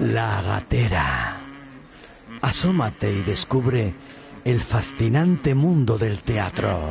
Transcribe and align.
La 0.00 0.42
gatera. 0.42 1.40
Asómate 2.40 3.12
y 3.12 3.22
descubre 3.22 3.94
el 4.44 4.60
fascinante 4.60 5.54
mundo 5.54 5.98
del 5.98 6.22
teatro. 6.22 6.90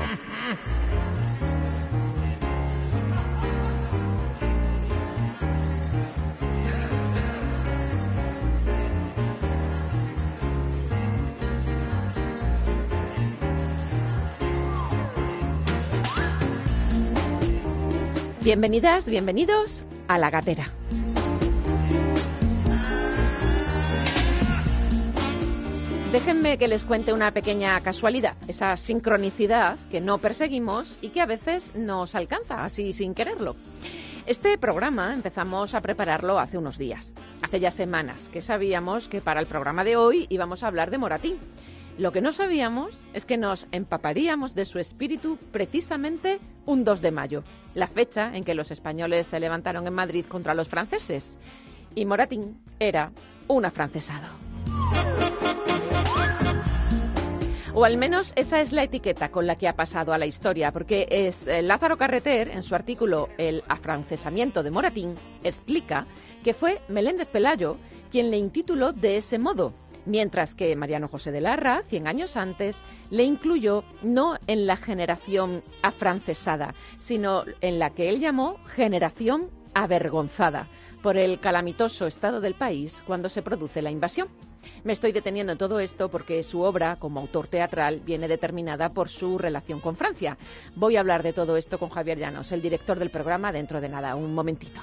Bienvenidas, 18.47 19.09
bienvenidos 19.09 19.83
a 20.07 20.17
La 20.17 20.29
Gatera. 20.29 20.71
Déjenme 26.13 26.57
que 26.57 26.69
les 26.69 26.85
cuente 26.85 27.11
una 27.11 27.31
pequeña 27.31 27.77
casualidad, 27.81 28.37
esa 28.47 28.77
sincronicidad 28.77 29.77
que 29.91 29.99
no 29.99 30.17
perseguimos 30.19 30.97
y 31.01 31.09
que 31.09 31.19
a 31.19 31.25
veces 31.25 31.75
nos 31.75 32.15
alcanza 32.15 32.63
así 32.63 32.93
sin 32.93 33.13
quererlo. 33.13 33.57
Este 34.25 34.57
programa 34.57 35.13
empezamos 35.13 35.75
a 35.75 35.81
prepararlo 35.81 36.39
hace 36.39 36.57
unos 36.57 36.77
días, 36.77 37.13
hace 37.41 37.59
ya 37.59 37.69
semanas 37.69 38.29
que 38.29 38.41
sabíamos 38.41 39.09
que 39.09 39.19
para 39.19 39.41
el 39.41 39.47
programa 39.47 39.83
de 39.83 39.97
hoy 39.97 40.25
íbamos 40.29 40.63
a 40.63 40.67
hablar 40.67 40.89
de 40.89 40.99
Moratín. 40.99 41.35
Lo 41.97 42.13
que 42.13 42.21
no 42.21 42.31
sabíamos 42.31 43.03
es 43.13 43.25
que 43.25 43.35
nos 43.35 43.67
empaparíamos 43.73 44.55
de 44.55 44.63
su 44.63 44.79
espíritu 44.79 45.37
precisamente 45.51 46.39
un 46.67 46.83
2 46.83 47.01
de 47.01 47.11
mayo, 47.11 47.43
la 47.73 47.87
fecha 47.87 48.35
en 48.35 48.43
que 48.43 48.53
los 48.53 48.69
españoles 48.69 49.25
se 49.25 49.39
levantaron 49.39 49.87
en 49.87 49.93
Madrid 49.93 50.25
contra 50.27 50.53
los 50.53 50.67
franceses. 50.67 51.39
Y 51.95 52.05
Moratín 52.05 52.61
era 52.79 53.11
un 53.47 53.65
afrancesado. 53.65 54.27
O 57.73 57.85
al 57.85 57.97
menos 57.97 58.33
esa 58.35 58.59
es 58.59 58.71
la 58.71 58.81
etiqueta 58.81 59.29
con 59.29 59.45
la 59.45 59.55
que 59.55 59.67
ha 59.67 59.75
pasado 59.75 60.11
a 60.11 60.17
la 60.17 60.25
historia, 60.25 60.71
porque 60.71 61.07
es 61.11 61.45
eh, 61.45 61.61
Lázaro 61.61 61.95
Carreter, 61.95 62.49
en 62.49 62.63
su 62.63 62.73
artículo 62.73 63.29
El 63.37 63.63
afrancesamiento 63.67 64.63
de 64.63 64.71
Moratín, 64.71 65.13
explica 65.43 66.07
que 66.43 66.55
fue 66.55 66.81
Meléndez 66.87 67.27
Pelayo 67.27 67.77
quien 68.11 68.31
le 68.31 68.37
intituló 68.37 68.93
de 68.93 69.17
ese 69.17 69.37
modo, 69.37 69.73
mientras 70.07 70.55
que 70.55 70.75
Mariano 70.75 71.07
José 71.07 71.31
de 71.31 71.41
Larra, 71.41 71.81
100 71.83 72.07
años 72.07 72.37
antes, 72.37 72.83
le 73.09 73.23
incluyó 73.23 73.83
no 74.01 74.37
en 74.47 74.65
la 74.65 74.77
generación 74.77 75.63
afrancesada, 75.83 76.73
sino 76.97 77.43
en 77.61 77.79
la 77.79 77.91
que 77.91 78.09
él 78.09 78.19
llamó 78.19 78.57
generación 78.65 79.49
avergonzada 79.73 80.67
por 81.03 81.17
el 81.17 81.39
calamitoso 81.39 82.07
estado 82.07 82.41
del 82.41 82.55
país 82.55 83.03
cuando 83.05 83.29
se 83.29 83.43
produce 83.43 83.81
la 83.81 83.91
invasión. 83.91 84.27
Me 84.83 84.93
estoy 84.93 85.11
deteniendo 85.11 85.51
en 85.51 85.57
todo 85.57 85.79
esto 85.79 86.09
porque 86.09 86.43
su 86.43 86.61
obra 86.61 86.97
como 86.97 87.19
autor 87.19 87.47
teatral 87.47 88.01
viene 88.01 88.27
determinada 88.27 88.89
por 88.89 89.09
su 89.09 89.37
relación 89.37 89.79
con 89.79 89.95
Francia. 89.95 90.37
Voy 90.75 90.97
a 90.97 90.99
hablar 90.99 91.23
de 91.23 91.33
todo 91.33 91.57
esto 91.57 91.79
con 91.79 91.89
Javier 91.89 92.17
Llanos, 92.17 92.51
el 92.51 92.61
director 92.61 92.99
del 92.99 93.11
programa, 93.11 93.51
dentro 93.51 93.79
de 93.79 93.89
nada, 93.89 94.15
un 94.15 94.33
momentito. 94.33 94.81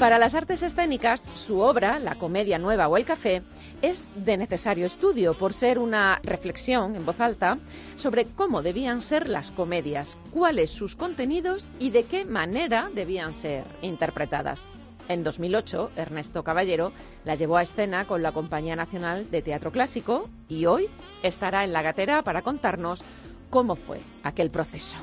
Para 0.00 0.18
las 0.18 0.34
artes 0.34 0.62
escénicas, 0.62 1.22
su 1.34 1.60
obra, 1.60 1.98
La 1.98 2.14
Comedia 2.14 2.58
Nueva 2.58 2.88
o 2.88 2.96
El 2.96 3.04
Café, 3.04 3.42
es 3.82 4.06
de 4.14 4.38
necesario 4.38 4.86
estudio 4.86 5.34
por 5.34 5.52
ser 5.52 5.78
una 5.78 6.20
reflexión 6.22 6.96
en 6.96 7.04
voz 7.04 7.20
alta 7.20 7.58
sobre 7.96 8.24
cómo 8.24 8.62
debían 8.62 9.02
ser 9.02 9.28
las 9.28 9.50
comedias, 9.50 10.16
cuáles 10.30 10.70
sus 10.70 10.96
contenidos 10.96 11.70
y 11.78 11.90
de 11.90 12.04
qué 12.04 12.24
manera 12.24 12.88
debían 12.94 13.34
ser 13.34 13.64
interpretadas. 13.82 14.64
En 15.08 15.22
2008, 15.22 15.90
Ernesto 15.96 16.42
Caballero 16.44 16.92
la 17.26 17.34
llevó 17.34 17.58
a 17.58 17.62
escena 17.62 18.06
con 18.06 18.22
la 18.22 18.32
Compañía 18.32 18.76
Nacional 18.76 19.30
de 19.30 19.42
Teatro 19.42 19.70
Clásico 19.70 20.30
y 20.48 20.64
hoy 20.64 20.88
estará 21.22 21.62
en 21.62 21.74
la 21.74 21.82
gatera 21.82 22.22
para 22.22 22.40
contarnos 22.40 23.04
cómo 23.50 23.76
fue 23.76 24.00
aquel 24.22 24.50
proceso. 24.50 24.96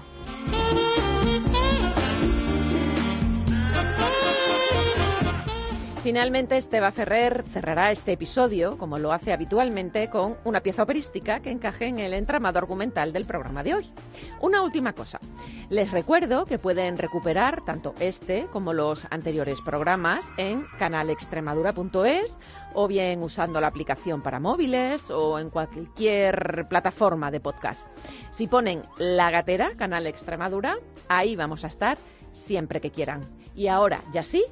Finalmente, 6.07 6.55
Esteba 6.55 6.89
Ferrer 6.91 7.43
cerrará 7.51 7.91
este 7.91 8.13
episodio, 8.13 8.77
como 8.77 8.97
lo 8.97 9.11
hace 9.11 9.33
habitualmente, 9.33 10.09
con 10.09 10.37
una 10.45 10.61
pieza 10.61 10.83
operística 10.83 11.41
que 11.41 11.51
encaje 11.51 11.87
en 11.87 11.99
el 11.99 12.13
entramado 12.13 12.59
argumental 12.59 13.11
del 13.11 13.25
programa 13.25 13.61
de 13.61 13.73
hoy. 13.73 13.91
Una 14.39 14.61
última 14.61 14.93
cosa. 14.93 15.19
Les 15.67 15.91
recuerdo 15.91 16.45
que 16.45 16.59
pueden 16.59 16.97
recuperar 16.97 17.65
tanto 17.65 17.93
este 17.99 18.45
como 18.53 18.71
los 18.71 19.05
anteriores 19.11 19.59
programas 19.59 20.31
en 20.37 20.65
canalextremadura.es 20.79 22.39
o 22.73 22.87
bien 22.87 23.21
usando 23.21 23.59
la 23.59 23.67
aplicación 23.67 24.21
para 24.21 24.39
móviles 24.39 25.11
o 25.11 25.39
en 25.39 25.49
cualquier 25.49 26.67
plataforma 26.69 27.31
de 27.31 27.41
podcast. 27.41 27.85
Si 28.31 28.47
ponen 28.47 28.81
La 28.97 29.29
Gatera, 29.29 29.71
Canal 29.75 30.07
Extremadura, 30.07 30.77
ahí 31.09 31.35
vamos 31.35 31.65
a 31.65 31.67
estar 31.67 31.97
siempre 32.31 32.79
que 32.79 32.91
quieran. 32.91 33.25
Y 33.55 33.67
ahora, 33.67 34.01
ya 34.13 34.23
sí, 34.23 34.45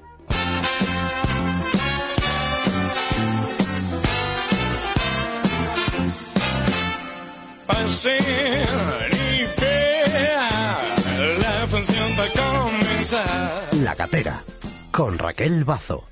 la 11.40 11.68
función 11.68 12.10
va 12.18 12.24
a 12.24 12.70
comenzar. 12.70 13.76
La 13.84 13.96
Catera, 13.96 14.44
con 14.92 15.18
Raquel 15.18 15.64
Bazo. 15.66 16.06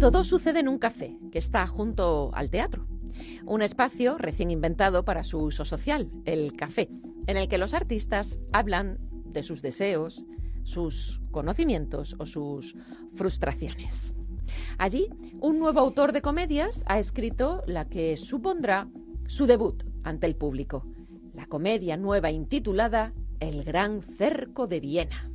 Todo 0.00 0.24
sucede 0.24 0.60
en 0.60 0.68
un 0.68 0.78
café 0.78 1.16
que 1.30 1.38
está 1.38 1.66
junto 1.66 2.34
al 2.34 2.50
teatro. 2.50 2.86
Un 3.44 3.62
espacio 3.62 4.18
recién 4.18 4.50
inventado 4.50 5.04
para 5.04 5.22
su 5.22 5.38
uso 5.38 5.64
social, 5.64 6.10
el 6.24 6.54
café, 6.56 6.88
en 7.26 7.36
el 7.36 7.48
que 7.48 7.58
los 7.58 7.72
artistas 7.74 8.40
hablan 8.52 8.98
de 9.26 9.42
sus 9.42 9.62
deseos, 9.62 10.24
sus 10.64 11.20
conocimientos 11.30 12.16
o 12.18 12.26
sus 12.26 12.74
frustraciones. 13.14 14.14
Allí, 14.78 15.08
un 15.40 15.58
nuevo 15.58 15.80
autor 15.80 16.12
de 16.12 16.22
comedias 16.22 16.84
ha 16.86 16.98
escrito 16.98 17.62
la 17.66 17.88
que 17.88 18.16
supondrá 18.16 18.88
su 19.26 19.46
debut 19.46 19.82
ante 20.02 20.26
el 20.26 20.36
público, 20.36 20.86
la 21.34 21.46
comedia 21.46 21.96
nueva 21.96 22.30
intitulada 22.30 23.12
El 23.40 23.64
Gran 23.64 24.02
Cerco 24.02 24.66
de 24.66 24.80
Viena. 24.80 25.30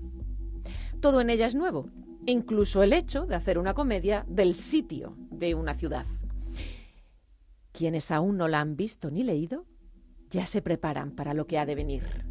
Todo 1.00 1.22
en 1.22 1.30
ella 1.30 1.48
es 1.48 1.56
nuevo, 1.56 1.90
incluso 2.26 2.84
el 2.84 2.94
hecho 2.94 3.26
de 3.26 3.36
hacer 3.36 3.58
una 3.58 3.74
comedia 3.74 4.26
del 4.28 4.56
sitio 4.56 5.16
de 5.32 5.56
una 5.56 5.74
ciudad. 5.74 6.06
Quienes 7.72 8.12
aún 8.12 8.38
no 8.38 8.48
la 8.48 8.60
han 8.60 8.76
visto 8.76 9.12
ni 9.12 9.24
leído, 9.24 9.66
ya 10.30 10.46
se 10.46 10.62
preparan 10.62 11.12
para 11.12 11.34
lo 11.34 11.48
que 11.48 11.58
ha 11.58 11.66
de 11.66 11.76
venir. 11.76 12.26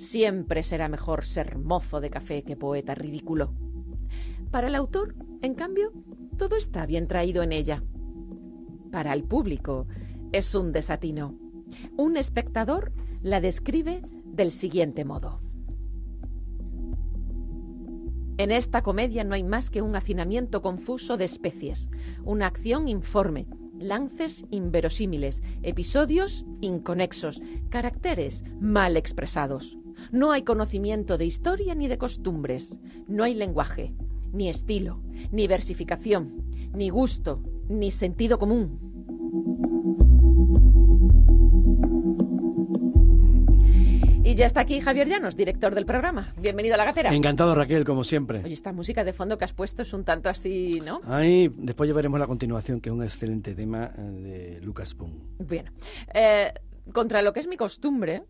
Siempre 0.00 0.62
será 0.62 0.88
mejor 0.88 1.26
ser 1.26 1.58
mozo 1.58 2.00
de 2.00 2.08
café 2.08 2.42
que 2.42 2.56
poeta 2.56 2.94
ridículo. 2.94 3.52
Para 4.50 4.68
el 4.68 4.74
autor, 4.74 5.14
en 5.42 5.54
cambio, 5.54 5.92
todo 6.38 6.56
está 6.56 6.86
bien 6.86 7.06
traído 7.06 7.42
en 7.42 7.52
ella. 7.52 7.84
Para 8.90 9.12
el 9.12 9.24
público, 9.24 9.86
es 10.32 10.54
un 10.54 10.72
desatino. 10.72 11.38
Un 11.98 12.16
espectador 12.16 12.94
la 13.20 13.42
describe 13.42 14.00
del 14.24 14.52
siguiente 14.52 15.04
modo. 15.04 15.42
En 18.38 18.52
esta 18.52 18.82
comedia 18.82 19.22
no 19.22 19.34
hay 19.34 19.44
más 19.44 19.68
que 19.68 19.82
un 19.82 19.94
hacinamiento 19.96 20.62
confuso 20.62 21.18
de 21.18 21.26
especies, 21.26 21.90
una 22.24 22.46
acción 22.46 22.88
informe, 22.88 23.46
lances 23.78 24.46
inverosímiles, 24.48 25.42
episodios 25.62 26.46
inconexos, 26.62 27.42
caracteres 27.68 28.44
mal 28.60 28.96
expresados. 28.96 29.76
No 30.12 30.32
hay 30.32 30.42
conocimiento 30.42 31.18
de 31.18 31.26
historia 31.26 31.74
ni 31.74 31.88
de 31.88 31.98
costumbres. 31.98 32.78
No 33.08 33.24
hay 33.24 33.34
lenguaje, 33.34 33.94
ni 34.32 34.48
estilo, 34.48 35.02
ni 35.32 35.46
versificación, 35.46 36.44
ni 36.74 36.88
gusto, 36.88 37.42
ni 37.68 37.90
sentido 37.90 38.38
común. 38.38 38.90
Y 44.22 44.36
ya 44.36 44.46
está 44.46 44.60
aquí 44.60 44.80
Javier 44.80 45.08
Llanos, 45.08 45.36
director 45.36 45.74
del 45.74 45.84
programa. 45.84 46.32
Bienvenido 46.40 46.74
a 46.74 46.78
La 46.78 46.84
Gatera. 46.84 47.12
Encantado, 47.12 47.52
Raquel, 47.52 47.84
como 47.84 48.04
siempre. 48.04 48.42
Oye, 48.44 48.54
esta 48.54 48.72
música 48.72 49.02
de 49.02 49.12
fondo 49.12 49.36
que 49.36 49.44
has 49.44 49.52
puesto 49.52 49.82
es 49.82 49.92
un 49.92 50.04
tanto 50.04 50.28
así, 50.28 50.80
¿no? 50.84 51.00
Ahí, 51.06 51.52
después 51.56 51.88
ya 51.88 51.94
veremos 51.94 52.20
la 52.20 52.28
continuación, 52.28 52.80
que 52.80 52.90
es 52.90 52.94
un 52.94 53.02
excelente 53.02 53.56
tema 53.56 53.90
eh, 53.98 54.02
de 54.02 54.60
Lucas 54.60 54.94
Poon. 54.94 55.20
Bien. 55.40 55.72
Eh, 56.14 56.52
contra 56.92 57.22
lo 57.22 57.32
que 57.32 57.40
es 57.40 57.48
mi 57.48 57.56
costumbre, 57.56 58.22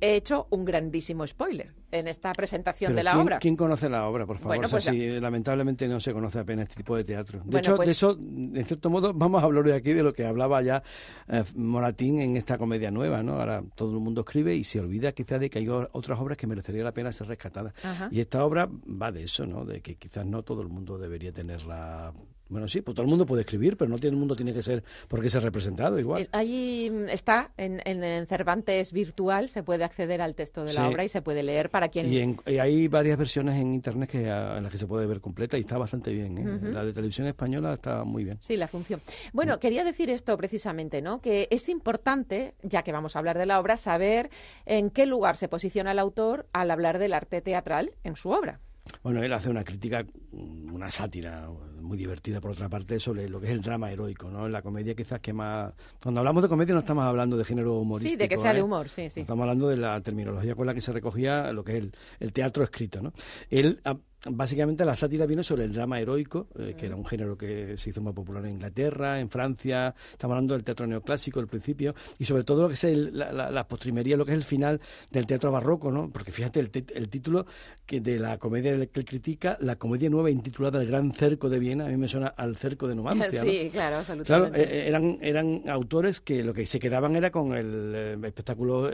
he 0.00 0.16
hecho 0.16 0.46
un 0.50 0.64
grandísimo 0.64 1.26
spoiler 1.26 1.72
en 1.90 2.08
esta 2.08 2.32
presentación 2.34 2.90
Pero 2.90 2.96
de 2.96 3.04
la 3.04 3.12
¿quién, 3.12 3.22
obra. 3.22 3.38
¿Quién 3.38 3.56
conoce 3.56 3.88
la 3.88 4.06
obra, 4.06 4.26
por 4.26 4.36
favor? 4.38 4.56
Bueno, 4.56 4.66
O 4.66 4.68
sea, 4.68 4.76
pues 4.76 4.86
la- 4.86 4.92
si 4.92 5.20
lamentablemente 5.20 5.88
no 5.88 6.00
se 6.00 6.12
conoce 6.12 6.38
apenas 6.40 6.64
este 6.64 6.76
tipo 6.76 6.96
de 6.96 7.04
teatro. 7.04 7.38
De 7.38 7.44
Bueno, 7.44 7.58
hecho, 7.60 7.76
pues- 7.76 7.86
de 7.86 7.92
eso, 7.92 8.10
en 8.18 8.64
cierto 8.66 8.90
modo, 8.90 9.14
vamos 9.14 9.42
a 9.42 9.46
hablar 9.46 9.64
hoy 9.64 9.72
aquí 9.72 9.92
de 9.92 10.02
lo 10.02 10.12
que 10.12 10.26
hablaba 10.26 10.60
ya 10.62 10.82
eh, 11.28 11.44
Moratín 11.54 12.20
en 12.20 12.36
esta 12.36 12.58
comedia 12.58 12.90
nueva, 12.90 13.22
¿no? 13.22 13.38
Ahora 13.40 13.62
todo 13.74 13.92
el 13.94 14.00
mundo 14.00 14.20
escribe 14.22 14.54
y 14.54 14.64
se 14.64 14.80
olvida 14.80 15.12
quizás 15.12 15.40
de 15.40 15.48
que 15.48 15.60
hay 15.60 15.68
otras 15.68 16.20
obras 16.20 16.36
que 16.36 16.46
merecería 16.46 16.84
la 16.84 16.92
pena 16.92 17.12
ser 17.12 17.28
rescatadas. 17.28 17.72
Ajá. 17.82 18.08
Y 18.10 18.20
esta 18.20 18.44
obra 18.44 18.68
va 18.70 19.12
de 19.12 19.22
eso, 19.24 19.46
¿no? 19.46 19.64
De 19.64 19.80
que 19.80 19.94
quizás 19.96 20.26
no 20.26 20.42
todo 20.42 20.60
el 20.62 20.68
mundo 20.68 20.98
debería 20.98 21.32
tenerla... 21.32 22.12
Bueno, 22.48 22.68
sí, 22.68 22.80
pues 22.80 22.94
todo 22.94 23.02
el 23.02 23.08
mundo 23.10 23.26
puede 23.26 23.42
escribir, 23.42 23.76
pero 23.76 23.90
no 23.90 23.98
todo 23.98 24.08
el 24.08 24.16
mundo 24.16 24.36
tiene 24.36 24.54
que 24.54 24.62
ser 24.62 24.84
porque 25.08 25.28
ser 25.30 25.42
representado 25.42 25.98
igual. 25.98 26.22
Eh, 26.22 26.28
Ahí 26.32 26.90
mm, 26.90 27.08
está, 27.08 27.50
en, 27.56 28.26
Cervantes 28.26 28.92
virtual, 28.92 29.48
se 29.48 29.62
puede 29.62 29.82
acceder 29.84 30.22
al 30.22 30.34
texto 30.34 30.64
de 30.64 30.72
la 30.72 30.86
Sí. 30.86 30.92
obra 30.92 31.04
y 31.04 31.08
se 31.08 31.22
puede 31.22 31.42
leer 31.42 31.70
para 31.70 31.88
quien... 31.88 32.06
Y, 32.12 32.18
en- 32.18 32.36
y 32.46 32.58
hay 32.58 32.86
varias 32.88 33.18
versiones 33.18 33.56
en 33.56 33.74
internet 33.74 34.08
que, 34.10 34.30
a- 34.30 34.56
en 34.58 34.62
las 34.62 34.70
que 34.70 34.78
se 34.78 34.86
puede 34.86 35.06
ver 35.06 35.20
completa 35.20 35.56
y 35.58 35.62
está 35.62 35.76
bastante 35.76 36.12
bien. 36.12 36.38
¿eh? 36.38 36.58
La 36.72 36.84
de 36.84 36.92
televisión 36.92 37.26
española 37.26 37.74
está 37.74 38.04
muy 38.04 38.22
bien. 38.24 38.38
Sí, 38.42 38.56
la 38.56 38.68
función. 38.68 39.00
Bueno, 39.32 39.58
quería 39.58 39.84
decir 39.84 40.08
esto 40.10 40.36
precisamente, 40.36 41.02
¿no? 41.02 41.20
Que 41.20 41.48
es 41.50 41.68
importante, 41.68 42.54
ya 42.62 42.82
que 42.82 42.92
vamos 42.92 43.16
a 43.16 43.18
hablar 43.18 43.38
de 43.38 43.46
la 43.46 43.58
obra, 43.58 43.76
saber 43.76 44.30
en 44.66 44.90
qué 44.90 45.06
lugar 45.06 45.36
se 45.36 45.48
posiciona 45.48 45.92
el 45.92 45.98
autor 45.98 46.46
al 46.52 46.70
hablar 46.70 46.98
del 46.98 47.12
arte 47.12 47.40
teatral 47.40 47.92
en 48.04 48.14
su 48.16 48.30
obra. 48.30 48.60
Bueno, 49.02 49.20
él 49.22 49.32
hace 49.32 49.50
una 49.50 49.64
crítica, 49.64 50.04
mm, 50.32 50.72
una 50.72 50.90
sátira 50.92 51.48
muy 51.80 51.96
divertida 51.98 52.40
por 52.40 52.50
otra 52.52 52.68
parte 52.68 52.98
sobre 53.00 53.28
lo 53.28 53.40
que 53.40 53.46
es 53.46 53.52
el 53.52 53.62
drama 53.62 53.90
heroico, 53.90 54.30
¿no? 54.30 54.48
La 54.48 54.62
comedia 54.62 54.94
quizás 54.94 55.20
que 55.20 55.32
más... 55.32 55.72
Cuando 56.02 56.20
hablamos 56.20 56.42
de 56.42 56.48
comedia 56.48 56.74
no 56.74 56.80
estamos 56.80 57.04
hablando 57.04 57.36
de 57.36 57.44
género 57.44 57.74
humorístico. 57.78 58.12
Sí, 58.12 58.16
de 58.16 58.28
que 58.28 58.36
sea 58.36 58.52
de 58.52 58.60
¿eh? 58.60 58.62
humor, 58.62 58.88
sí, 58.88 59.08
sí. 59.08 59.20
Estamos 59.20 59.42
hablando 59.42 59.68
de 59.68 59.76
la 59.76 60.00
terminología 60.00 60.54
con 60.54 60.66
la 60.66 60.74
que 60.74 60.80
se 60.80 60.92
recogía 60.92 61.52
lo 61.52 61.64
que 61.64 61.72
es 61.76 61.78
el, 61.84 61.92
el 62.20 62.32
teatro 62.32 62.64
escrito, 62.64 63.02
¿no? 63.02 63.12
Él, 63.50 63.80
ah, 63.84 63.96
básicamente, 64.28 64.84
la 64.84 64.96
sátira 64.96 65.24
viene 65.26 65.42
sobre 65.44 65.64
el 65.64 65.72
drama 65.72 66.00
heroico, 66.00 66.48
eh, 66.58 66.74
que 66.76 66.86
era 66.86 66.96
un 66.96 67.06
género 67.06 67.36
que 67.38 67.76
se 67.78 67.90
hizo 67.90 68.00
muy 68.00 68.12
popular 68.12 68.44
en 68.46 68.52
Inglaterra, 68.52 69.20
en 69.20 69.28
Francia, 69.30 69.94
estamos 70.10 70.34
hablando 70.34 70.54
del 70.54 70.64
teatro 70.64 70.86
neoclásico 70.86 71.38
al 71.38 71.46
principio, 71.46 71.94
y 72.18 72.24
sobre 72.24 72.42
todo 72.42 72.62
lo 72.62 72.68
que 72.68 72.74
es 72.74 72.84
el- 72.84 73.16
la, 73.16 73.30
la, 73.32 73.50
la 73.50 73.68
postrimería, 73.68 74.16
lo 74.16 74.24
que 74.24 74.32
es 74.32 74.38
el 74.38 74.42
final 74.44 74.80
del 75.12 75.26
teatro 75.26 75.52
barroco, 75.52 75.92
¿no? 75.92 76.10
Porque 76.10 76.32
fíjate, 76.32 76.58
el, 76.60 76.70
el 76.94 77.08
título 77.08 77.46
que 77.84 78.00
de 78.00 78.18
la 78.18 78.38
comedia 78.38 78.74
que 78.88 78.98
él 79.00 79.04
critica, 79.06 79.58
la 79.60 79.76
comedia 79.76 80.10
nueva 80.10 80.30
intitulada 80.30 80.80
El 80.82 80.88
Gran 80.88 81.12
Cerco 81.12 81.48
de 81.48 81.60
Viena, 81.66 81.86
a 81.86 81.88
mí 81.88 81.96
me 81.96 82.06
suena 82.08 82.28
al 82.28 82.56
cerco 82.56 82.86
de 82.86 82.94
Numancia, 82.94 83.28
claro, 83.42 83.70
Claro, 83.72 83.96
absolutamente. 83.96 84.62
eh, 84.62 84.68
eh, 84.84 84.88
eran, 84.88 85.18
eran 85.20 85.62
autores 85.68 86.20
que 86.20 86.42
lo 86.44 86.54
que 86.54 86.64
se 86.66 86.78
quedaban 86.78 87.16
era 87.16 87.30
con 87.30 87.54
el 87.54 87.92
eh, 87.94 88.18
espectáculo, 88.24 88.90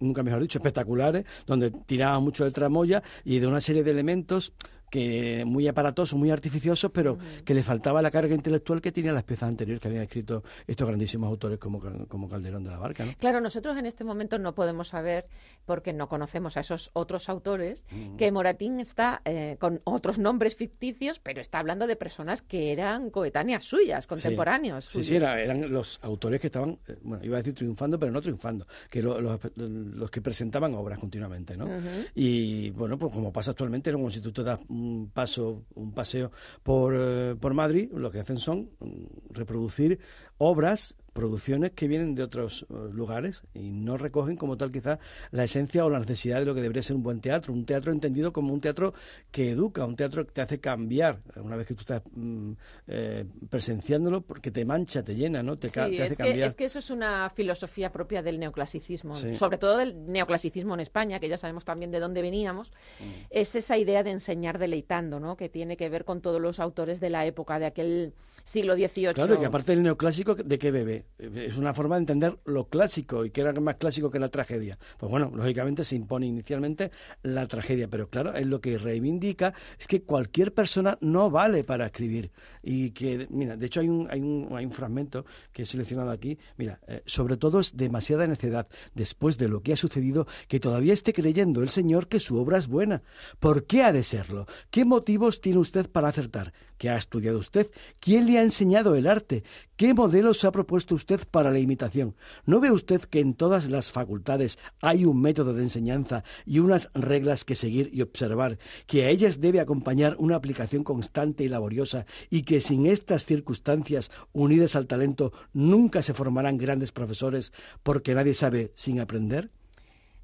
nunca 0.00 0.22
mejor 0.22 0.40
dicho, 0.40 0.58
espectaculares, 0.58 1.24
donde 1.46 1.70
tiraban 1.70 2.22
mucho 2.22 2.44
del 2.44 2.52
tramoya 2.52 3.02
y 3.24 3.38
de 3.40 3.46
una 3.46 3.60
serie 3.60 3.84
de 3.84 3.90
elementos 3.90 4.52
que 4.94 5.42
muy 5.44 5.66
aparatosos, 5.66 6.16
muy 6.16 6.30
artificiosos, 6.30 6.88
pero 6.92 7.18
que 7.44 7.52
le 7.52 7.64
faltaba 7.64 8.00
la 8.00 8.12
carga 8.12 8.32
intelectual 8.32 8.80
que 8.80 8.92
tenían 8.92 9.12
las 9.16 9.24
piezas 9.24 9.48
anteriores 9.48 9.80
que 9.80 9.88
habían 9.88 10.04
escrito 10.04 10.44
estos 10.68 10.86
grandísimos 10.86 11.28
autores 11.28 11.58
como, 11.58 11.80
como 12.06 12.28
Calderón 12.28 12.62
de 12.62 12.70
la 12.70 12.78
Barca, 12.78 13.04
¿no? 13.04 13.12
Claro, 13.18 13.40
nosotros 13.40 13.76
en 13.76 13.86
este 13.86 14.04
momento 14.04 14.38
no 14.38 14.54
podemos 14.54 14.86
saber, 14.86 15.26
porque 15.66 15.92
no 15.92 16.08
conocemos 16.08 16.56
a 16.56 16.60
esos 16.60 16.90
otros 16.92 17.28
autores, 17.28 17.84
que 18.16 18.30
Moratín 18.30 18.78
está 18.78 19.20
eh, 19.24 19.56
con 19.58 19.80
otros 19.82 20.20
nombres 20.20 20.54
ficticios, 20.54 21.18
pero 21.18 21.40
está 21.40 21.58
hablando 21.58 21.88
de 21.88 21.96
personas 21.96 22.40
que 22.42 22.70
eran 22.70 23.10
coetáneas 23.10 23.64
suyas, 23.64 24.06
contemporáneos. 24.06 24.84
Sí, 24.84 24.90
suyos. 24.92 25.06
sí, 25.08 25.16
era- 25.16 25.40
eran 25.40 25.72
los 25.72 25.98
autores 26.02 26.40
que 26.40 26.46
estaban, 26.46 26.78
eh, 26.86 26.98
bueno, 27.02 27.24
iba 27.24 27.36
a 27.36 27.40
decir 27.40 27.54
triunfando, 27.54 27.98
pero 27.98 28.12
no 28.12 28.22
triunfando, 28.22 28.64
que 28.88 29.02
lo- 29.02 29.20
los, 29.20 29.40
los 29.56 30.08
que 30.12 30.20
presentaban 30.22 30.72
obras 30.74 31.00
continuamente, 31.00 31.56
¿no? 31.56 31.68
Y 32.14 32.70
bueno, 32.70 32.96
pues 32.96 33.12
como 33.12 33.32
pasa 33.32 33.50
actualmente, 33.50 33.90
en 33.90 33.96
un 33.96 34.04
instituto 34.04 34.44
da 34.44 34.60
un 34.84 35.10
paso, 35.10 35.64
un 35.74 35.92
paseo 35.92 36.30
por, 36.62 36.94
eh, 36.96 37.34
por 37.40 37.54
Madrid, 37.54 37.90
lo 37.92 38.10
que 38.10 38.20
hacen 38.20 38.38
son 38.38 38.70
mm, 38.80 39.32
reproducir 39.32 39.98
obras 40.38 40.96
producciones 41.14 41.70
que 41.70 41.88
vienen 41.88 42.14
de 42.14 42.22
otros 42.24 42.66
eh, 42.68 42.74
lugares 42.92 43.44
y 43.54 43.70
no 43.70 43.96
recogen 43.96 44.36
como 44.36 44.58
tal 44.58 44.70
quizás 44.70 44.98
la 45.30 45.44
esencia 45.44 45.84
o 45.86 45.88
la 45.90 46.00
necesidad 46.00 46.40
de 46.40 46.44
lo 46.44 46.54
que 46.54 46.60
debería 46.60 46.82
ser 46.82 46.96
un 46.96 47.02
buen 47.02 47.20
teatro, 47.20 47.52
un 47.54 47.64
teatro 47.64 47.92
entendido 47.92 48.32
como 48.32 48.52
un 48.52 48.60
teatro 48.60 48.92
que 49.30 49.52
educa, 49.52 49.86
un 49.86 49.96
teatro 49.96 50.26
que 50.26 50.32
te 50.32 50.40
hace 50.42 50.60
cambiar 50.60 51.20
una 51.36 51.56
vez 51.56 51.66
que 51.68 51.74
tú 51.74 51.80
estás 51.82 52.02
mm, 52.12 52.52
eh, 52.88 53.24
presenciándolo 53.48 54.20
porque 54.22 54.50
te 54.50 54.64
mancha, 54.64 55.02
te 55.02 55.14
llena, 55.14 55.42
¿no? 55.42 55.56
Te, 55.56 55.70
ca- 55.70 55.86
Sí, 55.88 55.96
te 55.96 56.02
hace 56.02 56.12
es 56.12 56.18
que, 56.18 56.24
cambiar. 56.24 56.48
es 56.48 56.54
que 56.56 56.64
eso 56.64 56.78
es 56.80 56.90
una 56.90 57.30
filosofía 57.30 57.90
propia 57.92 58.20
del 58.22 58.38
neoclasicismo, 58.38 59.14
Sí. 59.14 59.34
sobre 59.36 59.56
todo 59.56 59.78
del 59.78 60.06
neoclasicismo 60.06 60.74
en 60.74 60.80
España, 60.80 61.20
que 61.20 61.28
ya 61.28 61.38
sabemos 61.38 61.64
también 61.64 61.90
de 61.92 62.00
dónde 62.00 62.20
veníamos. 62.22 62.72
Mm. 63.00 63.04
Es 63.30 63.54
esa 63.54 63.78
idea 63.78 64.02
de 64.02 64.10
enseñar 64.10 64.58
deleitando, 64.58 65.20
¿no? 65.20 65.36
que 65.36 65.48
tiene 65.48 65.76
que 65.76 65.88
ver 65.88 66.04
con 66.04 66.20
todos 66.20 66.40
los 66.40 66.58
autores 66.58 66.98
de 66.98 67.10
la 67.10 67.24
época, 67.24 67.58
de 67.60 67.66
aquel 67.66 68.12
siglo 68.44 68.74
XVIII. 68.74 69.14
Claro, 69.14 69.38
que 69.38 69.46
aparte 69.46 69.72
del 69.72 69.82
neoclásico, 69.82 70.34
¿de 70.34 70.58
qué 70.58 70.70
bebe? 70.70 71.06
Es 71.18 71.56
una 71.56 71.74
forma 71.74 71.96
de 71.96 72.00
entender 72.00 72.38
lo 72.44 72.68
clásico 72.68 73.24
y 73.24 73.30
que 73.30 73.40
era 73.40 73.52
más 73.60 73.76
clásico 73.76 74.10
que 74.10 74.18
la 74.18 74.28
tragedia. 74.28 74.78
Pues 74.98 75.10
bueno, 75.10 75.32
lógicamente 75.34 75.82
se 75.84 75.96
impone 75.96 76.26
inicialmente 76.26 76.90
la 77.22 77.46
tragedia, 77.48 77.88
pero 77.88 78.08
claro, 78.08 78.34
es 78.34 78.46
lo 78.46 78.60
que 78.60 78.78
reivindica 78.78 79.54
es 79.78 79.86
que 79.86 80.02
cualquier 80.02 80.52
persona 80.52 80.98
no 81.00 81.30
vale 81.30 81.64
para 81.64 81.86
escribir. 81.86 82.30
Y 82.62 82.90
que, 82.90 83.26
mira, 83.30 83.56
de 83.56 83.66
hecho 83.66 83.80
hay 83.80 83.88
un, 83.88 84.08
hay 84.10 84.20
un, 84.20 84.48
hay 84.54 84.64
un 84.64 84.72
fragmento 84.72 85.24
que 85.52 85.62
he 85.62 85.66
seleccionado 85.66 86.10
aquí, 86.10 86.38
mira, 86.56 86.80
eh, 86.86 87.02
sobre 87.06 87.36
todo 87.36 87.60
es 87.60 87.76
demasiada 87.76 88.26
necedad, 88.26 88.68
después 88.94 89.38
de 89.38 89.48
lo 89.48 89.62
que 89.62 89.72
ha 89.72 89.76
sucedido, 89.76 90.26
que 90.48 90.60
todavía 90.60 90.92
esté 90.92 91.12
creyendo 91.12 91.62
el 91.62 91.70
Señor 91.70 92.08
que 92.08 92.20
su 92.20 92.38
obra 92.38 92.58
es 92.58 92.68
buena. 92.68 93.02
¿Por 93.38 93.66
qué 93.66 93.82
ha 93.82 93.92
de 93.92 94.04
serlo? 94.04 94.46
¿Qué 94.70 94.84
motivos 94.84 95.40
tiene 95.40 95.58
usted 95.58 95.90
para 95.90 96.08
acertar? 96.08 96.52
¿Qué 96.78 96.90
ha 96.90 96.96
estudiado 96.96 97.38
usted? 97.38 97.70
¿Quién 98.00 98.26
le 98.26 98.38
ha 98.38 98.42
enseñado 98.42 98.94
el 98.96 99.06
arte? 99.06 99.44
¿Qué 99.76 99.94
modelos 99.94 100.44
ha 100.44 100.52
propuesto 100.52 100.94
usted 100.94 101.20
para 101.30 101.50
la 101.50 101.60
imitación? 101.60 102.16
¿No 102.46 102.60
ve 102.60 102.70
usted 102.70 103.00
que 103.02 103.20
en 103.20 103.34
todas 103.34 103.68
las 103.68 103.90
facultades 103.90 104.58
hay 104.80 105.04
un 105.04 105.20
método 105.20 105.54
de 105.54 105.62
enseñanza 105.62 106.24
y 106.44 106.58
unas 106.58 106.90
reglas 106.94 107.44
que 107.44 107.54
seguir 107.54 107.90
y 107.92 108.02
observar, 108.02 108.58
que 108.86 109.04
a 109.04 109.08
ellas 109.08 109.40
debe 109.40 109.60
acompañar 109.60 110.16
una 110.18 110.36
aplicación 110.36 110.84
constante 110.84 111.44
y 111.44 111.48
laboriosa 111.48 112.06
y 112.28 112.42
que 112.42 112.60
sin 112.60 112.86
estas 112.86 113.24
circunstancias 113.24 114.10
unidas 114.32 114.76
al 114.76 114.86
talento 114.86 115.32
nunca 115.52 116.02
se 116.02 116.14
formarán 116.14 116.58
grandes 116.58 116.92
profesores 116.92 117.52
porque 117.82 118.14
nadie 118.14 118.34
sabe 118.34 118.72
sin 118.74 119.00
aprender? 119.00 119.50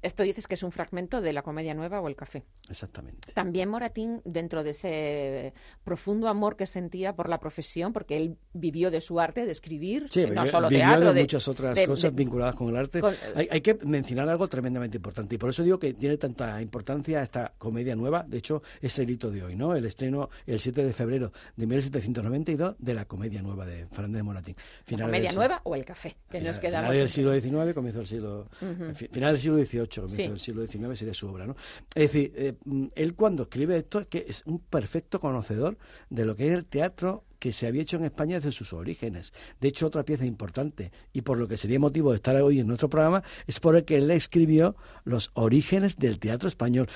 Esto 0.01 0.23
dices 0.23 0.47
que 0.47 0.55
es 0.55 0.63
un 0.63 0.71
fragmento 0.71 1.21
de 1.21 1.31
la 1.33 1.41
comedia 1.43 1.73
nueva 1.73 2.01
o 2.01 2.07
el 2.07 2.15
café. 2.15 2.43
Exactamente. 2.69 3.31
También 3.33 3.69
Moratín, 3.69 4.21
dentro 4.25 4.63
de 4.63 4.71
ese 4.71 5.53
profundo 5.83 6.27
amor 6.27 6.55
que 6.55 6.65
sentía 6.65 7.15
por 7.15 7.29
la 7.29 7.39
profesión, 7.39 7.93
porque 7.93 8.17
él 8.17 8.37
vivió 8.53 8.89
de 8.91 9.01
su 9.01 9.19
arte, 9.19 9.45
de 9.45 9.51
escribir, 9.51 10.07
Sí, 10.09 10.21
no 10.21 10.27
vivió- 10.29 10.45
solo 10.47 10.69
vivió 10.69 10.85
teatro, 10.85 11.13
de, 11.13 11.21
muchas 11.21 11.47
otras 11.47 11.75
de- 11.75 11.85
cosas 11.85 12.11
de- 12.11 12.17
vinculadas 12.23 12.55
con 12.55 12.69
el 12.69 12.75
arte. 12.77 12.99
con- 13.01 13.13
hay, 13.35 13.47
hay 13.51 13.61
que 13.61 13.75
mencionar 13.85 14.27
algo 14.29 14.47
tremendamente 14.47 14.97
importante 14.97 15.35
y 15.35 15.37
por 15.37 15.49
eso 15.49 15.63
digo 15.63 15.77
que 15.79 15.93
tiene 15.93 16.17
tanta 16.17 16.61
importancia 16.61 17.21
esta 17.21 17.53
comedia 17.57 17.95
nueva. 17.95 18.23
De 18.23 18.37
hecho, 18.37 18.63
es 18.81 18.97
el 18.99 19.09
hito 19.09 19.29
de 19.29 19.43
hoy, 19.43 19.55
¿no? 19.55 19.75
El 19.75 19.85
estreno 19.85 20.29
el 20.47 20.59
7 20.59 20.83
de 20.85 20.93
febrero 20.93 21.31
de 21.55 21.67
1792 21.67 22.75
de 22.79 22.93
la 22.93 23.05
comedia 23.05 23.41
nueva 23.41 23.65
de 23.65 23.85
Fernández 23.87 24.17
de 24.19 24.23
Moratín. 24.23 24.55
la 24.89 25.05
comedia 25.05 25.31
nueva 25.33 25.61
o 25.63 25.75
el 25.75 25.85
café, 25.85 26.17
que 26.29 26.37
final- 26.39 26.47
nos 26.47 26.59
quedamos. 26.59 26.81
Finales 26.91 26.99
del 26.99 27.09
siglo 27.09 27.33
XIX, 27.33 27.73
comienzo 27.73 27.99
del 27.99 28.07
siglo... 28.07 28.47
fi- 28.95 29.07
Final 29.07 29.33
del 29.33 29.41
siglo 29.41 29.57
XVIII, 29.57 29.90
comienzo 29.99 30.15
Sí. 30.23 30.29
del 30.29 30.39
siglo 30.39 30.65
XIX 30.67 30.97
sería 30.97 31.13
su 31.13 31.27
obra, 31.27 31.45
¿no? 31.45 31.55
Es 31.93 32.13
decir, 32.13 32.31
eh, 32.35 32.53
mm, 32.63 32.85
él 32.95 33.13
cuando 33.15 33.43
escribe 33.43 33.75
esto 33.75 33.99
es 33.99 34.07
que 34.07 34.25
es 34.29 34.43
un 34.45 34.59
perfecto 34.59 35.19
conocedor 35.19 35.77
de 36.09 36.25
lo 36.25 36.35
que 36.37 36.47
es 36.47 36.53
el 36.53 36.65
teatro 36.65 37.25
que 37.39 37.51
se 37.51 37.65
había 37.65 37.81
hecho 37.81 37.97
en 37.97 38.03
España 38.03 38.35
desde 38.35 38.51
sus 38.51 38.71
orígenes. 38.71 39.33
De 39.59 39.67
hecho, 39.67 39.87
otra 39.87 40.03
pieza 40.05 40.25
importante, 40.25 40.91
y 41.11 41.21
por 41.21 41.39
lo 41.39 41.47
que 41.47 41.57
sería 41.57 41.79
motivo 41.79 42.11
de 42.11 42.17
estar 42.17 42.35
hoy 42.35 42.59
en 42.59 42.67
nuestro 42.67 42.87
programa, 42.87 43.23
es 43.47 43.59
por 43.59 43.75
el 43.75 43.83
que 43.83 43.97
él 43.97 44.11
escribió 44.11 44.75
los 45.05 45.31
orígenes 45.33 45.97
del 45.97 46.19
teatro 46.19 46.47
español. 46.47 46.87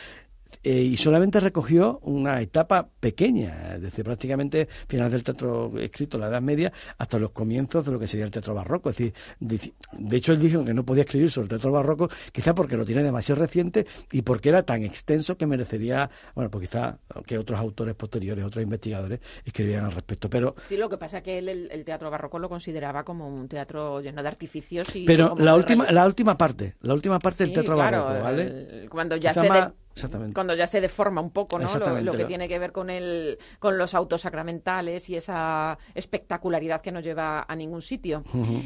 Eh, 0.63 0.81
y 0.81 0.97
solamente 0.97 1.39
recogió 1.39 1.99
una 2.01 2.41
etapa 2.41 2.87
pequeña, 2.99 3.77
desde 3.77 4.03
prácticamente 4.03 4.67
finales 4.87 5.11
del 5.11 5.23
teatro 5.23 5.71
escrito, 5.77 6.17
la 6.17 6.27
Edad 6.27 6.41
Media, 6.41 6.71
hasta 6.97 7.19
los 7.19 7.31
comienzos 7.31 7.85
de 7.85 7.91
lo 7.91 7.99
que 7.99 8.07
sería 8.07 8.25
el 8.25 8.31
teatro 8.31 8.55
barroco. 8.55 8.89
Es 8.89 8.97
decir, 9.39 9.73
de 9.91 10.17
hecho 10.17 10.31
él 10.31 10.39
dijo 10.39 10.65
que 10.65 10.73
no 10.73 10.83
podía 10.83 11.03
escribir 11.03 11.29
sobre 11.29 11.45
el 11.45 11.49
teatro 11.49 11.71
barroco, 11.71 12.09
quizá 12.31 12.55
porque 12.55 12.77
lo 12.77 12.85
tiene 12.85 13.03
demasiado 13.03 13.41
reciente 13.41 13.85
y 14.11 14.23
porque 14.23 14.49
era 14.49 14.63
tan 14.63 14.81
extenso 14.83 15.37
que 15.37 15.45
merecería, 15.45 16.09
bueno, 16.33 16.49
pues 16.49 16.67
quizá 16.67 16.97
que 17.27 17.37
otros 17.37 17.59
autores 17.59 17.93
posteriores, 17.95 18.43
otros 18.43 18.63
investigadores, 18.63 19.19
escribieran 19.43 19.85
al 19.85 19.91
respecto. 19.91 20.29
Pero 20.31 20.55
Sí, 20.67 20.77
lo 20.77 20.89
que 20.89 20.97
pasa 20.97 21.21
que 21.21 21.37
él 21.37 21.49
el, 21.49 21.69
el 21.71 21.85
teatro 21.85 22.09
barroco 22.09 22.39
lo 22.39 22.49
consideraba 22.49 23.03
como 23.03 23.27
un 23.27 23.47
teatro 23.47 24.01
lleno 24.01 24.23
de 24.23 24.27
artificios 24.29 24.95
y 24.95 25.05
pero 25.05 25.35
la 25.37 25.55
última, 25.55 25.91
la 25.91 26.05
última 26.07 26.37
parte, 26.37 26.75
la 26.81 26.93
última 26.95 27.19
parte 27.19 27.43
del 27.43 27.53
teatro 27.53 27.75
claro, 27.75 28.05
barroco, 28.05 28.23
¿vale? 28.23 28.43
el- 28.83 28.89
cuando 28.89 29.15
ya 29.17 29.29
Quizá 29.29 29.41
se 29.41 29.49
de- 29.51 29.71
exactamente. 29.95 30.33
cuando 30.33 30.53
ya 30.53 30.67
se 30.67 30.81
deforma 30.81 31.21
un 31.21 31.31
poco, 31.31 31.57
¿no? 31.57 31.67
Lo, 32.01 32.13
que 32.13 32.25
tiene 32.25 32.47
que 32.47 32.59
ver 32.59 32.71
con 32.71 32.89
el 32.89 33.39
con 33.59 33.77
los 33.77 33.93
autos 33.93 34.21
sacramentales 34.21 35.09
y 35.09 35.15
esa 35.15 35.77
espectacularidad 35.93 36.81
que 36.81 36.91
no 36.91 36.99
lleva 36.99 37.45
a 37.47 37.55
ningún 37.55 37.81
sitio. 37.81 38.23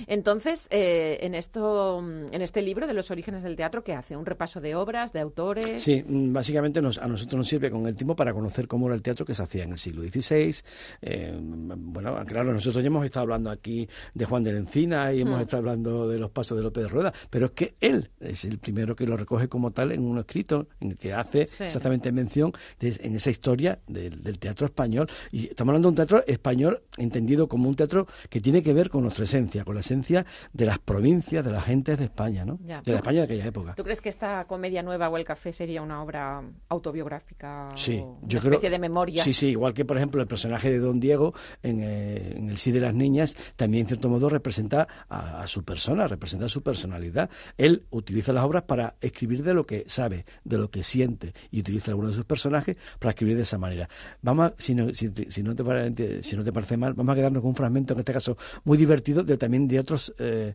Entonces, 0.07 0.67
eh, 0.71 1.19
en, 1.21 1.35
esto, 1.35 1.99
en 1.99 2.41
este 2.41 2.61
libro 2.61 2.87
de 2.87 2.93
los 2.93 3.11
orígenes 3.11 3.43
del 3.43 3.55
teatro, 3.55 3.83
¿qué 3.83 3.93
hace? 3.93 4.15
¿Un 4.15 4.25
repaso 4.25 4.61
de 4.61 4.75
obras, 4.75 5.13
de 5.13 5.19
autores? 5.19 5.81
Sí, 5.81 6.03
mm, 6.05 6.33
básicamente 6.33 6.81
nos, 6.81 6.97
a 6.97 7.07
nosotros 7.07 7.37
nos 7.37 7.47
sirve 7.47 7.69
con 7.71 7.85
el 7.85 7.95
tiempo 7.95 8.15
para 8.15 8.33
conocer 8.33 8.67
cómo 8.67 8.87
era 8.87 8.95
el 8.95 9.01
teatro 9.01 9.25
que 9.25 9.35
se 9.35 9.43
hacía 9.43 9.63
en 9.63 9.71
el 9.71 9.77
siglo 9.77 10.03
XVI. 10.03 10.55
Eh, 11.01 11.37
bueno, 11.39 12.15
claro, 12.25 12.53
nosotros 12.53 12.83
ya 12.83 12.87
hemos 12.87 13.05
estado 13.05 13.23
hablando 13.23 13.49
aquí 13.51 13.87
de 14.13 14.25
Juan 14.25 14.43
de 14.43 14.53
la 14.53 14.59
Encina 14.59 15.13
y 15.13 15.21
hemos 15.21 15.39
mm. 15.39 15.41
estado 15.41 15.59
hablando 15.59 16.07
de 16.07 16.19
los 16.19 16.31
pasos 16.31 16.57
de 16.57 16.63
López 16.63 16.83
de 16.83 16.89
Rueda, 16.89 17.13
pero 17.29 17.47
es 17.47 17.51
que 17.51 17.75
él 17.79 18.11
es 18.19 18.45
el 18.45 18.59
primero 18.59 18.95
que 18.95 19.05
lo 19.05 19.17
recoge 19.17 19.47
como 19.47 19.71
tal 19.71 19.91
en 19.91 20.03
un 20.03 20.17
escrito 20.17 20.67
en 20.79 20.91
el 20.91 20.97
que 20.97 21.13
hace 21.19 21.41
exactamente 21.41 22.11
mención 22.11 22.51
en 22.79 23.15
esa 23.15 23.29
historia 23.29 23.79
del, 23.87 24.39
teatro 24.39 24.65
español. 24.65 25.09
Y 25.31 25.49
estamos 25.49 25.71
hablando 25.71 25.87
de 25.87 25.91
un 25.91 25.95
teatro 25.95 26.23
español 26.27 26.81
entendido 26.97 27.47
como 27.47 27.67
un 27.69 27.75
teatro 27.75 28.07
que 28.29 28.41
tiene 28.41 28.63
que 28.63 28.73
ver 28.73 28.89
con 28.89 29.03
nuestra 29.03 29.25
esencia, 29.25 29.63
con 29.63 29.75
la 29.75 29.81
esencia 29.81 30.25
de 30.53 30.65
las 30.65 30.79
provincias, 30.79 31.43
de 31.43 31.51
las 31.51 31.65
gentes 31.65 31.97
de 31.97 32.05
España, 32.05 32.45
¿no? 32.45 32.57
De 32.57 32.91
la 32.91 32.97
España 32.97 33.19
de 33.19 33.23
aquella 33.25 33.45
época. 33.45 33.75
¿Tú 33.75 33.83
crees 33.83 34.01
que 34.01 34.09
esta 34.09 34.45
comedia 34.45 34.83
nueva 34.83 35.09
o 35.09 35.17
el 35.17 35.23
café 35.23 35.51
sería 35.51 35.81
una 35.81 36.01
obra 36.01 36.41
autobiográfica? 36.69 37.69
Sí, 37.75 38.03
yo 38.23 38.39
una 38.39 38.49
especie 38.49 38.69
de 38.69 38.79
memoria. 38.79 39.23
Sí, 39.23 39.33
sí, 39.33 39.49
igual 39.49 39.73
que 39.73 39.85
por 39.85 39.97
ejemplo 39.97 40.21
el 40.21 40.27
personaje 40.27 40.69
de 40.69 40.79
Don 40.79 40.99
Diego 40.99 41.33
en, 41.63 41.81
eh, 41.81 42.33
en 42.35 42.49
El 42.49 42.57
Sí 42.57 42.71
de 42.71 42.79
las 42.79 42.93
Niñas, 42.93 43.35
también 43.55 43.81
en 43.81 43.87
cierto 43.87 44.09
modo 44.09 44.29
representa 44.29 44.87
a, 45.09 45.41
a 45.41 45.47
su 45.47 45.63
persona, 45.63 46.07
representa 46.07 46.49
su 46.49 46.61
personalidad. 46.61 47.29
Él 47.57 47.85
utiliza 47.89 48.33
las 48.33 48.43
obras 48.43 48.63
para 48.63 48.95
escribir 49.01 49.43
de 49.43 49.53
lo 49.53 49.65
que 49.65 49.85
sabe, 49.87 50.25
de 50.43 50.57
lo 50.57 50.69
que 50.69 50.83
siente, 50.83 51.08
y 51.51 51.59
utiliza 51.59 51.91
algunos 51.91 52.11
de 52.11 52.17
sus 52.17 52.25
personajes 52.25 52.77
para 52.99 53.11
escribir 53.11 53.37
de 53.37 53.43
esa 53.43 53.57
manera. 53.57 53.89
Vamos, 54.21 54.53
si 54.57 54.75
no, 54.75 54.93
si, 54.93 55.07
no 55.43 55.55
te 55.55 55.63
parece, 55.63 56.23
si 56.23 56.35
no 56.35 56.43
te 56.43 56.51
parece 56.51 56.77
mal, 56.77 56.93
vamos 56.93 57.13
a 57.13 57.15
quedarnos 57.15 57.41
con 57.41 57.49
un 57.49 57.55
fragmento, 57.55 57.93
en 57.93 57.99
este 57.99 58.13
caso 58.13 58.37
muy 58.63 58.77
divertido, 58.77 59.23
de 59.23 59.37
también 59.37 59.67
de 59.67 59.79
otros 59.79 60.13
eh, 60.19 60.53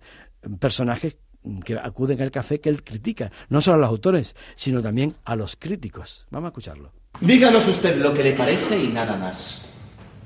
personajes 0.58 1.16
que 1.64 1.75
acuden 1.78 2.23
al 2.23 2.30
café 2.30 2.61
que 2.61 2.68
él 2.68 2.82
critica, 2.82 3.30
no 3.49 3.61
solo 3.61 3.76
a 3.76 3.80
los 3.80 3.88
autores, 3.90 4.34
sino 4.56 4.80
también 4.82 5.14
a 5.25 5.37
los 5.37 5.56
críticos. 5.56 6.26
Vamos 6.30 6.49
a 6.49 6.50
escucharlo. 6.50 6.92
Díganos 7.20 7.68
usted 7.68 7.99
lo 7.99 8.12
que 8.14 8.25
le 8.25 8.32
parece 8.32 8.78
y 8.82 8.88
nada 8.88 9.16
más. 9.16 9.62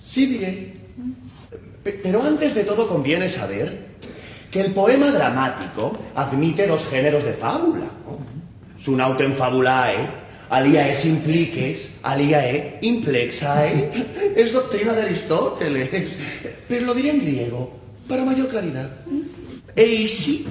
Sí, 0.01 0.27
diré. 0.27 0.75
Pero 2.03 2.23
antes 2.23 2.55
de 2.55 2.65
todo 2.65 2.89
conviene 2.89 3.29
saber 3.29 3.89
que 4.51 4.61
el 4.61 4.73
poema 4.73 5.11
dramático 5.11 5.99
admite 6.15 6.67
dos 6.67 6.87
géneros 6.89 7.25
de 7.25 7.33
fábula. 7.33 7.91
Autem 9.01 9.35
fabulae, 9.35 10.09
aliae 10.51 10.95
simpliques, 10.97 11.91
aliae 12.03 12.79
implexae. 12.83 13.91
Es 14.37 14.53
doctrina 14.53 14.95
de 14.95 15.03
Aristóteles, 15.03 15.91
pero 16.69 16.87
lo 16.87 16.95
diré 16.95 17.11
en 17.11 17.21
griego, 17.21 17.73
para 18.09 18.25
mayor 18.25 18.49
claridad. 18.49 18.91
Eisi 19.77 20.47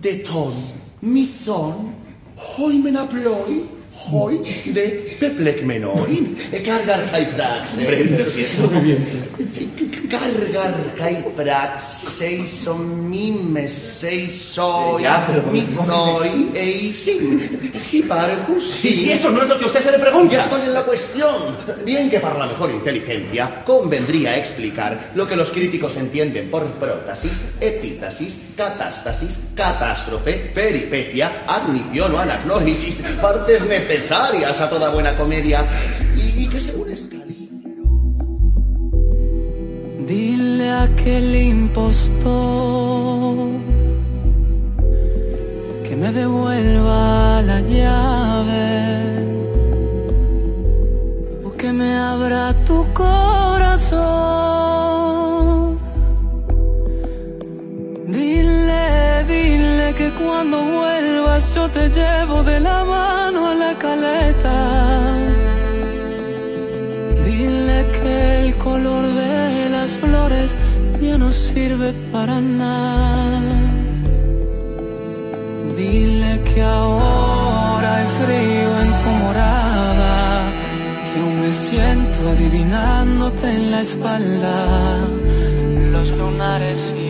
de 0.00 0.14
ton, 0.24 0.54
mizon, 1.00 1.94
hoimenaploi, 2.56 3.73
hoi 4.10 4.40
de 4.66 5.16
peplekmenoin, 5.18 6.36
cargar 6.64 7.04
prax. 7.36 7.76
Pero 7.78 8.30
si 8.30 8.44
es 8.44 8.58
muy 8.58 8.80
bien 8.80 9.08
cargar 10.08 10.74
kai 10.96 11.24
praxeison 11.36 12.80
mimes 13.10 13.74
seisoi 14.00 15.06
mitoi 15.50 16.50
eisin 16.54 17.40
hiparcus 17.90 18.64
sí 18.82 18.92
si 18.92 19.12
eso 19.12 19.30
no 19.30 19.42
es 19.42 19.48
lo 19.48 19.58
que 19.58 19.66
usted 19.66 19.80
se 19.80 19.92
le 19.92 19.98
pregunta. 19.98 20.34
Ya 20.34 20.44
estoy 20.44 20.62
en 20.62 20.74
la 20.74 20.82
cuestión. 20.82 21.34
Bien 21.84 22.08
que 22.10 22.20
para 22.20 22.38
la 22.38 22.46
mejor 22.46 22.70
inteligencia 22.70 23.64
convendría 23.64 24.36
explicar 24.36 25.12
lo 25.14 25.26
que 25.26 25.36
los 25.36 25.50
críticos 25.50 25.96
entienden 25.96 26.50
por 26.50 26.64
prótasis 26.72 27.42
epítasis 27.60 28.38
catástasis 28.56 29.40
catástrofe 29.54 30.52
peripecia 30.54 31.44
admisión 31.46 32.14
o 32.14 32.18
anagnórisis 32.18 33.02
partes 33.20 33.62
necesarias 33.62 33.83
a 34.60 34.68
toda 34.70 34.90
buena 34.90 35.14
comedia. 35.14 35.64
Y, 36.16 36.46
que 36.46 36.60
según 36.60 36.88
Dile 40.06 40.70
a 40.70 40.82
aquel 40.82 41.34
impostor 41.34 42.32
que 45.84 45.96
me 45.96 46.12
devuelva 46.12 47.42
la 47.42 47.60
llave 47.60 48.68
o 51.44 51.50
que 51.56 51.72
me 51.72 51.96
abra 51.96 52.54
tu 52.64 52.86
corazón. 52.92 53.98
Dile, 58.08 59.24
dile 59.26 59.94
que 59.94 60.12
cuando 60.12 60.56
vuelvas 60.62 61.54
yo 61.54 61.70
te 61.70 61.88
llevo 61.88 62.42
de 62.42 62.60
la 62.60 62.84
mano 62.84 63.23
Dile 67.24 67.86
que 67.92 68.40
el 68.40 68.54
color 68.56 69.04
de 69.06 69.44
flores 70.00 70.54
ya 71.00 71.18
no 71.18 71.30
sirve 71.32 71.92
para 72.12 72.40
nada. 72.40 73.40
Dile 75.76 76.40
que 76.48 76.62
ahora 76.62 77.96
hay 77.96 78.06
frío 78.20 78.70
en 78.84 78.90
tu 79.02 79.10
morada, 79.22 80.52
que 81.08 81.20
aún 81.20 81.40
me 81.40 81.50
siento 81.50 82.18
adivinándote 82.30 83.46
en 83.50 83.70
la 83.70 83.80
espalda 83.80 84.56
los 85.92 86.10
lunares 86.12 86.94
y 86.98 87.03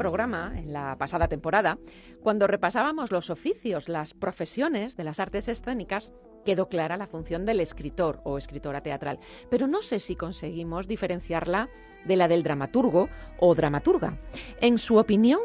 programa, 0.00 0.54
en 0.56 0.72
la 0.72 0.96
pasada 0.96 1.28
temporada, 1.28 1.76
cuando 2.22 2.46
repasábamos 2.46 3.12
los 3.12 3.28
oficios, 3.28 3.90
las 3.90 4.14
profesiones 4.14 4.96
de 4.96 5.04
las 5.04 5.20
artes 5.20 5.46
escénicas, 5.46 6.14
quedó 6.42 6.70
clara 6.70 6.96
la 6.96 7.06
función 7.06 7.44
del 7.44 7.60
escritor 7.60 8.20
o 8.24 8.38
escritora 8.38 8.80
teatral, 8.80 9.18
pero 9.50 9.66
no 9.66 9.82
sé 9.82 9.98
si 9.98 10.16
conseguimos 10.16 10.88
diferenciarla 10.88 11.68
de 12.06 12.16
la 12.16 12.28
del 12.28 12.42
dramaturgo 12.42 13.10
o 13.38 13.54
dramaturga. 13.54 14.16
En 14.62 14.78
su 14.78 14.96
opinión, 14.96 15.40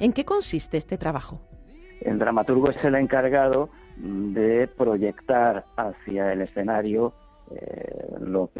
¿en 0.00 0.12
qué 0.12 0.24
consiste 0.24 0.76
este 0.76 0.98
trabajo? 0.98 1.40
El 2.00 2.18
dramaturgo 2.18 2.70
es 2.70 2.84
el 2.84 2.96
encargado 2.96 3.70
de 3.96 4.66
proyectar 4.76 5.66
hacia 5.76 6.32
el 6.32 6.40
escenario 6.40 7.14
eh, 7.54 8.16
lo 8.18 8.50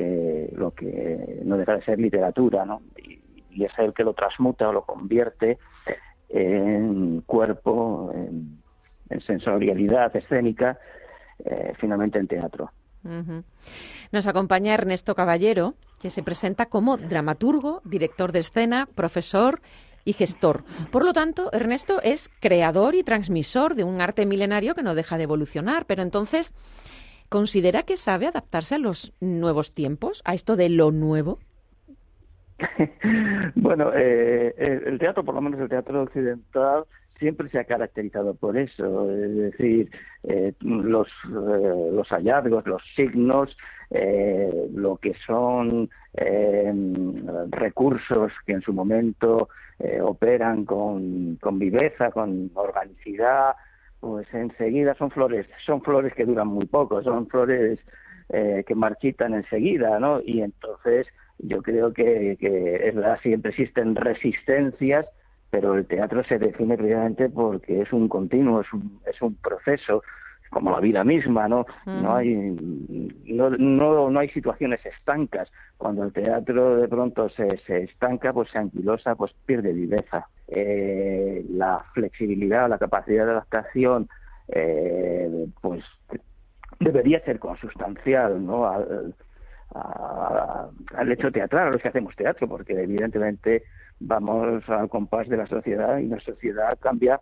que 0.77 1.41
no 1.45 1.57
deja 1.57 1.75
de 1.75 1.83
ser 1.83 1.99
literatura, 1.99 2.65
¿no? 2.65 2.83
Es 3.63 3.73
el 3.79 3.95
que 3.95 4.03
lo 4.03 4.15
transmuta 4.15 4.69
o 4.69 4.73
lo 4.73 4.83
convierte 4.83 5.59
en 6.29 7.21
cuerpo, 7.21 8.13
en 8.13 9.21
sensorialidad 9.21 10.17
escénica 10.17 10.79
eh, 11.45 11.73
finalmente 11.79 12.19
en 12.19 12.27
teatro. 12.27 12.73
Nos 14.13 14.27
acompaña 14.27 14.73
Ernesto 14.73 15.15
Caballero, 15.15 15.75
que 16.01 16.11
se 16.11 16.23
presenta 16.23 16.67
como 16.67 16.97
dramaturgo, 16.97 17.83
director 17.85 18.33
de 18.33 18.39
escena, 18.39 18.89
profesor 18.95 19.61
y 20.05 20.15
gestor. 20.15 20.65
Por 20.91 21.05
lo 21.05 21.13
tanto, 21.13 21.51
Ernesto 21.53 22.01
es 22.03 22.31
creador 22.41 22.95
y 22.95 23.03
transmisor 23.03 23.75
de 23.75 23.85
un 23.85 24.01
arte 24.01 24.27
milenario 24.27 24.75
que 24.75 24.83
no 24.83 24.95
deja 24.95 25.19
de 25.19 25.25
evolucionar, 25.25 25.87
pero 25.87 26.03
entonces, 26.03 26.55
¿considera 27.29 27.83
que 27.83 27.97
sabe 27.97 28.27
adaptarse 28.27 28.77
a 28.77 28.79
los 28.79 29.13
nuevos 29.21 29.75
tiempos, 29.75 30.23
a 30.25 30.35
esto 30.35 30.57
de 30.57 30.71
lo 30.71 30.91
nuevo? 30.91 31.41
bueno, 33.55 33.91
eh, 33.95 34.55
el 34.87 34.99
teatro, 34.99 35.25
por 35.25 35.35
lo 35.35 35.41
menos 35.41 35.61
el 35.61 35.69
teatro 35.69 36.03
occidental, 36.03 36.85
siempre 37.19 37.49
se 37.49 37.59
ha 37.59 37.65
caracterizado 37.65 38.35
por 38.35 38.57
eso, 38.57 39.11
es 39.11 39.35
decir, 39.37 39.91
eh, 40.25 40.53
los, 40.61 41.09
eh, 41.09 42.03
hallazgos, 42.11 42.67
los 42.67 42.83
signos, 42.95 43.57
eh, 43.91 44.69
lo 44.75 44.97
que 44.97 45.15
son 45.27 45.89
recursos 47.51 48.33
que 48.47 48.53
en 48.53 48.63
su 48.63 48.73
momento 48.73 49.49
operan 50.03 50.65
con, 50.65 51.37
con 51.41 51.59
viveza, 51.59 52.11
con 52.11 52.51
organicidad, 52.55 53.55
pues 54.01 54.33
enseguida 54.33 54.95
son 54.95 55.11
flores, 55.11 55.47
son 55.65 55.83
flores 55.83 56.15
que 56.15 56.25
duran 56.25 56.49
muy 56.49 56.67
poco, 56.67 57.03
son 57.03 57.27
flores 57.27 57.81
que 58.29 58.75
marchitan 58.75 59.35
enseguida, 59.35 59.99
¿no? 59.99 60.21
Y 60.25 60.43
entonces 60.43 61.07
yo 61.39 61.63
creo 61.63 61.93
que, 61.93 62.37
que 62.39 62.89
es 62.89 62.95
verdad, 62.95 63.19
siempre 63.23 63.51
existen 63.51 63.95
resistencias 63.97 65.07
pero 65.55 65.75
el 65.75 65.87
teatro 65.87 66.25
se 66.25 66.37
define 66.37 66.77
precisamente 66.77 67.29
porque 67.29 67.83
es 67.83 67.93
un 67.93 68.09
continuo, 68.09 68.61
es 68.61 68.73
un, 68.73 69.01
es 69.07 69.23
un 69.23 69.37
proceso, 69.37 70.03
como 70.51 70.73
la 70.73 70.81
vida 70.81 71.05
misma, 71.05 71.47
¿no? 71.47 71.65
No 71.87 72.11
mm. 72.11 72.17
hay 72.17 72.35
no, 73.27 73.51
no, 73.51 74.11
no 74.11 74.19
hay 74.19 74.29
situaciones 74.31 74.85
estancas. 74.85 75.53
Cuando 75.77 76.03
el 76.03 76.13
teatro 76.13 76.79
de 76.79 76.89
pronto 76.89 77.29
se, 77.29 77.59
se 77.59 77.85
estanca, 77.85 78.33
pues 78.33 78.51
se 78.51 78.59
anquilosa, 78.59 79.15
pues 79.15 79.33
pierde 79.47 79.73
viveza. 79.73 80.27
Eh, 80.49 81.47
la 81.51 81.85
flexibilidad, 81.95 82.69
la 82.69 82.79
capacidad 82.79 83.25
de 83.25 83.31
adaptación 83.31 84.09
eh, 84.49 85.47
pues 85.61 85.85
debería 86.81 87.25
ser 87.25 87.39
consustancial 87.39 88.45
¿no? 88.45 88.67
al, 88.67 89.15
al 89.75 91.13
hecho 91.13 91.31
teatral, 91.31 91.69
a 91.69 91.71
los 91.71 91.83
que 91.83 91.89
hacemos 91.89 92.15
teatro, 92.15 92.49
porque 92.49 92.73
evidentemente 92.75 93.65
vamos 94.01 94.69
al 94.69 94.89
compás 94.89 95.29
de 95.29 95.37
la 95.37 95.47
sociedad 95.47 95.99
y 95.99 96.07
la 96.07 96.21
sociedad 96.21 96.79
cambia 96.81 97.21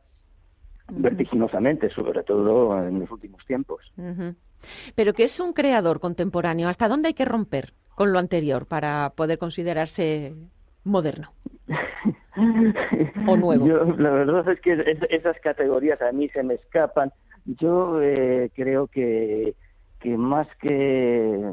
vertiginosamente, 0.90 1.88
sobre 1.90 2.22
todo 2.22 2.86
en 2.86 3.00
los 3.00 3.10
últimos 3.10 3.44
tiempos. 3.46 3.92
Pero 4.94 5.12
¿qué 5.14 5.24
es 5.24 5.40
un 5.40 5.52
creador 5.52 6.00
contemporáneo? 6.00 6.68
¿Hasta 6.68 6.88
dónde 6.88 7.08
hay 7.08 7.14
que 7.14 7.24
romper 7.24 7.72
con 7.94 8.12
lo 8.12 8.18
anterior 8.18 8.66
para 8.66 9.10
poder 9.10 9.38
considerarse 9.38 10.34
moderno? 10.84 11.32
o 13.26 13.36
nuevo. 13.36 13.66
la 13.98 14.10
verdad 14.10 14.48
es 14.50 14.60
que 14.60 14.98
esas 15.10 15.38
categorías 15.40 16.00
a 16.02 16.12
mí 16.12 16.28
se 16.28 16.42
me 16.42 16.54
escapan. 16.54 17.12
Yo 17.44 18.00
eh, 18.00 18.50
creo 18.54 18.86
que, 18.86 19.54
que 20.02 20.16
más 20.16 20.48
que 20.60 21.52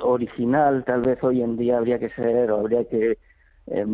original, 0.00 0.84
tal 0.84 1.02
vez 1.02 1.22
hoy 1.22 1.42
en 1.42 1.56
día 1.56 1.78
habría 1.78 1.98
que 1.98 2.10
ser, 2.10 2.50
o 2.50 2.60
habría 2.60 2.84
que 2.84 3.18
eh, 3.66 3.86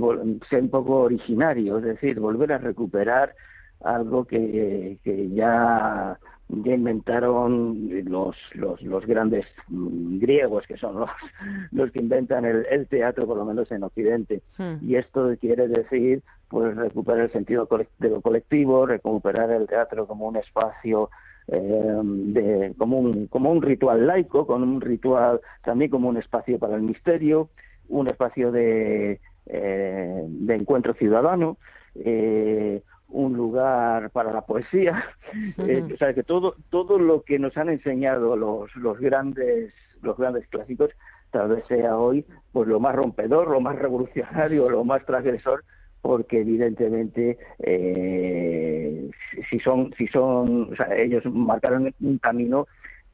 ser 0.51 0.63
un 0.63 0.71
poco 0.71 1.03
originario, 1.03 1.79
es 1.79 1.85
decir, 1.85 2.21
volver 2.21 2.53
a 2.53 2.59
recuperar 2.59 3.35
algo 3.81 4.25
que, 4.25 4.99
que 5.03 5.31
ya 5.31 6.19
ya 6.49 6.75
inventaron 6.75 7.89
los, 8.05 8.37
los, 8.55 8.81
los 8.83 9.07
grandes 9.07 9.47
mm, 9.69 10.19
griegos, 10.19 10.67
que 10.67 10.77
son 10.77 11.01
los, 11.01 11.11
los 11.73 11.91
que 11.91 12.01
inventan 12.01 12.45
el, 12.45 12.67
el 12.71 12.87
teatro, 12.87 13.27
por 13.27 13.37
lo 13.37 13.45
menos 13.45 13.71
en 13.73 13.83
Occidente. 13.83 14.43
Hmm. 14.59 14.77
Y 14.83 14.97
esto 14.97 15.35
quiere 15.41 15.69
decir 15.69 16.23
pues 16.49 16.77
recuperar 16.77 17.23
el 17.23 17.33
sentido 17.33 17.67
de 17.99 18.09
lo 18.09 18.21
colectivo, 18.21 18.87
recuperar 18.87 19.51
el 19.51 19.67
teatro 19.67 20.07
como 20.07 20.29
un 20.29 20.37
espacio 20.37 21.11
eh, 21.49 22.01
de, 22.03 22.75
como, 22.79 22.99
un, 22.99 23.27
como 23.27 23.51
un 23.51 23.63
ritual 23.63 24.07
laico, 24.07 24.47
con 24.47 24.63
un 24.63 24.81
ritual 24.81 25.41
también 25.63 25.91
como 25.91 26.09
un 26.09 26.17
espacio 26.17 26.59
para 26.59 26.77
el 26.77 26.83
misterio, 26.83 27.51
un 27.89 28.09
espacio 28.09 28.51
de, 28.51 29.21
eh, 29.47 30.25
de 30.27 30.55
encuentro 30.55 30.95
ciudadano, 30.95 31.59
eh, 31.97 32.83
un 33.09 33.37
lugar 33.37 34.11
para 34.11 34.33
la 34.33 34.43
poesía, 34.43 35.05
eh, 35.59 35.85
o 35.93 35.97
sea 35.97 36.15
que 36.15 36.23
todo 36.23 36.57
todo 36.71 36.99
lo 36.99 37.23
que 37.23 37.39
nos 37.39 37.57
han 37.57 37.69
enseñado 37.69 38.37
los 38.37 38.75
los 38.77 38.99
grandes 38.99 39.73
los 40.03 40.17
grandes 40.17 40.47
clásicos 40.49 40.91
tal 41.31 41.49
vez 41.49 41.65
sea 41.67 41.97
hoy 41.97 42.25
pues 42.53 42.69
lo 42.69 42.81
más 42.81 42.95
rompedor, 42.95 43.51
lo 43.51 43.61
más 43.61 43.77
revolucionario, 43.79 44.69
lo 44.71 44.85
más 44.85 45.05
transgresor, 45.05 45.65
porque 46.05 46.41
evidentemente 46.41 47.39
eh, 47.61 49.09
si 49.49 49.59
son 49.61 49.91
si 49.97 50.07
son 50.09 50.75
o 50.75 50.77
sea, 50.77 50.95
ellos 50.95 51.25
marcaron 51.25 51.95
un 51.99 52.19
camino 52.19 52.67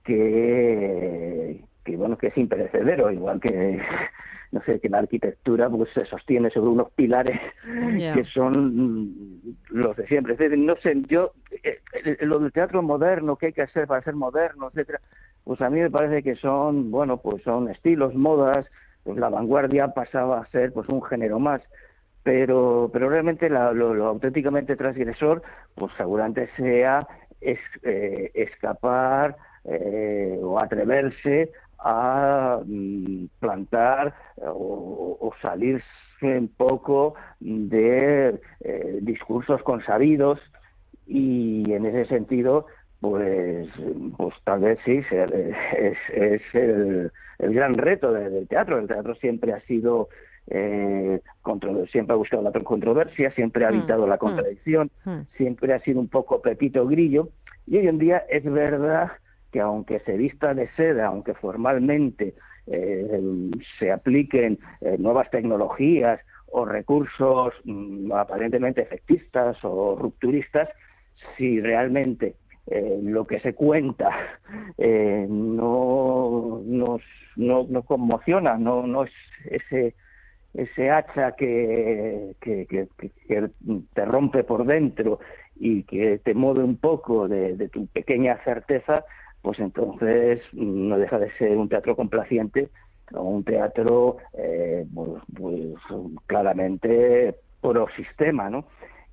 que 0.02 1.60
que 1.84 1.96
bueno 1.96 2.18
que 2.18 2.26
es 2.26 2.36
imperecedero 2.36 3.12
igual 3.12 3.38
que 3.40 3.80
no 4.50 4.60
sé, 4.64 4.80
que 4.80 4.88
la 4.88 4.98
arquitectura 4.98 5.70
pues 5.70 5.90
se 5.94 6.04
sostiene 6.04 6.50
sobre 6.50 6.70
unos 6.70 6.90
pilares 6.90 7.40
que 8.12 8.24
son 8.24 9.54
los 9.68 9.96
de 9.96 10.08
siempre. 10.08 10.32
Es 10.32 10.40
decir, 10.40 10.58
no 10.58 10.74
sé, 10.78 11.00
yo, 11.06 11.30
eh, 11.62 11.78
lo 12.22 12.40
del 12.40 12.50
teatro 12.50 12.82
moderno, 12.82 13.36
qué 13.36 13.46
hay 13.46 13.52
que 13.52 13.62
hacer 13.62 13.86
para 13.86 14.02
ser 14.02 14.16
moderno, 14.16 14.66
etcétera, 14.66 15.00
pues 15.44 15.60
a 15.60 15.70
mí 15.70 15.78
me 15.78 15.88
parece 15.88 16.24
que 16.24 16.34
son, 16.34 16.90
bueno, 16.90 17.18
pues 17.18 17.44
son 17.44 17.68
estilos, 17.68 18.12
modas, 18.16 18.66
pues 19.04 19.18
la 19.18 19.28
vanguardia 19.28 19.94
pasaba 19.94 20.40
a 20.40 20.46
ser 20.46 20.72
pues 20.72 20.88
un 20.88 21.00
género 21.04 21.38
más 21.38 21.62
pero 22.30 22.88
pero 22.92 23.10
realmente 23.10 23.50
lo, 23.50 24.06
auténticamente 24.06 24.76
transgresor 24.76 25.42
pues 25.74 25.92
seguramente 25.96 26.48
sea 26.56 27.08
es, 27.40 27.58
eh, 27.82 28.30
escapar 28.34 29.36
o 30.40 30.60
atreverse 30.60 31.50
a 31.80 32.60
mm, 32.64 33.24
plantar 33.40 34.14
eh, 34.36 34.42
o, 34.46 35.32
salirse 35.42 35.84
un 36.22 36.48
poco 36.48 37.14
de 37.40 38.40
eh, 38.60 38.98
discursos 39.02 39.62
consabidos. 39.62 40.38
Y 41.06 41.72
en 41.72 41.86
ese 41.86 42.04
sentido 42.04 42.66
pues 43.00 43.68
pues 44.16 44.34
tal 44.44 44.60
vez 44.60 44.78
sí 44.84 45.02
es, 45.10 45.96
es 46.12 46.42
el, 46.52 47.10
el, 47.38 47.54
gran 47.54 47.74
reto 47.74 48.12
del 48.12 48.46
teatro. 48.46 48.78
El 48.78 48.86
teatro 48.86 49.16
siempre 49.16 49.52
ha 49.52 49.60
sido 49.62 50.08
eh, 50.48 51.20
siempre 51.90 52.14
ha 52.14 52.16
buscado 52.16 52.42
la 52.42 52.52
controversia 52.52 53.30
siempre 53.32 53.64
ha 53.64 53.70
mm, 53.70 53.74
evitado 53.74 54.06
la 54.06 54.16
mm, 54.16 54.18
contradicción 54.18 54.90
siempre 55.36 55.74
ha 55.74 55.80
sido 55.80 56.00
un 56.00 56.08
poco 56.08 56.40
pepito 56.40 56.86
grillo 56.86 57.28
y 57.66 57.76
hoy 57.76 57.88
en 57.88 57.98
día 57.98 58.24
es 58.28 58.44
verdad 58.44 59.12
que 59.52 59.60
aunque 59.60 60.00
se 60.00 60.16
vista 60.16 60.54
de 60.54 60.68
seda, 60.72 61.06
aunque 61.06 61.34
formalmente 61.34 62.34
eh, 62.66 63.50
se 63.78 63.92
apliquen 63.92 64.58
eh, 64.80 64.96
nuevas 64.98 65.30
tecnologías 65.30 66.20
o 66.52 66.64
recursos 66.64 67.54
mm, 67.64 68.12
aparentemente 68.12 68.82
efectistas 68.82 69.56
o 69.62 69.96
rupturistas, 69.96 70.68
si 71.36 71.60
realmente 71.60 72.34
eh, 72.66 72.98
lo 73.02 73.26
que 73.26 73.40
se 73.40 73.54
cuenta 73.54 74.10
no, 74.78 76.62
nos, 76.64 77.02
no, 77.36 77.66
no, 77.68 77.82
conmociona, 77.82 78.56
no, 78.56 78.86
no 78.86 79.04
es 79.04 79.12
ese 79.50 79.94
ese 80.54 80.90
hacha 80.90 81.32
que, 81.32 82.34
que, 82.40 82.66
que, 82.66 83.50
te 83.94 84.04
rompe 84.04 84.44
por 84.44 84.66
dentro 84.66 85.20
y 85.56 85.84
que 85.84 86.18
te 86.18 86.34
mueve 86.34 86.64
un 86.64 86.76
poco 86.76 87.28
de 87.28 87.68
tu 87.68 87.86
pequeña 87.86 88.42
certeza, 88.44 89.04
pues 89.42 89.58
entonces 89.58 90.40
no 90.52 90.98
deja 90.98 91.18
de 91.18 91.30
ser 91.32 91.56
un 91.56 91.68
teatro 91.68 91.96
complaciente 91.96 92.68
o 93.12 93.22
un 93.22 93.44
teatro 93.44 94.18
eh, 94.34 94.86
pues, 94.94 95.22
pues, 95.36 95.74
claramente 96.26 97.34
pro 97.60 97.86
sistema, 97.96 98.50
¿no? 98.50 98.66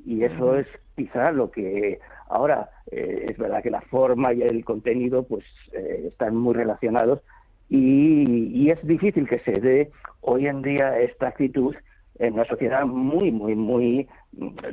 Y 0.05 0.23
eso 0.23 0.55
es 0.55 0.67
quizá 0.95 1.31
lo 1.31 1.51
que 1.51 1.99
ahora 2.29 2.69
eh, 2.91 3.25
es 3.29 3.37
verdad 3.37 3.63
que 3.63 3.69
la 3.69 3.81
forma 3.81 4.33
y 4.33 4.41
el 4.41 4.63
contenido 4.63 5.23
pues 5.23 5.43
eh, 5.73 6.05
están 6.07 6.35
muy 6.35 6.53
relacionados 6.53 7.21
y, 7.69 8.49
y, 8.53 8.71
es 8.71 8.85
difícil 8.85 9.27
que 9.27 9.39
se 9.39 9.59
dé 9.59 9.91
hoy 10.21 10.47
en 10.47 10.61
día 10.61 10.99
esta 10.99 11.27
actitud 11.27 11.75
en 12.19 12.33
una 12.33 12.45
sociedad 12.45 12.85
muy 12.85 13.31
muy 13.31 13.55
muy 13.55 14.07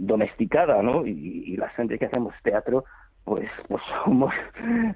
domesticada, 0.00 0.82
¿no? 0.82 1.06
Y, 1.06 1.44
y 1.46 1.56
la 1.56 1.68
gente 1.70 1.98
que 1.98 2.06
hacemos 2.06 2.34
teatro 2.42 2.84
pues, 3.24 3.50
pues 3.68 3.82
somos 4.04 4.32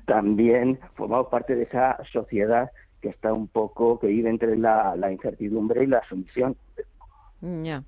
también, 0.06 0.78
formamos 0.94 1.28
parte 1.28 1.54
de 1.56 1.64
esa 1.64 1.98
sociedad 2.12 2.70
que 3.00 3.08
está 3.08 3.32
un 3.32 3.48
poco, 3.48 3.98
que 3.98 4.08
vive 4.08 4.28
entre 4.28 4.56
la, 4.56 4.96
incertidumbre 5.10 5.84
y 5.84 5.86
la 5.86 6.02
sumisión. 6.08 6.56
Ya. 7.40 7.82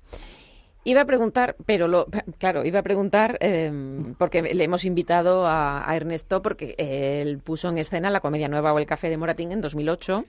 Iba 0.83 1.01
a 1.01 1.05
preguntar, 1.05 1.55
pero 1.65 1.87
lo, 1.87 2.07
claro, 2.39 2.65
iba 2.65 2.79
a 2.79 2.83
preguntar 2.83 3.37
em, 3.39 4.15
porque 4.15 4.41
le 4.41 4.63
hemos 4.63 4.83
invitado 4.83 5.45
a, 5.45 5.85
Ernesto 5.95 6.41
porque 6.41 6.73
él 6.77 7.37
puso 7.37 7.69
en 7.69 7.77
escena 7.77 8.09
la 8.09 8.19
comedia 8.19 8.47
nueva 8.47 8.73
o 8.73 8.79
el 8.79 8.87
Café 8.87 9.09
de 9.09 9.17
Moratín 9.17 9.51
en 9.51 9.61
2008 9.61 10.25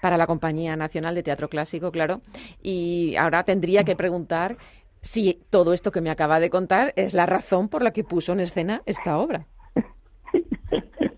para 0.00 0.16
la 0.16 0.26
Compañía 0.26 0.74
Nacional 0.76 1.14
de 1.14 1.22
Teatro 1.22 1.48
Clásico, 1.48 1.92
claro. 1.92 2.22
Y 2.60 3.14
ahora 3.16 3.44
tendría 3.44 3.84
que 3.84 3.94
preguntar 3.94 4.56
si 5.00 5.44
todo 5.50 5.72
esto 5.72 5.92
que 5.92 6.00
me 6.00 6.10
acaba 6.10 6.40
de 6.40 6.50
contar 6.50 6.92
es 6.96 7.14
la 7.14 7.26
razón 7.26 7.68
por 7.68 7.82
la 7.82 7.92
que 7.92 8.02
puso 8.02 8.32
en 8.32 8.40
escena 8.40 8.82
esta 8.86 9.18
obra. 9.18 9.46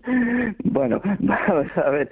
Bueno, 0.63 1.01
vamos 1.03 1.67
a 1.75 1.89
ver. 1.89 2.09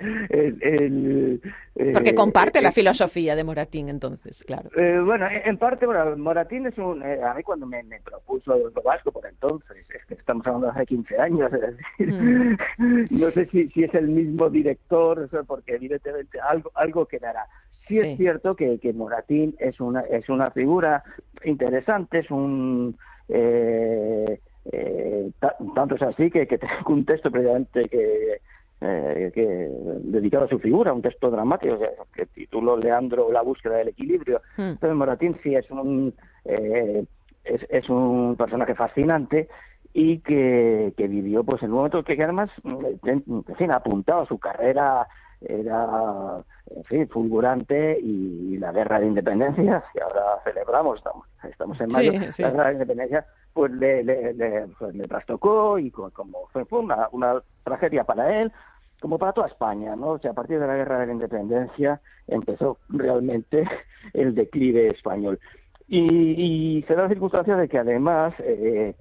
Porque 1.94 2.16
comparte 2.16 2.62
la 2.62 2.72
filosofía 2.72 3.36
de 3.36 3.44
Moratín, 3.44 3.90
entonces, 3.90 4.44
claro. 4.46 4.70
Eh, 4.76 5.00
bueno, 5.04 5.28
en 5.30 5.58
parte, 5.58 5.86
bueno, 5.86 6.18
Moratín 6.18 6.68
es 6.68 6.78
un. 6.78 7.02
Eh, 7.02 7.22
a 7.24 7.34
mí, 7.34 7.44
cuando 7.44 7.66
me, 7.66 7.84
propuso 8.04 8.56
el 8.56 8.72
vasco 8.84 9.12
por 9.12 9.26
entonces, 9.26 9.78
es 9.90 10.06
que 10.06 10.14
estamos 10.16 10.46
hablando 10.46 10.68
de 10.68 10.74
hace 10.74 10.86
15 10.88 11.18
años, 11.20 11.52
es 11.54 11.62
decir, 11.62 12.14
mm. 12.14 13.08
no 13.20 13.32
sé 13.32 13.46
si, 13.48 13.70
si 13.70 13.84
es 13.84 13.94
el 13.94 14.08
mismo 14.08 14.50
director, 14.50 15.30
porque 15.48 15.76
evidentemente 15.76 16.40
algo, 16.40 16.72
algo 16.76 17.06
quedará. 17.06 17.46
Sí, 17.88 18.00
es 18.00 18.18
cierto 18.18 18.56
que, 18.56 18.80
que, 18.80 18.94
Moratín 18.94 19.56
es 19.60 19.80
una, 19.80 20.02
es 20.02 20.28
una 20.30 20.50
figura 20.52 21.04
interesante, 21.44 22.20
es 22.20 22.32
un... 22.32 22.98
Eh, 23.30 24.40
eh, 24.72 25.32
tanto 25.76 25.96
es 25.96 26.02
así 26.02 26.32
que, 26.32 26.48
que 26.48 26.58
tengo 26.58 26.94
un 26.94 27.06
texto 27.06 27.32
previamente 27.32 27.88
que, 27.88 28.42
eh, 28.82 29.32
que 29.34 29.70
dedicado 30.04 30.46
a 30.46 30.50
su 30.50 30.60
figura, 30.60 30.94
un 30.94 31.02
texto 31.02 31.30
dramático 31.30 31.78
que, 32.14 32.26
titulo 32.28 32.78
Leandro 32.78 33.32
La 33.32 33.42
búsqueda 33.42 33.78
del 33.78 33.90
equilibrio. 33.90 34.42
Hmm. 34.58 34.72
Entonces 34.72 34.98
Moratín 34.98 35.38
sí 35.44 35.56
es 35.56 35.70
un, 35.72 36.14
es, 36.44 37.66
es, 37.70 37.90
un 37.90 38.36
personaje 38.38 38.76
fascinante 38.76 39.48
y 39.94 40.20
que, 40.20 40.94
que 40.98 41.08
vivió 41.08 41.44
pues 41.44 41.64
en 41.64 41.70
un 41.70 41.78
momento 41.78 42.04
que, 42.04 42.22
además 42.22 42.50
en 42.64 43.44
fin, 43.58 43.72
ha 43.72 43.78
apuntado 43.78 44.22
a 44.22 44.26
su 44.26 44.40
carrera 44.40 45.08
era 45.42 46.44
en 46.76 46.84
fin, 46.86 47.08
fulgurante 47.10 48.00
y 48.00 48.58
la 48.58 48.72
guerra 48.72 49.00
de 49.00 49.08
independencia, 49.08 49.84
que 49.94 50.02
ahora 50.02 50.40
celebramos, 50.44 50.98
estamos, 50.98 51.28
estamos 51.44 51.80
en 51.82 51.88
mayo, 51.92 52.12
la 52.14 52.50
guerra 52.50 52.68
de 52.68 52.74
independencia 52.74 53.26
pues 53.56 53.72
le, 53.72 54.04
le, 54.04 54.68
pues 54.78 54.94
trastocó 55.08 55.80
y 55.80 55.90
como 55.90 56.46
fue, 56.52 56.66
una, 56.72 57.08
una 57.14 57.42
tragedia 57.64 58.04
para 58.04 58.42
él, 58.42 58.52
como 59.00 59.18
para 59.18 59.32
toda 59.32 59.48
España, 59.48 59.96
¿no? 59.96 60.10
O 60.10 60.20
sea, 60.20 60.32
a 60.32 60.34
partir 60.34 60.60
de 60.60 60.68
la 60.68 60.76
Guerra 60.76 61.00
de 61.00 61.06
la 61.08 61.14
Independencia 61.14 62.02
empezó 62.28 62.80
realmente 62.90 63.64
el 64.14 64.36
declive 64.36 64.90
español. 64.90 65.40
Y, 65.88 66.84
se 66.86 66.96
da 66.96 67.04
la 67.04 67.10
circunstancia 67.10 67.56
de 67.56 67.70
que 67.70 67.78
además 67.78 68.34
eh, 68.40 68.94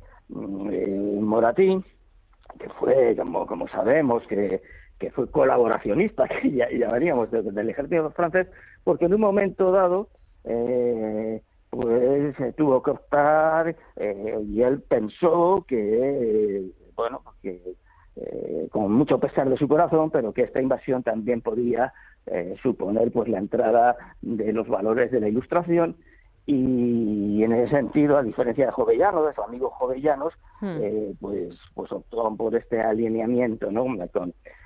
eh, 0.70 1.18
Moratín, 1.20 1.84
que 2.60 2.68
fue, 2.78 3.16
como, 3.16 3.48
como 3.48 3.66
sabemos, 3.66 4.24
que, 4.28 4.62
que 5.00 5.10
fue 5.10 5.28
colaboracionista, 5.32 6.28
que 6.40 6.52
ya, 6.52 6.70
llamaríamos 6.70 7.28
del 7.32 7.70
ejército 7.70 8.08
francés, 8.12 8.46
porque 8.84 9.06
en 9.06 9.14
un 9.14 9.20
momento 9.20 9.72
dado 9.72 10.10
eh, 10.44 11.42
pues 11.74 12.36
se 12.36 12.52
tuvo 12.52 12.82
que 12.82 12.90
optar 12.92 13.76
eh, 13.96 14.38
y 14.46 14.62
él 14.62 14.80
pensó 14.82 15.64
que, 15.66 16.70
bueno, 16.96 17.22
que 17.42 17.74
eh, 18.16 18.68
con 18.70 18.92
mucho 18.92 19.18
pesar 19.18 19.48
de 19.48 19.56
su 19.56 19.66
corazón, 19.66 20.10
pero 20.10 20.32
que 20.32 20.42
esta 20.42 20.60
invasión 20.60 21.02
también 21.02 21.40
podía 21.40 21.92
eh, 22.26 22.54
suponer 22.62 23.10
pues 23.10 23.28
la 23.28 23.38
entrada 23.38 23.96
de 24.22 24.52
los 24.52 24.68
valores 24.68 25.10
de 25.10 25.20
la 25.20 25.28
Ilustración 25.28 25.96
y 26.46 27.42
en 27.42 27.52
ese 27.52 27.74
sentido, 27.74 28.18
a 28.18 28.22
diferencia 28.22 28.66
de 28.66 28.72
Jovellano, 28.72 29.24
de 29.24 29.34
su 29.34 29.42
amigo 29.42 29.70
Jovellanos, 29.70 30.34
hmm. 30.60 30.76
eh, 30.80 31.14
pues, 31.20 31.58
pues 31.74 31.90
optó 31.90 32.34
por 32.36 32.54
este 32.54 32.82
alineamiento, 32.82 33.70
¿no? 33.70 33.86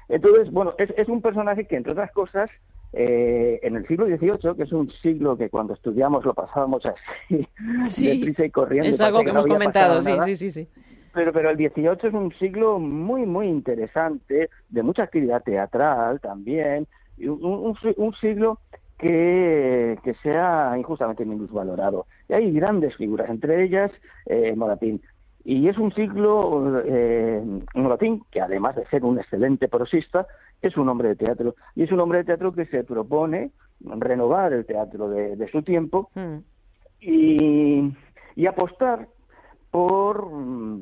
Entonces, 0.09 0.51
bueno, 0.51 0.75
es, 0.79 0.92
es 0.97 1.09
un 1.09 1.23
personaje 1.23 1.66
que, 1.66 1.77
entre 1.77 1.92
otras 1.92 2.11
cosas, 2.12 2.51
eh, 2.92 3.61
en 3.62 3.77
el 3.77 3.87
siglo 3.87 4.07
XVIII, 4.07 4.57
que 4.57 4.62
es 4.62 4.72
un 4.72 4.90
siglo 4.90 5.37
que 5.37 5.51
cuando 5.51 5.74
estudiamos 5.74 6.24
lo 6.24 6.35
pasábamos 6.35 6.85
así, 6.87 7.46
sí, 7.85 8.35
y 8.37 8.51
corriendo. 8.51 8.88
Es 8.88 9.01
algo 9.01 9.22
que, 9.22 9.31
hemos 9.31 9.46
comentado, 9.46 10.03
sí, 10.03 10.12
sí, 10.24 10.37
sí, 10.37 10.51
sí. 10.51 10.68
Pero, 11.12 11.33
pero 11.33 11.51
el 11.51 11.57
XVIII 11.57 12.09
es 12.09 12.14
un 12.14 12.33
siglo 12.38 12.79
muy, 12.79 13.27
muy 13.27 13.48
interesante, 13.48 14.51
de 14.68 14.83
mucha 14.83 15.03
actividad 15.03 15.42
teatral 15.42 16.20
también, 16.20 16.87
y 17.16 17.29
un, 17.29 17.74
un, 17.96 18.14
siglo 18.14 18.61
que, 18.98 19.98
que 20.05 20.14
sea 20.14 20.74
injustamente 20.79 21.24
minusvalorado. 21.24 22.07
Y 22.29 22.35
hay 22.35 22.53
grandes 22.53 22.96
figuras, 22.96 23.29
entre 23.29 23.64
ellas 23.64 23.90
eh, 24.27 24.55
Moratín. 24.55 25.03
Y 25.44 25.68
es 25.68 25.79
un 25.79 25.92
siglo, 25.94 26.83
eh, 26.85 27.42
Moratín, 27.74 28.22
que 28.31 28.40
además 28.40 28.77
de 28.77 28.87
ser 28.87 29.05
un 29.05 29.18
excelente 29.18 29.66
prosista, 29.68 30.27
es 30.62 30.77
un 30.77 30.88
hombre 30.88 31.11
de 31.11 31.16
teatro. 31.16 31.55
Y 31.75 31.85
es 31.85 31.92
un 31.92 32.01
hombre 32.01 32.18
de 32.18 32.25
teatro 32.25 32.53
que 32.53 32.66
se 32.66 32.85
propone 32.85 33.51
renovar 33.81 34.53
el 34.53 34.66
teatro 34.66 35.09
de, 35.09 35.49
su 35.53 35.62
tiempo 35.62 36.11
mm. 36.14 36.37
y, 37.01 37.94
y 38.35 38.47
apostar 38.47 39.09
por 39.71 40.33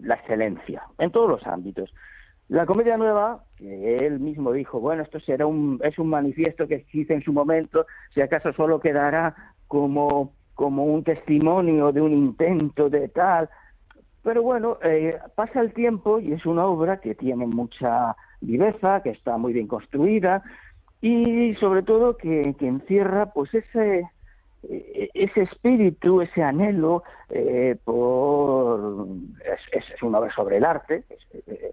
la 0.03 0.15
excelencia 0.15 0.83
en 0.99 1.11
todos 1.11 1.29
los 1.29 1.47
ámbitos. 1.47 1.93
La 2.49 2.65
comedia 2.65 2.97
nueva, 2.97 3.43
que 3.57 4.07
él 4.07 4.21
mismo 4.21 4.53
dijo, 4.53 4.79
bueno, 4.79 5.03
esto 5.03 5.19
será 5.19 5.47
un, 5.47 5.81
es 5.83 5.99
un 5.99 6.09
manifiesto 6.09 6.69
que 6.69 6.77
existe 6.77 7.12
en 7.12 7.23
su 7.23 7.33
momento, 7.33 7.87
si 8.15 8.21
acaso 8.21 8.53
solo 8.53 8.79
quedará 8.79 9.35
como, 9.67 10.33
como 10.55 10.85
un 10.85 11.03
testimonio 11.03 11.91
de 11.91 12.01
un 12.01 12.12
intento 12.12 12.89
de 12.89 13.09
tal. 13.09 13.51
Pero 14.23 14.43
bueno, 14.43 14.79
eh, 14.83 15.19
pasa 15.35 15.61
el 15.61 15.73
tiempo 15.73 16.21
y 16.21 16.33
es 16.33 16.47
una 16.47 16.67
obra 16.67 17.01
que 17.01 17.17
tiene 17.17 17.47
mucha 17.47 18.15
viveza, 18.40 19.03
que 19.03 19.11
está 19.11 19.37
muy 19.37 19.53
bien 19.53 19.66
construida 19.66 20.42
y 21.01 21.55
sobre 21.57 21.83
todo 21.83 22.16
que, 22.16 22.55
encierra 22.61 23.27
pues 23.27 23.53
ese, 23.55 24.09
e-, 24.68 25.11
ese 25.14 25.42
espíritu, 25.42 26.20
ese 26.20 26.42
anhelo 26.42 27.03
eh, 27.31 27.77
por... 27.85 29.07
Es, 29.72 30.03
una 30.03 30.18
obra 30.18 30.33
sobre 30.33 30.57
el 30.59 30.64
arte, 30.64 31.05
eh, 31.46 31.72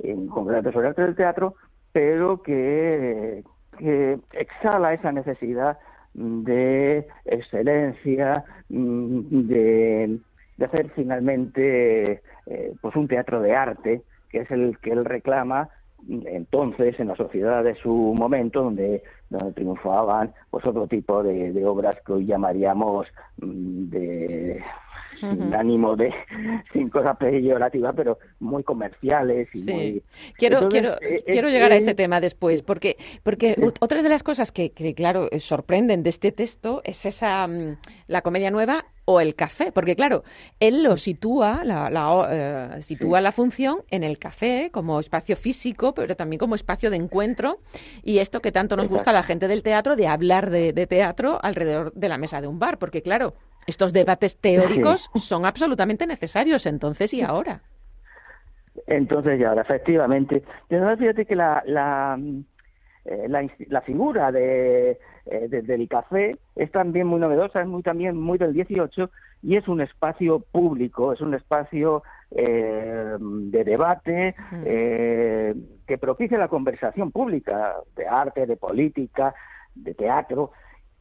en 0.00 0.28
concreto 0.28 0.72
sobre 0.72 0.86
el 0.86 0.90
arte 0.90 1.02
del 1.02 1.16
teatro, 1.16 1.54
pero 1.92 2.42
que, 2.42 3.44
que 3.78 4.18
exhala 4.32 4.94
esa 4.94 5.12
necesidad 5.12 5.78
de 6.14 7.06
excelencia, 7.24 8.44
de, 8.68 10.18
de 10.56 10.64
hacer 10.64 10.90
finalmente 10.90 12.22
eh, 12.46 12.74
pues 12.80 12.96
un 12.96 13.08
teatro 13.08 13.40
de 13.40 13.54
arte, 13.54 14.02
que 14.30 14.40
es 14.40 14.50
el 14.50 14.78
que 14.78 14.90
él 14.90 15.04
reclama 15.04 15.68
entonces 16.08 16.98
en 16.98 17.08
la 17.08 17.16
sociedad 17.16 17.62
de 17.64 17.74
su 17.76 17.90
momento 17.90 18.62
donde, 18.62 19.02
donde 19.30 19.52
triunfaban 19.52 20.34
pues 20.50 20.64
otro 20.66 20.86
tipo 20.86 21.22
de, 21.22 21.52
de 21.52 21.66
obras 21.66 21.98
que 22.04 22.12
hoy 22.12 22.26
llamaríamos 22.26 23.06
mm, 25.20 25.26
de 25.26 25.36
sin 25.36 25.54
ánimo 25.54 25.96
de 25.96 26.12
sin 26.72 26.88
cosa 26.88 27.14
peyorativa 27.14 27.92
pero 27.92 28.18
muy 28.40 28.62
comerciales 28.62 29.48
y 29.54 29.72
muy 29.72 30.02
quiero 30.36 30.68
quiero 30.68 30.94
eh, 31.00 31.22
quiero 31.26 31.48
llegar 31.48 31.72
a 31.72 31.76
ese 31.76 31.94
tema 31.94 32.20
después 32.20 32.62
porque 32.62 32.96
porque 33.22 33.56
otra 33.80 34.02
de 34.02 34.08
las 34.08 34.22
cosas 34.22 34.52
que, 34.52 34.70
que 34.70 34.94
claro 34.94 35.28
sorprenden 35.38 36.02
de 36.02 36.10
este 36.10 36.32
texto 36.32 36.80
es 36.84 37.04
esa 37.06 37.46
mm, 37.46 37.76
la 38.08 38.22
comedia 38.22 38.50
nueva 38.50 38.84
o 39.04 39.20
el 39.20 39.34
café, 39.34 39.72
porque 39.72 39.96
claro, 39.96 40.22
él 40.60 40.82
lo 40.82 40.96
sitúa, 40.96 41.64
la, 41.64 41.90
la 41.90 42.28
eh, 42.76 42.82
sitúa 42.82 43.20
la 43.20 43.32
función 43.32 43.82
en 43.90 44.04
el 44.04 44.18
café 44.18 44.70
como 44.72 45.00
espacio 45.00 45.36
físico, 45.36 45.94
pero 45.94 46.14
también 46.14 46.38
como 46.38 46.54
espacio 46.54 46.90
de 46.90 46.96
encuentro 46.96 47.58
y 48.02 48.18
esto 48.18 48.40
que 48.40 48.52
tanto 48.52 48.76
nos 48.76 48.88
gusta 48.88 49.10
a 49.10 49.14
la 49.14 49.22
gente 49.22 49.48
del 49.48 49.62
teatro 49.62 49.96
de 49.96 50.06
hablar 50.06 50.50
de, 50.50 50.72
teatro 50.86 51.38
alrededor 51.42 51.92
de 51.94 52.08
la 52.08 52.18
mesa 52.18 52.40
de 52.40 52.48
un 52.48 52.58
bar, 52.58 52.78
porque 52.78 53.02
claro, 53.02 53.34
estos 53.66 53.92
debates 53.92 54.38
teóricos 54.38 55.10
son 55.14 55.44
absolutamente 55.46 56.06
necesarios 56.06 56.66
entonces 56.66 57.14
y 57.14 57.22
ahora. 57.22 57.62
Entonces 58.86 59.38
y 59.38 59.44
ahora, 59.44 59.62
efectivamente. 59.62 60.42
Fíjate 60.68 61.26
que 61.26 61.36
la, 61.36 61.62
la, 61.66 62.18
eh, 63.04 63.28
la 63.68 63.80
figura 63.82 64.32
de 64.32 64.98
eh, 65.24 65.48
del 65.48 65.88
café 65.88 66.36
es 66.56 66.72
también 66.72 67.06
muy 67.06 67.20
novedosa, 67.20 67.60
es 67.60 67.68
muy 67.68 67.82
también 67.82 68.16
muy 68.16 68.38
del 68.38 68.52
18 68.52 69.08
y 69.42 69.56
es 69.56 69.68
un 69.68 69.80
espacio 69.80 70.40
público, 70.40 71.12
es 71.12 71.20
un 71.20 71.34
espacio 71.34 72.02
eh, 72.32 73.16
de 73.20 73.62
debate 73.64 74.34
mm. 74.50 74.62
eh, 74.64 75.54
que 75.86 75.98
propicia 75.98 76.38
la 76.38 76.48
conversación 76.48 77.12
pública 77.12 77.76
de 77.94 78.08
arte, 78.08 78.46
de 78.46 78.56
política, 78.56 79.32
de 79.76 79.94
teatro 79.94 80.50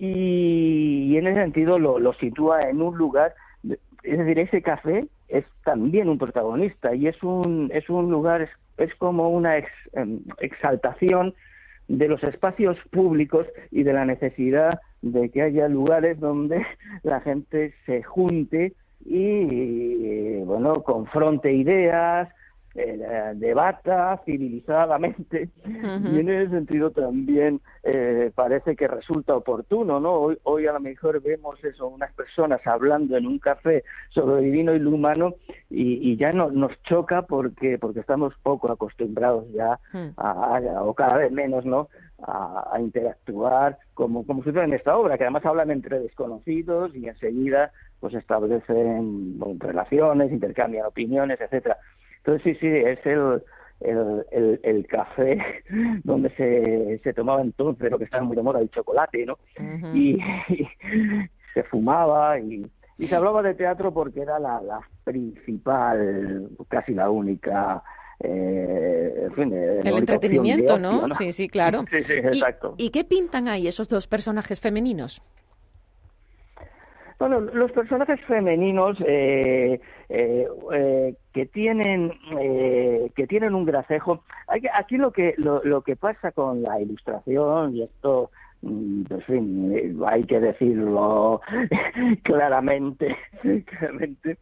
y, 0.04 1.16
en 1.16 1.28
ese 1.28 1.42
sentido 1.42 1.78
lo, 1.78 2.14
sitúa 2.14 2.64
en 2.64 2.82
un 2.82 2.98
lugar, 2.98 3.36
es 3.64 4.18
decir, 4.18 4.40
ese 4.40 4.64
café 4.64 5.06
es 5.28 5.46
también 5.64 6.10
un 6.10 6.18
protagonista 6.18 6.96
y 6.96 7.06
es 7.06 7.22
un 7.22 7.70
es 7.72 7.88
un 7.88 8.10
lugar 8.10 8.42
es, 8.42 8.50
es 8.78 8.96
como 8.96 9.30
una 9.30 9.60
em, 9.94 10.22
exaltación 10.40 11.36
de 11.88 12.08
los 12.08 12.24
espacios 12.24 12.78
públicos 12.90 13.46
y 13.70 13.84
de 13.84 13.94
la 13.94 14.06
necesidad 14.06 14.80
de 15.04 15.30
que 15.30 15.44
haya 15.44 15.68
lugares 15.68 16.20
donde 16.20 16.66
la 17.04 17.22
gente 17.22 17.76
se 17.86 18.02
junte 18.02 18.74
y, 19.06 20.38
bueno, 20.46 20.82
confronte 20.82 21.54
ideas, 21.54 22.28
eh, 22.76 23.34
debata 23.36 24.22
civilizadamente 24.26 25.50
y 25.66 26.20
en 26.20 26.30
ese 26.30 26.52
sentido 26.52 26.92
también 26.92 27.60
eh, 27.84 28.32
parece 28.34 28.78
que 28.78 28.88
resulta 28.88 29.36
oportuno, 29.36 30.00
¿no? 30.00 30.14
Hoy, 30.14 30.38
hoy 30.44 30.68
a 30.68 30.74
lo 30.74 30.80
mejor 30.80 31.22
vemos 31.22 31.62
eso, 31.64 31.88
unas 31.88 32.14
personas 32.14 32.66
hablando 32.66 33.18
en 33.18 33.28
un 33.28 33.40
café 33.40 33.84
sobre 34.10 34.36
lo 34.36 34.42
divino 34.42 34.74
y 34.74 34.80
lo 34.80 34.92
humano 34.92 35.36
y, 35.70 36.16
ya 36.16 36.32
no, 36.32 36.52
nos 36.52 36.72
choca 36.84 37.24
porque 37.24 37.78
porque 37.78 38.00
estamos 38.00 38.34
poco 38.42 38.72
acostumbrados 38.72 39.52
ya 39.52 39.80
hmm. 39.92 40.10
a, 40.18 40.62
o 40.84 40.94
cada 40.94 41.18
vez 41.18 41.32
menos, 41.32 41.66
¿no? 41.66 41.90
A, 42.24 42.78
interactuar 42.80 43.80
como, 43.94 44.26
como 44.26 44.44
sucede 44.44 44.64
en 44.64 44.74
esta 44.74 44.96
obra, 44.96 45.18
que 45.18 45.24
además 45.24 45.46
hablan 45.46 45.72
entre 45.72 46.00
desconocidos 46.00 46.96
y 46.96 47.08
enseguida 47.08 47.72
pues 48.00 48.14
establecen 48.16 49.40
relaciones, 49.60 50.32
intercambian 50.32 50.86
opiniones, 50.86 51.40
etcétera. 51.40 51.78
Entonces 52.24 52.44
sí, 52.44 52.56
sí, 52.60 52.68
es 52.68 53.00
el, 53.06 53.44
el, 53.80 54.60
el, 54.64 54.88
café 54.88 55.40
donde 56.04 56.30
se, 56.36 57.00
se 57.04 57.14
tomaba 57.14 57.42
entonces 57.42 57.90
lo 57.90 57.98
que 57.98 58.06
estaba 58.06 58.24
muy 58.24 58.36
de 58.36 58.44
moda, 58.44 58.60
el 58.60 58.70
chocolate, 58.70 59.26
¿no? 59.26 59.38
y, 59.94 60.20
se 61.54 61.64
fumaba 61.64 62.40
y, 62.40 62.66
y 62.98 63.06
se 63.06 63.16
hablaba 63.16 63.42
de 63.42 63.56
teatro 63.56 63.92
porque 63.94 64.22
era 64.22 64.40
la, 64.40 64.62
la 64.62 64.80
principal, 65.04 66.50
casi 66.70 66.94
la 66.94 67.10
única 67.10 67.84
eh, 68.24 69.30
el 69.38 69.98
entretenimiento, 69.98 70.78
¿no? 70.78 71.08
Sí, 71.16 71.32
sí, 71.32 71.48
claro. 71.48 71.86
Sí, 71.92 72.04
sí, 72.04 72.14
exacto. 72.14 72.76
¿Y, 72.78 72.90
qué 72.92 73.04
pintan 73.04 73.48
ahí 73.48 73.68
esos 73.68 73.90
dos 73.90 74.08
personajes 74.08 74.60
femeninos? 74.60 75.22
Bueno, 77.22 77.40
los 77.40 77.72
personajes 77.72 78.20
femeninos 78.22 78.98
eh, 79.06 79.80
eh, 80.10 80.48
eh, 80.74 81.16
que 81.32 81.46
tienen 81.46 82.12
eh, 82.40 83.12
que 83.16 83.28
tienen 83.28 83.54
un 83.54 83.64
gracejo. 83.64 84.24
Aquí 84.48 84.98
lo 84.98 85.12
que 85.12 85.36
lo, 85.38 85.64
lo, 85.64 85.84
que 85.84 85.96
pasa 85.96 86.32
con 86.32 86.64
la 86.64 86.82
ilustración 86.82 87.76
y 87.76 87.84
esto 87.84 88.32
mm, 88.64 89.04
pues, 89.04 89.24
fin, 89.26 89.72
eh, 89.72 89.94
hay 90.08 90.24
que 90.24 90.40
decirlo 90.40 91.42
claramente, 92.24 93.16
claramente, 93.66 94.40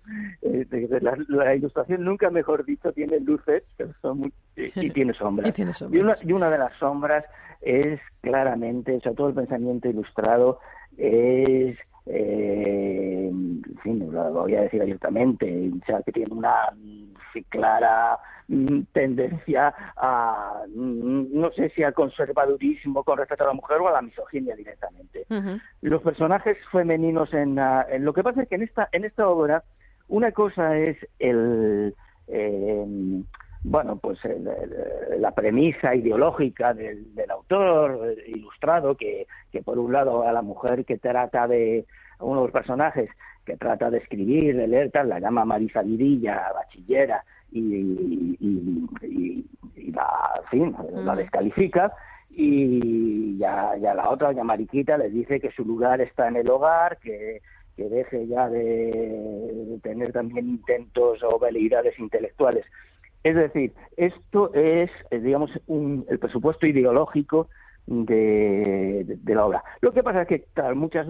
la, 1.28 1.56
ilustración 1.56 2.06
nunca 2.06 2.30
mejor 2.30 2.64
dicho 2.64 2.94
tiene 2.94 3.20
luces 3.20 3.64
son 4.02 4.32
y, 4.56 4.90
tiene 4.92 5.14
sombras. 5.14 5.54
y, 5.60 5.98
una, 5.98 6.14
y 6.24 6.32
una 6.32 6.50
de 6.50 6.58
las 6.58 6.74
sombras 6.78 7.26
es 7.60 8.00
claramente, 8.22 8.96
o 8.96 9.02
sea, 9.02 9.12
todo 9.12 9.28
el 9.28 9.36
pensamiento 9.36 9.90
ilustrado 9.90 10.60
es 10.98 11.78
eh, 12.12 13.30
en 13.30 13.78
fin, 13.84 14.12
lo 14.12 14.32
voy 14.32 14.56
a 14.56 14.62
decir 14.62 14.82
abiertamente, 14.82 15.72
o 15.82 15.86
sea, 15.86 16.02
que 16.02 16.12
tiene 16.12 16.34
una 16.34 16.74
clara 17.50 18.18
mm, 18.48 18.82
tendencia 18.92 19.74
a, 19.96 20.64
mm, 20.68 21.40
no 21.40 21.52
sé 21.52 21.70
si 21.70 21.84
al 21.84 21.94
conservadurismo 21.94 23.04
con 23.04 23.18
respecto 23.20 23.44
a 23.44 23.48
la 23.48 23.54
mujer 23.54 23.78
o 23.78 23.88
a 23.88 23.92
la 23.92 24.02
misoginia 24.02 24.56
directamente. 24.56 25.26
Los 25.82 26.02
personajes 26.02 26.58
femeninos 26.72 27.34
en, 27.34 27.60
en, 27.60 28.04
lo 28.04 28.14
que 28.14 28.24
pasa 28.24 28.42
es 28.42 28.50
que 28.50 28.56
en 28.56 28.64
esta 28.64 28.90
en 28.92 29.06
esta 29.06 29.28
obra 29.28 29.64
una 30.08 30.32
cosa 30.32 30.76
es 30.78 30.98
el 31.20 31.96
eh, 32.28 33.24
bueno, 33.64 33.98
pues 33.98 34.20
la 35.18 35.32
premisa 35.32 35.94
ideológica 35.94 36.74
del, 36.74 37.06
autor 37.30 38.16
ilustrado, 38.28 38.96
que, 38.96 39.28
que, 39.52 39.62
por 39.62 39.78
un 39.78 39.92
lado 39.92 40.24
a 40.24 40.32
la 40.32 40.42
mujer 40.42 40.86
que 40.86 40.98
trata 40.98 41.48
de, 41.48 41.86
uno 42.20 42.38
de 42.38 42.48
los 42.48 42.52
personajes 42.52 43.10
que 43.46 43.58
trata 43.58 43.90
de 43.90 43.98
escribir, 43.98 44.56
de 44.56 44.68
leer, 44.68 44.92
tal, 44.92 45.10
la 45.10 45.20
llama 45.20 45.46
Marisa 45.46 45.82
Vidilla, 45.82 46.52
bachillera, 46.54 47.24
y, 47.52 48.38
y, 48.40 49.46
la, 49.92 50.42
fin, 50.52 50.76
la 50.92 51.14
mm. 51.14 51.18
descalifica, 51.18 51.92
y 52.30 53.38
ya, 53.38 53.76
ya 53.78 53.94
la 53.94 54.10
otra, 54.10 54.32
ya 54.32 54.44
Mariquita, 54.44 54.98
le 54.98 55.10
dice 55.10 55.40
que 55.40 55.52
su 55.52 55.66
lugar 55.66 56.00
está 56.00 56.28
en 56.28 56.38
el 56.38 56.50
hogar, 56.50 56.98
que 57.00 57.42
que 57.80 57.88
deje 57.88 58.28
ya 58.28 58.50
de 58.50 59.80
tener 59.82 60.12
también 60.12 60.50
intentos 60.50 61.24
o 61.24 61.40
veleidades 61.40 61.98
intelectuales. 61.98 62.66
Es 63.24 63.36
decir, 63.36 63.74
esto 63.98 64.54
es, 64.54 64.90
eh, 65.12 65.20
digamos, 65.20 65.52
el 65.68 66.20
presupuesto 66.20 66.66
ideológico 66.66 67.50
de, 67.86 69.18
la 69.26 69.46
obra. 69.46 69.64
Lo 69.82 69.92
que 69.92 70.04
pasa 70.04 70.22
es 70.22 70.28
que 70.28 70.44
claro, 70.54 70.76
muchas 70.76 71.08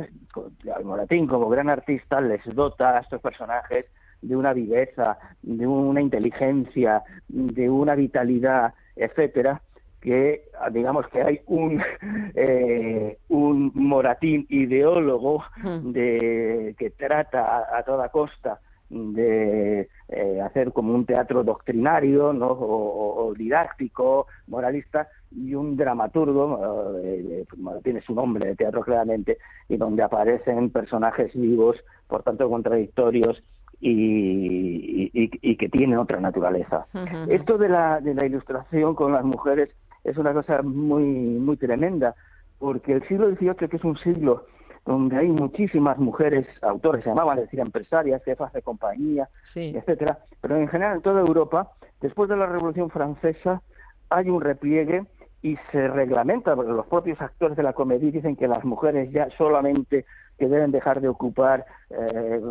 al 0.76 0.86
Moratín 0.86 1.28
como 1.28 1.50
gran 1.50 1.70
artista 1.70 2.22
les 2.22 2.44
dota 2.56 2.98
a 2.98 3.02
estos 3.02 3.22
personajes 3.22 3.86
de 4.22 4.36
una 4.36 4.54
viveza, 4.54 5.18
de 5.42 5.68
una 5.68 6.02
inteligencia, 6.02 7.04
de 7.28 7.70
una 7.70 7.96
vitalidad, 7.96 8.74
etcétera, 8.96 9.62
que 10.02 10.46
digamos 10.72 11.08
que 11.10 11.22
hay 11.22 11.42
un 11.48 11.82
eh, 12.36 13.18
un 13.28 13.72
Moratín 13.76 14.46
ideólogo 14.50 15.44
hmm. 15.58 15.92
de 15.92 16.76
que 16.78 16.90
trata 16.92 17.78
a 17.78 17.84
toda 17.84 18.10
costa 18.10 18.60
de 18.90 19.88
eh, 20.10 20.42
hacer 20.42 20.72
como 20.74 20.94
un 20.94 21.06
teatro 21.06 21.44
doctrinario 21.44 22.34
¿no? 22.34 22.48
o, 22.50 23.34
didáctico, 23.36 24.28
moralista, 24.48 25.08
y 25.32 25.54
un 25.54 25.78
dramaturgo, 25.78 26.98
eh, 27.04 27.44
eh, 27.44 27.82
tiene 27.84 28.02
su 28.02 28.16
nombre 28.16 28.48
de 28.48 28.56
teatro 28.56 28.82
claramente, 28.82 29.38
y 29.68 29.78
donde 29.78 30.04
aparecen 30.04 30.72
personajes 30.72 31.34
vivos, 31.36 31.78
por 32.08 32.24
tanto 32.24 32.50
contradictorios, 32.50 33.44
y, 33.82 35.10
y, 35.14 35.56
que 35.56 35.70
tienen 35.70 36.00
otra 36.00 36.20
naturaleza. 36.20 36.86
Esto 37.30 37.58
de 37.58 37.70
la, 37.70 38.02
de 38.02 38.14
la 38.14 38.26
ilustración 38.26 38.94
con 38.94 39.14
las 39.14 39.24
mujeres 39.24 39.70
es 40.04 40.18
una 40.18 40.34
cosa 40.34 40.62
muy, 40.64 41.06
muy 41.06 41.56
tremenda, 41.56 42.14
porque 42.58 42.92
el 42.92 43.08
siglo 43.08 43.34
XVIII, 43.34 43.70
que 43.70 43.78
es 43.78 43.84
un 43.86 43.98
siglo 43.98 44.44
donde 44.90 45.18
hay 45.18 45.28
muchísimas 45.28 46.00
mujeres 46.00 46.48
autores, 46.64 47.04
se 47.04 47.12
llamaban, 47.12 47.38
es 47.38 47.44
decir, 47.44 47.60
empresarias, 47.60 48.24
jefas 48.24 48.52
de 48.54 48.64
compañía, 48.64 49.30
etcétera, 49.56 50.18
pero 50.42 50.58
en 50.58 50.68
general 50.68 50.96
en 50.96 51.04
toda 51.04 51.22
Europa, 51.22 51.74
después 52.02 52.28
de 52.28 52.36
la 52.36 52.48
Revolución 52.48 52.90
Francesa, 52.90 53.62
hay 54.10 54.32
un 54.32 54.42
repliegue 54.42 55.06
y 55.44 55.58
se 55.72 55.88
reglamenta, 55.88 56.56
porque 56.56 56.72
los 56.72 56.88
propios 56.88 57.22
actores 57.22 57.56
de 57.56 57.62
la 57.62 57.74
comedia 57.74 58.10
dicen 58.10 58.36
que 58.36 58.48
las 58.48 58.66
mujeres 58.66 59.12
ya 59.12 59.30
solamente 59.38 60.06
que 60.40 60.48
deben 60.48 60.72
dejar 60.72 61.02
de 61.02 61.08
ocupar 61.08 61.68
eh, 61.92 62.42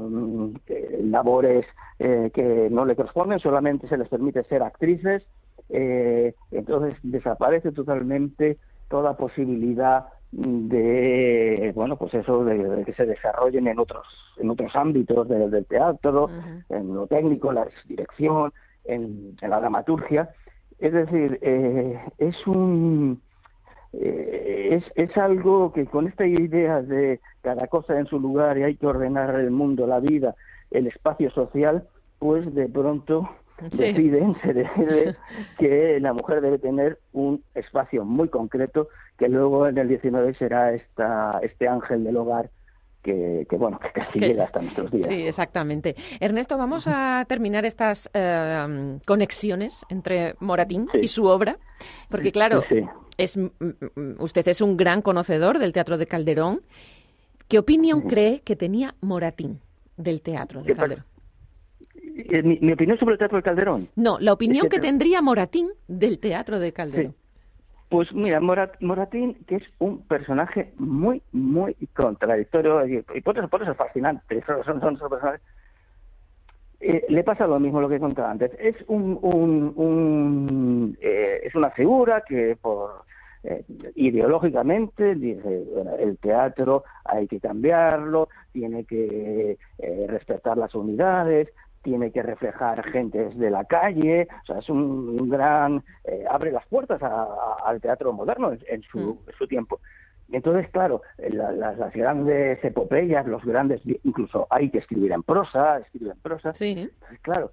labores 1.03 1.66
eh, 1.98 2.31
que 2.33 2.68
no 2.70 2.85
le 2.85 2.94
corresponden, 2.94 3.40
solamente 3.40 3.88
se 3.88 3.98
les 3.98 4.09
permite 4.09 4.44
ser 4.44 4.62
actrices, 4.62 5.27
eh, 5.70 6.35
entonces 6.53 6.96
desaparece 7.03 7.72
totalmente 7.72 8.59
toda 8.88 9.16
posibilidad 9.16 10.07
de 10.31 11.73
bueno 11.75 11.97
pues 11.97 12.12
eso 12.14 12.45
de, 12.45 12.85
que 12.85 12.93
se 12.93 13.07
desarrollen 13.07 13.67
en 13.67 13.79
otros 13.79 14.07
en 14.37 14.51
otros 14.51 14.77
ámbitos 14.77 15.27
del 15.29 15.64
teatro 15.67 16.29
en 16.69 16.95
lo 16.95 17.07
técnico 17.07 17.53
la 17.53 17.67
dirección 17.87 18.53
en, 18.85 19.37
la 19.41 19.61
dramaturgia. 19.61 20.31
Es 20.79 20.93
decir 20.93 21.38
eh, 21.43 21.99
es 22.19 22.47
un 22.47 23.21
eh, 23.93 24.69
es, 24.73 24.85
es 24.97 25.17
algo 25.17 25.73
que 25.73 25.87
con 25.87 26.07
esta 26.07 26.27
idea 26.27 26.83
de 26.83 27.21
cada 27.41 27.67
cosa 27.69 27.99
en 27.99 28.07
su 28.07 28.21
lugar 28.21 28.59
y 28.59 28.64
hay 28.64 28.77
que 28.77 28.87
ordenar 28.87 29.35
el 29.37 29.51
mundo 29.51 29.87
la 29.87 30.01
vida 30.01 30.35
el 30.71 30.87
espacio 30.87 31.31
social 31.31 31.88
pues 32.19 32.55
de 32.55 32.69
pronto 32.69 33.29
deciden, 33.61 34.35
se 34.42 34.55
decide 34.55 35.16
que 35.59 35.99
la 36.01 36.12
mujer 36.12 36.40
debe 36.40 36.59
tener 36.59 36.99
un 37.12 37.42
espacio 37.55 38.05
muy 38.05 38.29
concreto 38.29 38.88
que 39.18 39.29
luego 39.29 39.66
en 39.66 39.79
el 39.79 39.88
19 39.88 40.35
será 40.35 40.73
esta, 40.73 41.40
este 41.42 41.68
ángel 41.68 42.05
del 42.05 42.16
hogar 42.16 42.51
que, 43.03 43.47
bueno, 43.59 43.79
que 43.79 43.90
casi 43.92 44.18
llega 44.18 44.44
hasta 44.44 44.61
nuestros 44.61 44.90
días. 44.90 45.09
Sí, 45.09 45.27
exactamente. 45.27 45.97
Ernesto, 46.21 46.59
vamos 46.59 46.87
a 46.87 47.25
terminar 47.27 47.64
estas 47.64 48.11
eh, 48.12 48.99
conexiones 49.07 49.85
entre 49.88 50.35
Moratín 50.40 50.88
y 51.01 51.09
su 51.09 51.25
obra, 51.25 51.59
porque 52.11 52.33
claro, 52.33 52.62
es, 53.16 53.38
usted 54.18 54.49
es 54.49 54.61
un 54.61 54.77
gran 54.77 55.01
conocedor 55.01 55.59
del 55.59 55.73
teatro 55.73 55.97
de 55.97 56.07
Calderón. 56.07 56.61
¿Qué 57.49 57.59
opinión 57.59 58.03
cree 58.03 58.40
que 58.40 58.57
tenía 58.57 58.94
Moratín 59.01 59.61
del 59.97 60.21
teatro 60.21 60.62
de 60.62 60.75
Calderón? 60.75 61.05
Eh, 62.31 62.43
mi, 62.43 62.73
opinión 62.73 62.99
sobre 62.99 63.14
el 63.14 63.19
Teatro 63.19 63.38
de 63.38 63.43
Calderón. 63.43 63.88
No, 63.97 64.19
la 64.19 64.33
opinión 64.33 64.69
que, 64.69 64.81
tendría 64.81 65.23
Moratín 65.23 65.71
del 65.87 66.19
Teatro 66.19 66.59
de 66.59 66.73
Calderón. 66.73 67.14
Pues 67.88 68.12
mira, 68.12 68.38
Moratín, 68.41 69.35
que 69.47 69.57
es 69.57 69.62
un 69.79 70.03
personaje 70.03 70.75
muy, 70.77 71.23
muy 71.33 71.75
contradictorio, 71.95 72.87
y, 72.87 73.21
por, 73.23 73.38
eso, 73.38 73.71
es 73.71 73.77
fascinante, 73.77 74.43
son, 74.67 74.81
son, 74.81 74.99
personajes. 75.09 75.41
Eh, 76.81 77.07
le 77.09 77.25
pasa 77.25 77.47
lo 77.47 77.59
mismo 77.59 77.81
lo 77.81 77.88
que 77.88 77.97
he 77.97 78.01
contado 78.01 78.29
antes. 78.29 78.51
Es 78.59 78.77
un, 78.88 79.19
un, 79.23 80.99
eh, 81.01 81.41
es 81.45 81.55
una 81.55 81.71
figura 81.71 82.23
que 82.27 82.57
por 82.61 83.07
ideológicamente 83.95 85.14
dice 85.14 85.64
bueno, 85.73 85.95
el 85.97 86.19
teatro 86.19 86.83
hay 87.05 87.29
que 87.29 87.38
cambiarlo, 87.38 88.29
tiene 88.53 88.85
que 88.85 89.57
respetar 90.09 90.59
las 90.59 90.75
unidades, 90.75 91.49
tiene 91.88 92.11
que 92.11 92.22
reflejar 92.22 92.85
gentes 92.90 93.35
de 93.38 93.48
la 93.48 93.64
calle, 93.64 94.29
o 94.42 94.46
sea, 94.46 94.59
es 94.59 94.68
un, 94.68 95.31
gran, 95.31 95.83
eh, 96.05 96.22
abre 96.29 96.53
las 96.53 96.66
puertas 96.66 97.01
al 97.03 97.81
teatro 97.81 98.12
moderno 98.12 98.53
en, 98.66 98.83
su, 98.83 98.98
mm. 98.98 99.18
su, 99.38 99.46
tiempo. 99.48 99.81
Entonces, 100.31 100.68
claro, 100.70 101.01
las, 101.16 101.79
grandes 101.94 102.62
epopeyas, 102.62 103.27
los 103.27 103.42
grandes, 103.42 103.81
incluso 104.05 104.46
hay 104.51 104.68
que 104.68 104.81
escribir 104.81 105.12
en 105.12 105.22
prosa, 105.22 105.79
escribir 105.79 106.11
en 106.11 106.20
prosa. 106.20 106.53
Sí. 106.53 106.90
claro, 107.22 107.53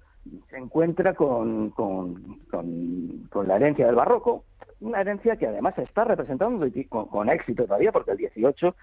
se 0.50 0.58
encuentra 0.58 1.14
con, 1.14 1.70
con, 1.70 2.40
con, 2.50 3.48
la 3.48 3.56
herencia 3.56 3.86
del 3.86 3.94
barroco, 3.94 4.44
una 4.80 5.00
herencia 5.00 5.36
que 5.36 5.46
además 5.46 5.76
se 5.76 5.84
está 5.84 6.04
representando 6.04 6.66
con, 6.90 7.06
con 7.06 7.30
éxito 7.30 7.64
todavía, 7.64 7.90
porque 7.90 8.10
el 8.10 8.18
18 8.18 8.76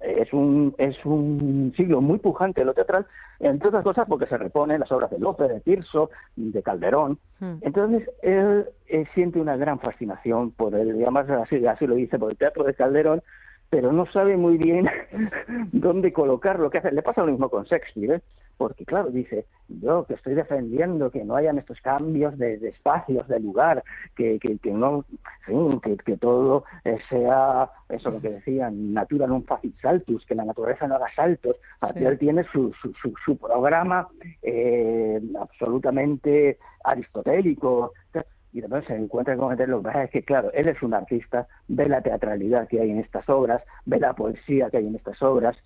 es 0.00 0.32
un, 0.32 0.74
es 0.78 1.04
un 1.04 1.72
siglo 1.76 2.00
muy 2.00 2.18
pujante 2.18 2.64
lo 2.64 2.74
teatral, 2.74 3.06
entre 3.40 3.68
otras 3.68 3.84
cosas 3.84 4.06
porque 4.08 4.26
se 4.26 4.38
reponen 4.38 4.80
las 4.80 4.92
obras 4.92 5.10
de 5.10 5.18
López, 5.18 5.48
de 5.48 5.60
Tirso, 5.60 6.10
de 6.36 6.62
Calderón. 6.62 7.18
Hmm. 7.40 7.56
Entonces, 7.62 8.08
él, 8.22 8.66
siente 9.14 9.40
una 9.40 9.56
gran 9.56 9.80
fascinación 9.80 10.52
por 10.52 10.74
el, 10.74 10.96
digamos, 10.96 11.28
así, 11.30 11.64
así 11.66 11.86
lo 11.86 11.94
dice, 11.94 12.18
por 12.18 12.30
el 12.30 12.36
teatro 12.36 12.64
de 12.64 12.74
Calderón, 12.74 13.22
pero 13.70 13.92
no 13.92 14.06
sabe 14.06 14.36
muy 14.36 14.56
bien 14.56 14.88
dónde 15.72 16.12
colocar 16.12 16.58
lo 16.58 16.70
que 16.70 16.78
hace. 16.78 16.92
Le 16.92 17.02
pasa 17.02 17.22
lo 17.22 17.32
mismo 17.32 17.48
con 17.48 17.64
Shakespeare, 17.64 18.16
¿eh? 18.16 18.22
porque 18.56 18.84
claro, 18.84 19.10
dice, 19.10 19.46
yo 19.68 20.04
que 20.06 20.14
estoy 20.14 20.34
defendiendo 20.34 21.10
que 21.10 21.24
no 21.24 21.36
hayan 21.36 21.58
estos 21.58 21.80
cambios 21.80 22.38
de, 22.38 22.54
espacios, 22.68 23.26
de 23.28 23.40
lugar, 23.40 23.82
que, 24.14 24.38
que, 24.38 24.58
que 24.58 24.70
no, 24.70 25.04
que, 25.82 25.96
que, 25.96 26.16
todo 26.16 26.64
eh, 26.84 26.98
sea, 27.08 27.70
eso 27.88 28.10
lo 28.10 28.20
que 28.20 28.30
decían, 28.30 28.94
natura 28.94 29.26
non 29.26 29.44
facit 29.44 29.74
saltus, 29.80 30.24
que 30.26 30.34
la 30.34 30.44
naturaleza 30.44 30.86
no 30.86 30.96
haga 30.96 31.10
saltos. 31.14 31.56
Sí. 31.94 32.04
Él 32.04 32.18
tiene 32.18 32.44
su, 32.52 32.72
su, 32.80 32.92
su, 33.24 33.36
programa 33.36 34.08
eh, 34.42 35.20
absolutamente 35.40 36.58
aristotélico. 36.84 37.92
Y 38.54 38.60
después 38.60 38.84
se 38.84 38.94
encuentra 38.94 39.36
con 39.36 39.50
lo 39.50 39.78
que 39.78 39.84
pasa 39.84 40.04
es 40.04 40.10
que, 40.10 40.22
claro, 40.22 40.52
él 40.52 40.68
es 40.68 40.80
un 40.80 40.94
artista, 40.94 41.48
ve 41.66 41.88
la 41.88 42.00
teatralidad 42.02 42.68
que 42.68 42.80
hay 42.80 42.88
en 42.88 43.00
estas 43.00 43.28
obras, 43.28 43.60
ve 43.84 43.98
la 43.98 44.12
poesía 44.12 44.70
que 44.70 44.76
hay 44.76 44.86
en 44.86 44.94
estas 44.94 45.20
obras, 45.22 45.56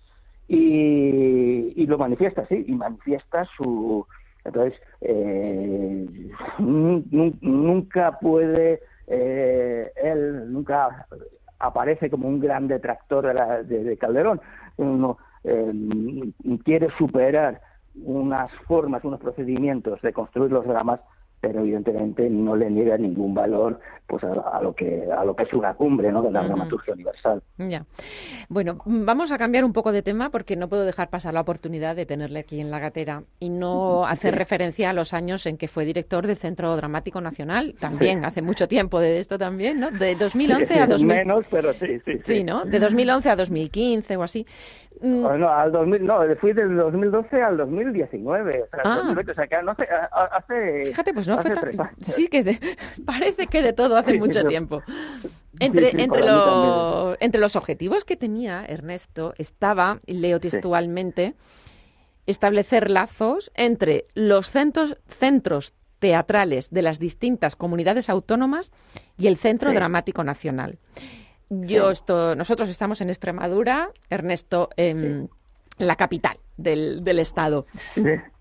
y, 0.47 1.85
lo 1.85 1.99
manifiesta, 1.99 2.47
sí, 2.47 2.65
y 2.67 2.71
manifiesta 2.73 3.45
su... 3.55 4.07
Entonces, 4.43 4.81
eh, 5.01 6.31
nunca 6.57 8.17
puede, 8.19 8.81
eh, 9.05 9.91
él 10.01 10.51
nunca 10.51 11.05
aparece 11.59 12.09
como 12.09 12.27
un 12.27 12.39
gran 12.39 12.67
detractor 12.67 13.67
de, 13.67 13.97
Calderón. 13.97 14.41
Uno 14.77 15.19
eh, 15.43 16.31
quiere 16.63 16.89
superar 16.97 17.61
unas 18.03 18.51
formas, 18.65 19.03
unos 19.03 19.19
procedimientos 19.19 20.01
de 20.01 20.11
construir 20.11 20.51
los 20.51 20.65
dramas 20.65 21.01
pero 21.41 21.61
evidentemente 21.61 22.29
no 22.29 22.55
le 22.55 22.69
niega 22.69 22.97
ningún 22.97 23.33
valor 23.33 23.79
pues 24.07 24.23
a, 24.23 24.59
lo 24.61 24.73
que 24.73 25.07
a 25.11 25.23
lo 25.23 25.35
que 25.35 25.43
es 25.43 25.53
una 25.53 25.75
cumbre 25.75 26.11
¿no? 26.11 26.23
de 26.23 26.31
la 26.31 26.43
dramaturgia 26.43 26.93
universal. 26.93 27.41
Ya. 27.57 27.85
Bueno, 28.49 28.79
vamos 28.85 29.31
a 29.31 29.37
cambiar 29.37 29.63
un 29.63 29.71
poco 29.71 29.91
de 29.91 30.01
tema 30.01 30.31
porque 30.31 30.55
no 30.55 30.67
puedo 30.67 30.83
dejar 30.83 31.09
pasar 31.09 31.33
la 31.35 31.41
oportunidad 31.41 31.95
de 31.95 32.07
tenerle 32.07 32.39
aquí 32.39 32.59
en 32.59 32.71
la 32.71 32.79
gatera 32.79 33.23
y 33.39 33.49
no 33.49 34.05
hacer 34.05 34.35
referencia 34.35 34.89
a 34.89 34.93
los 34.93 35.13
años 35.13 35.45
en 35.45 35.57
que 35.57 35.67
fue 35.67 35.85
director 35.85 36.25
del 36.25 36.37
Centro 36.37 36.75
Dramático 36.75 37.21
Nacional, 37.21 37.75
también 37.79 38.25
hace 38.25 38.41
mucho 38.41 38.67
tiempo 38.67 38.99
de 38.99 39.19
esto 39.19 39.37
también, 39.37 39.79
¿no? 39.79 39.91
De 39.91 40.15
2011 40.15 40.79
a 40.79 40.87
2000... 40.87 41.07
Menos, 41.07 41.45
pero 41.51 41.73
sí, 41.73 41.99
sí, 42.05 42.19
sí. 42.23 42.43
¿no? 42.43 42.65
De 42.65 42.79
2011 42.79 43.29
a 43.29 43.35
2015 43.35 44.17
o 44.17 44.23
así. 44.23 44.45
Mm. 45.01 45.39
No, 45.39 45.49
al 45.49 45.71
2000, 45.71 46.05
no, 46.05 46.19
fui 46.41 46.51
del 46.51 46.75
2012 46.75 47.41
al 47.41 47.57
2019. 47.57 48.63
O 48.63 48.67
sea, 48.67 48.81
ah. 48.83 49.13
o 49.15 49.33
sea 49.33 49.47
que 49.47 49.63
no 49.63 49.75
sé, 49.75 49.87
hace. 50.11 50.85
Fíjate, 50.87 51.13
pues 51.13 51.28
no 51.29 51.41
fue 51.41 51.51
tan. 51.51 51.91
Sí, 52.01 52.27
que 52.27 52.59
parece 53.05 53.47
que 53.47 53.61
de 53.61 53.73
todo 53.73 53.97
hace 53.97 54.17
mucho 54.17 54.43
tiempo. 54.43 54.81
Entre, 55.59 55.89
entre, 56.01 56.23
entre 57.19 57.41
los 57.41 57.55
objetivos 57.55 58.05
que 58.05 58.15
tenía 58.15 58.65
Ernesto 58.65 59.33
estaba, 59.37 59.99
leo 60.05 60.39
textualmente, 60.39 61.35
establecer 62.25 62.89
lazos 62.89 63.51
entre 63.55 64.05
los 64.13 64.51
centros, 64.51 64.97
centros 65.07 65.73
teatrales 65.99 66.69
de 66.69 66.81
las 66.81 66.99
distintas 66.99 67.55
comunidades 67.55 68.09
autónomas 68.09 68.71
y 69.17 69.27
el 69.27 69.37
Centro 69.37 69.73
Dramático 69.73 70.23
Nacional. 70.23 70.77
Yo 71.49 71.89
esto, 71.89 72.35
nosotros 72.35 72.69
estamos 72.69 73.01
en 73.01 73.09
Extremadura, 73.09 73.89
Ernesto 74.09 74.69
en 74.77 75.29
la 75.79 75.95
capital 75.95 76.37
del, 76.57 77.03
del 77.03 77.19
estado. 77.19 77.65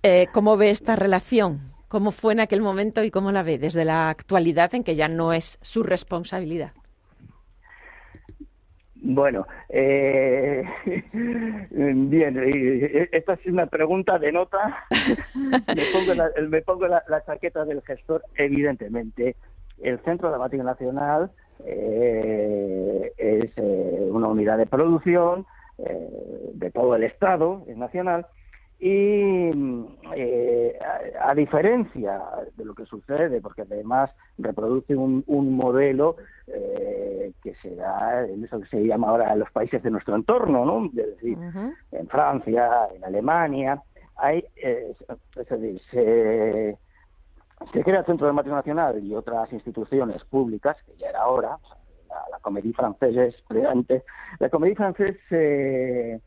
Eh, 0.02 0.26
¿Cómo 0.32 0.56
ve 0.56 0.70
esta 0.70 0.94
relación? 0.94 1.67
¿Cómo 1.88 2.12
fue 2.12 2.32
en 2.34 2.40
aquel 2.40 2.60
momento 2.60 3.02
y 3.02 3.10
cómo 3.10 3.32
la 3.32 3.42
ve 3.42 3.58
desde 3.58 3.84
la 3.84 4.10
actualidad 4.10 4.74
en 4.74 4.84
que 4.84 4.94
ya 4.94 5.08
no 5.08 5.32
es 5.32 5.58
su 5.62 5.82
responsabilidad? 5.82 6.72
Bueno, 9.00 9.46
eh, 9.68 10.64
bien, 11.70 12.38
eh, 12.38 13.08
esta 13.12 13.34
es 13.34 13.46
una 13.46 13.66
pregunta 13.66 14.18
de 14.18 14.32
nota. 14.32 14.86
me 15.34 15.82
pongo, 15.92 16.14
la, 16.14 16.30
me 16.48 16.62
pongo 16.62 16.88
la, 16.88 17.02
la, 17.08 17.24
chaqueta 17.24 17.64
del 17.64 17.80
gestor, 17.82 18.22
evidentemente. 18.34 19.36
El 19.80 19.98
Centro 20.00 20.28
Dramático 20.28 20.62
Nacional 20.62 21.30
eh, 21.64 23.12
es 23.16 23.50
eh, 23.56 24.08
una 24.10 24.28
unidad 24.28 24.58
de 24.58 24.66
producción 24.66 25.46
eh, 25.78 26.50
de 26.54 26.70
todo 26.70 26.94
el 26.96 27.04
Estado, 27.04 27.64
es 27.66 27.76
nacional, 27.76 28.26
y 28.80 29.50
a, 31.20 31.34
diferencia 31.34 32.22
de 32.56 32.64
lo 32.64 32.74
que 32.74 32.86
sucede, 32.86 33.40
porque 33.40 33.62
además 33.62 34.10
reproduce 34.38 34.94
un, 34.94 35.24
modelo 35.26 36.16
que 36.46 37.54
se 37.60 37.74
da 37.74 38.26
en 38.26 38.44
eso 38.44 38.60
que 38.60 38.68
se 38.68 38.86
llama 38.86 39.08
ahora 39.08 39.34
los 39.36 39.50
países 39.50 39.82
de 39.82 39.90
nuestro 39.90 40.14
entorno, 40.14 40.64
¿no? 40.64 40.86
Es 40.86 41.16
decir, 41.16 41.36
en 41.92 42.08
Francia, 42.08 42.88
en 42.94 43.04
Alemania, 43.04 43.82
hay, 44.16 44.44
es 44.56 44.96
decir, 45.50 45.80
se 45.90 46.78
se 47.72 47.82
crea 47.82 48.00
el 48.00 48.06
Centro 48.06 48.26
Dramático 48.26 48.54
Nacional 48.54 49.02
y 49.04 49.14
otras 49.14 49.52
instituciones 49.52 50.24
públicas, 50.24 50.76
que 50.86 50.96
ya 50.96 51.08
era 51.08 51.26
hora, 51.26 51.58
la, 52.08 52.16
la 52.30 52.38
Comédie 52.40 52.72
Française 52.72 53.34
es 53.34 54.04
La 54.38 54.48
Comédie 54.48 54.76
Française 54.76 55.18
se, 55.28 56.20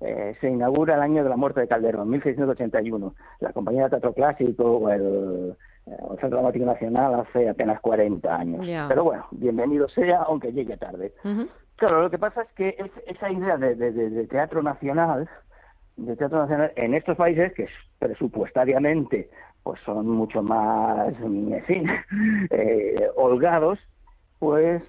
eh, 0.00 0.36
se 0.40 0.48
inaugura 0.48 0.94
el 0.96 1.02
año 1.02 1.22
de 1.22 1.30
la 1.30 1.36
muerte 1.36 1.60
de 1.60 1.68
Calderón, 1.68 2.10
1681. 2.10 3.14
La 3.40 3.52
Compañía 3.52 3.84
de 3.84 3.90
Teatro 3.90 4.12
Clásico 4.12 4.64
o 4.64 4.90
el, 4.90 5.56
eh, 5.86 5.96
Centro 6.20 6.38
Dramático 6.38 6.66
Nacional 6.66 7.14
hace 7.14 7.48
apenas 7.48 7.80
40 7.80 8.36
años. 8.36 8.66
Pero 8.88 9.04
bueno, 9.04 9.26
bienvenido 9.30 9.88
sea, 9.88 10.22
aunque 10.22 10.52
llegue 10.52 10.76
tarde. 10.76 11.12
Claro, 11.76 12.02
lo 12.02 12.10
que 12.10 12.18
pasa 12.18 12.42
es 12.42 12.52
que 12.52 12.76
esa 13.06 13.30
idea 13.30 13.56
de, 13.56 13.74
de, 13.74 14.26
teatro 14.26 14.62
nacional 14.62 15.28
de 15.96 16.16
teatro 16.16 16.40
nacional 16.40 16.72
en 16.76 16.94
estos 16.94 17.16
países 17.16 17.52
que 17.54 17.68
presupuestariamente 17.98 19.30
pues 19.62 19.80
son 19.80 20.06
mucho 20.08 20.42
más, 20.42 21.14
en 21.20 21.62
fin, 21.64 21.88
eh, 22.50 23.08
holgados, 23.16 23.78
pues 24.38 24.82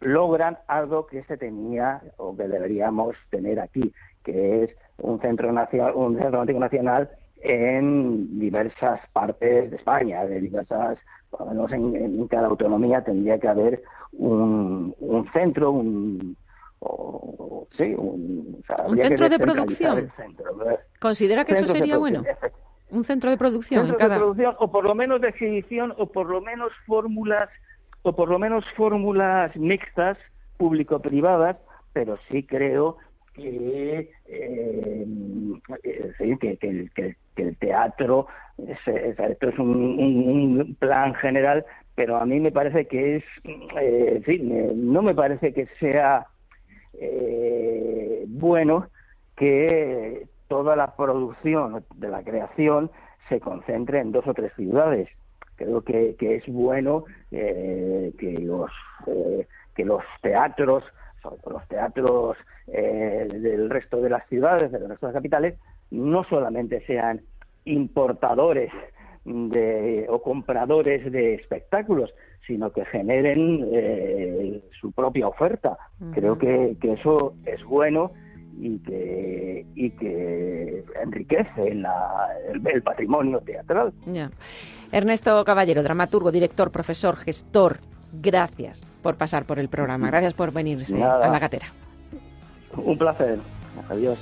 logran 0.00 0.56
algo 0.66 1.06
que 1.06 1.22
se 1.24 1.36
tenía 1.36 2.00
o 2.16 2.34
que 2.34 2.48
deberíamos 2.48 3.16
tener 3.30 3.60
aquí, 3.60 3.92
que 4.24 4.64
es 4.64 4.76
un 4.98 5.20
centro 5.20 5.52
nacional, 5.52 5.92
un 5.94 6.18
centro 6.18 6.44
nacional 6.44 7.10
en 7.42 8.38
diversas 8.40 9.00
partes 9.12 9.70
de 9.70 9.76
España, 9.76 10.24
de 10.24 10.40
diversas, 10.40 10.98
por 11.30 11.40
lo 11.40 11.46
menos 11.46 11.72
en, 11.72 12.26
cada 12.28 12.48
autonomía 12.48 13.04
tendría 13.04 13.38
que 13.38 13.48
haber 13.48 13.82
un, 14.12 14.94
un 14.98 15.30
centro, 15.32 15.70
un, 15.70 16.36
sí, 17.76 17.94
un, 17.96 18.62
centro 18.96 19.28
de 19.28 19.38
producción. 19.38 20.10
¿Considera 21.00 21.44
que 21.44 21.52
eso 21.52 21.66
sería 21.66 21.98
bueno? 21.98 22.22
un 22.90 23.04
centro 23.04 23.30
de 23.30 23.36
producción 23.36 23.96
o 24.58 24.70
por 24.70 24.84
lo 24.84 24.94
menos 24.94 25.20
de 25.20 25.28
exhibición 25.28 25.92
o 25.98 26.06
por 26.06 26.28
lo 26.28 26.40
menos 26.40 26.72
fórmulas 26.86 27.50
o 28.02 28.14
por 28.14 28.28
lo 28.28 28.38
menos 28.38 28.64
fórmulas 28.76 29.54
mixtas 29.56 30.16
público 30.56 31.00
privadas 31.00 31.56
pero 31.92 32.18
sí 32.28 32.44
creo 32.44 32.98
que, 33.34 34.10
eh, 34.26 35.06
que, 36.40 36.56
que, 36.94 37.16
el 37.36 37.56
teatro 37.56 38.26
esto 38.58 39.48
es 39.48 39.58
un, 39.58 40.76
plan 40.78 41.14
general 41.14 41.64
pero 41.94 42.16
a 42.16 42.26
mí 42.26 42.40
me 42.40 42.52
parece 42.52 42.86
que 42.86 43.16
es 43.16 43.24
eh, 43.80 44.14
en 44.16 44.22
fin 44.22 44.92
no 44.92 45.02
me 45.02 45.14
parece 45.14 45.52
que 45.52 45.66
sea 45.80 46.26
eh, 46.94 48.24
bueno 48.28 48.88
que 49.36 50.26
toda 50.48 50.76
la 50.76 50.94
producción 50.94 51.84
de 51.96 52.08
la 52.08 52.22
creación 52.22 52.90
se 53.28 53.40
concentre 53.40 54.00
en 54.00 54.12
dos 54.12 54.26
o 54.26 54.34
tres 54.34 54.52
ciudades. 54.54 55.08
Creo 55.56 55.82
que, 55.82 56.16
es 56.20 56.46
bueno 56.46 57.04
eh, 57.30 58.12
que 58.18 58.32
los 58.38 58.70
eh, 59.06 59.46
que 59.74 59.84
los 59.84 60.02
teatros, 60.22 60.84
los 61.50 61.68
teatros 61.68 62.36
eh, 62.66 63.28
del 63.30 63.70
resto 63.70 64.00
de 64.00 64.10
las 64.10 64.26
ciudades, 64.28 64.70
del 64.72 64.88
resto 64.88 65.06
de 65.06 65.12
las 65.12 65.18
capitales, 65.18 65.54
no 65.90 66.24
solamente 66.24 66.84
sean 66.86 67.20
importadores 67.64 68.70
de, 69.24 70.06
o 70.08 70.20
compradores 70.22 71.10
de 71.10 71.34
espectáculos, 71.34 72.12
sino 72.46 72.72
que 72.72 72.84
generen 72.84 74.62
su 74.80 74.92
propia 74.92 75.28
oferta. 75.28 75.78
Creo 76.12 76.36
que, 76.36 76.76
que, 76.80 76.92
eso 76.92 77.34
es 77.46 77.64
bueno 77.64 78.12
y 78.60 78.78
que, 78.78 79.66
y 79.74 79.90
que 79.90 80.84
enriquece 81.02 81.68
el, 81.68 82.82
patrimonio 82.82 83.40
teatral. 83.40 83.92
Ernesto 84.92 85.44
Caballero, 85.44 85.82
dramaturgo, 85.82 86.30
director, 86.30 86.70
profesor, 86.70 87.16
gestor, 87.16 87.78
gracias 88.20 88.82
por 89.02 89.16
pasar 89.16 89.44
por 89.44 89.58
el 89.58 89.68
programa, 89.68 90.08
gracias 90.08 90.34
por 90.34 90.52
venirse 90.52 91.02
a 91.02 91.18
la 91.28 91.38
gatera. 91.38 91.66
Un 92.76 92.98
placer. 92.98 93.38
Adiós. 93.88 94.18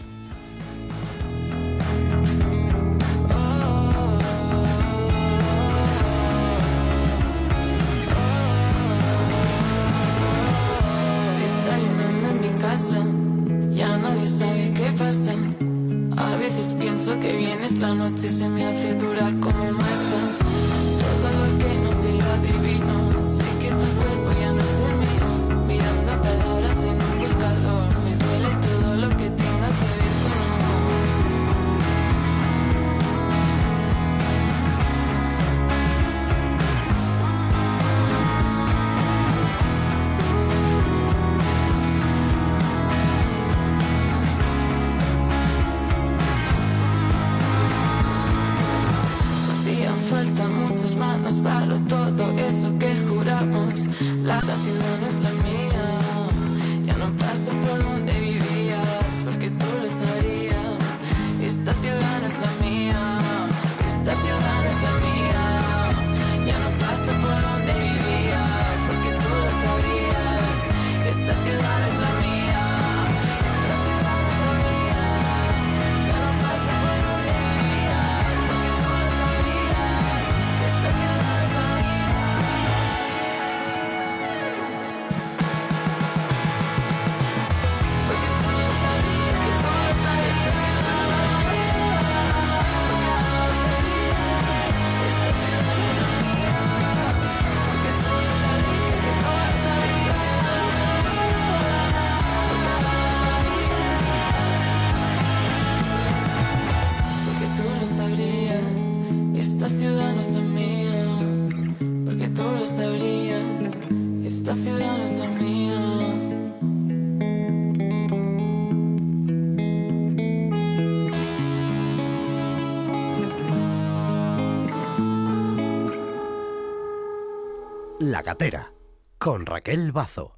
La 128.23 128.35
Gatera, 128.35 128.73
con 129.19 129.47
Raquel 129.47 129.91
Bazo. 129.91 130.37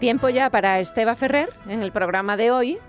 Tiempo 0.00 0.28
ya 0.30 0.50
para 0.50 0.80
Esteba 0.80 1.14
Ferrer 1.14 1.50
en 1.68 1.84
el 1.84 1.92
programa 1.92 2.36
de 2.36 2.50
hoy 2.50 2.80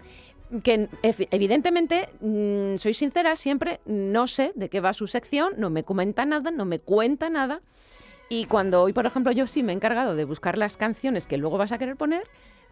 que 0.64 0.90
evidentemente, 1.02 2.10
mm, 2.22 2.78
soy 2.78 2.94
sincera, 2.94 3.36
siempre 3.36 3.80
no 3.86 4.28
sé 4.28 4.52
de 4.56 4.70
qué 4.70 4.80
va 4.80 4.94
su 4.94 5.08
sección, 5.08 5.54
no 5.58 5.70
me 5.70 5.84
comenta 5.84 6.26
nada, 6.26 6.52
no 6.52 6.66
me 6.66 6.80
cuenta 6.80 7.30
nada. 7.30 7.62
Y 8.30 8.46
cuando 8.46 8.82
hoy, 8.82 8.94
por 8.94 9.06
ejemplo, 9.06 9.32
yo 9.32 9.48
sí 9.48 9.64
me 9.64 9.72
he 9.72 9.76
encargado 9.76 10.16
de 10.16 10.26
buscar 10.26 10.58
las 10.58 10.78
canciones 10.78 11.28
que 11.28 11.38
luego 11.38 11.58
vas 11.58 11.72
a 11.72 11.78
querer 11.78 11.96
poner, 11.96 12.24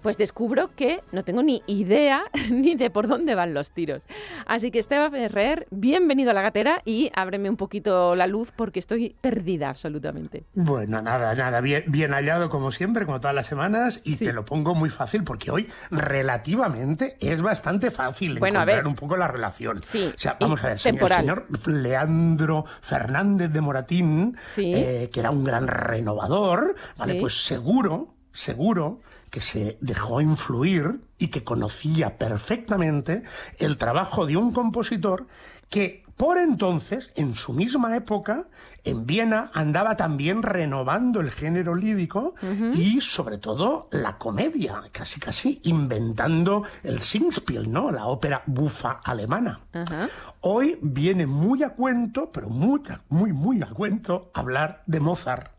pues 0.02 0.18
descubro 0.18 0.70
que 0.76 1.02
no 1.12 1.24
tengo 1.24 1.44
ni 1.44 1.64
idea 1.68 2.24
ni 2.52 2.76
de 2.76 2.90
por 2.90 3.08
dónde 3.08 3.36
van 3.36 3.54
los 3.54 3.72
tiros. 3.72 4.04
Así 4.46 4.72
que 4.72 4.80
Esteban 4.80 5.12
Ferrer, 5.12 5.68
bienvenido 5.72 6.32
a 6.32 6.34
la 6.34 6.42
gatera 6.42 6.82
y 6.86 7.12
ábreme 7.16 7.50
un 7.50 7.58
poquito 7.58 8.16
la 8.16 8.28
luz 8.28 8.52
porque 8.52 8.80
estoy 8.80 9.16
perdida 9.22 9.70
absolutamente. 9.70 10.44
Bueno, 10.54 11.02
nada, 11.02 11.36
nada, 11.36 11.62
bien, 11.62 11.84
bien 11.88 12.12
hallado 12.12 12.50
como 12.50 12.72
siempre, 12.72 13.06
como 13.06 13.20
todas 13.20 13.36
las 13.36 13.48
semanas, 13.48 14.02
y 14.04 14.16
te 14.16 14.34
lo 14.34 14.46
pongo 14.46 14.76
muy 14.76 14.90
fácil 14.90 15.24
porque 15.24 15.52
hoy 15.52 15.70
relativamente 15.92 17.18
es 17.20 17.42
bastante 17.42 17.92
fácil 17.92 18.40
bueno, 18.40 18.62
encontrar 18.62 18.88
un 18.88 18.96
poco 18.96 19.18
la 19.18 19.28
relación. 19.28 19.84
Sí, 19.84 20.12
o 20.16 20.18
sea, 20.18 20.38
vamos 20.40 20.64
a 20.64 20.68
ver, 20.68 20.74
el 20.74 20.80
señor 20.80 21.48
Leandro 21.66 22.66
Fernández 22.82 23.52
de 23.52 23.62
Moratín, 23.62 24.38
eh, 24.58 25.10
que 25.12 25.20
era 25.20 25.32
un 25.32 25.44
gran 25.44 25.68
renovador, 25.68 26.76
vale, 26.98 27.16
pues 27.16 27.46
seguro, 27.46 28.16
seguro 28.32 29.02
que 29.30 29.42
se 29.42 29.78
dejó 29.82 30.22
influir 30.22 31.02
y 31.18 31.28
que 31.28 31.44
conocía 31.44 32.18
perfectamente 32.18 33.24
el 33.60 33.78
trabajo 33.78 34.26
de 34.26 34.38
un 34.38 34.52
compositor 34.52 35.28
que 35.70 36.08
por 36.18 36.40
entonces, 36.40 37.12
en 37.16 37.36
su 37.36 37.54
misma 37.54 37.96
época, 37.96 38.48
en 38.84 39.06
Viena 39.06 39.52
andaba 39.54 39.96
también 39.96 40.42
renovando 40.42 41.22
el 41.22 41.30
género 41.30 41.76
lírico 41.76 42.34
y 42.74 43.02
sobre 43.02 43.38
todo 43.38 43.88
la 43.92 44.18
comedia, 44.18 44.82
casi 44.92 45.20
casi 45.20 45.62
inventando 45.66 46.64
el 46.82 47.02
Singspiel, 47.02 47.72
¿no? 47.72 47.92
La 47.92 48.08
ópera 48.08 48.42
bufa 48.48 49.00
alemana. 49.04 49.60
Hoy 50.42 50.80
viene 50.82 51.28
muy 51.28 51.62
a 51.62 51.70
cuento, 51.70 52.32
pero 52.32 52.50
muy, 52.50 52.82
muy, 53.10 53.32
muy 53.32 53.62
a 53.62 53.68
cuento, 53.68 54.32
hablar 54.34 54.82
de 54.88 55.00
Mozart 55.00 55.57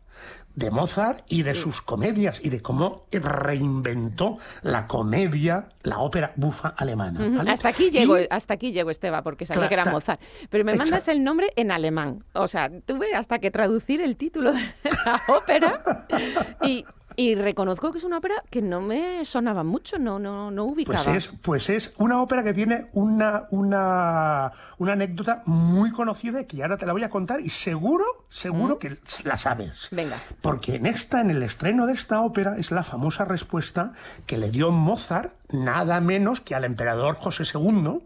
de 0.55 0.71
Mozart 0.71 1.23
y 1.29 1.43
de 1.43 1.55
sus 1.55 1.81
comedias 1.81 2.41
y 2.43 2.49
de 2.49 2.61
cómo 2.61 3.05
reinventó 3.11 4.37
la 4.61 4.87
comedia, 4.87 5.69
la 5.83 5.99
ópera 5.99 6.33
bufa 6.35 6.69
alemana. 6.69 7.43
Hasta 7.51 7.69
aquí 7.69 7.89
llego, 7.89 8.17
hasta 8.29 8.55
aquí 8.55 8.71
llego, 8.71 8.89
Esteba, 8.89 9.21
porque 9.21 9.45
sabía 9.45 9.67
que 9.67 9.73
era 9.73 9.85
Mozart. 9.85 10.21
Pero 10.49 10.65
me 10.65 10.75
mandas 10.75 11.07
el 11.07 11.23
nombre 11.23 11.51
en 11.55 11.71
alemán. 11.71 12.23
O 12.33 12.47
sea, 12.47 12.69
tuve 12.85 13.13
hasta 13.15 13.39
que 13.39 13.51
traducir 13.51 14.01
el 14.01 14.17
título 14.17 14.51
de 14.53 14.61
la 15.05 15.21
ópera 15.27 16.05
y 16.63 16.85
y 17.19 17.35
reconozco 17.35 17.91
que 17.91 17.97
es 17.97 18.05
una 18.05 18.19
ópera 18.19 18.41
que 18.49 18.61
no 18.61 18.79
me 18.79 19.25
sonaba 19.25 19.61
mucho, 19.61 19.99
no, 19.99 20.19
no, 20.19 20.49
no 20.51 20.63
ubicaba. 20.63 21.03
Pues 21.03 21.07
es, 21.07 21.27
pues 21.41 21.69
es 21.69 21.93
una 21.97 22.21
ópera 22.21 22.45
que 22.45 22.53
tiene 22.53 22.87
una, 22.93 23.45
una, 23.51 24.53
una 24.77 24.93
anécdota 24.93 25.43
muy 25.45 25.91
conocida 25.91 26.45
que 26.45 26.61
ahora 26.61 26.77
te 26.77 26.85
la 26.85 26.93
voy 26.93 27.03
a 27.03 27.09
contar 27.09 27.41
y 27.41 27.49
seguro, 27.49 28.05
seguro 28.29 28.75
¿Mm? 28.75 28.79
que 28.79 28.97
la 29.25 29.35
sabes. 29.35 29.89
Venga. 29.91 30.15
Porque 30.39 30.75
en 30.75 30.85
esta, 30.85 31.19
en 31.19 31.29
el 31.29 31.43
estreno 31.43 31.87
de 31.87 31.91
esta 31.91 32.21
ópera, 32.21 32.55
es 32.57 32.71
la 32.71 32.83
famosa 32.83 33.25
respuesta 33.25 33.91
que 34.25 34.37
le 34.37 34.49
dio 34.49 34.71
Mozart 34.71 35.33
nada 35.51 35.99
menos 35.99 36.41
que 36.41 36.55
al 36.55 36.63
emperador 36.63 37.15
José 37.15 37.43
II, 37.53 37.99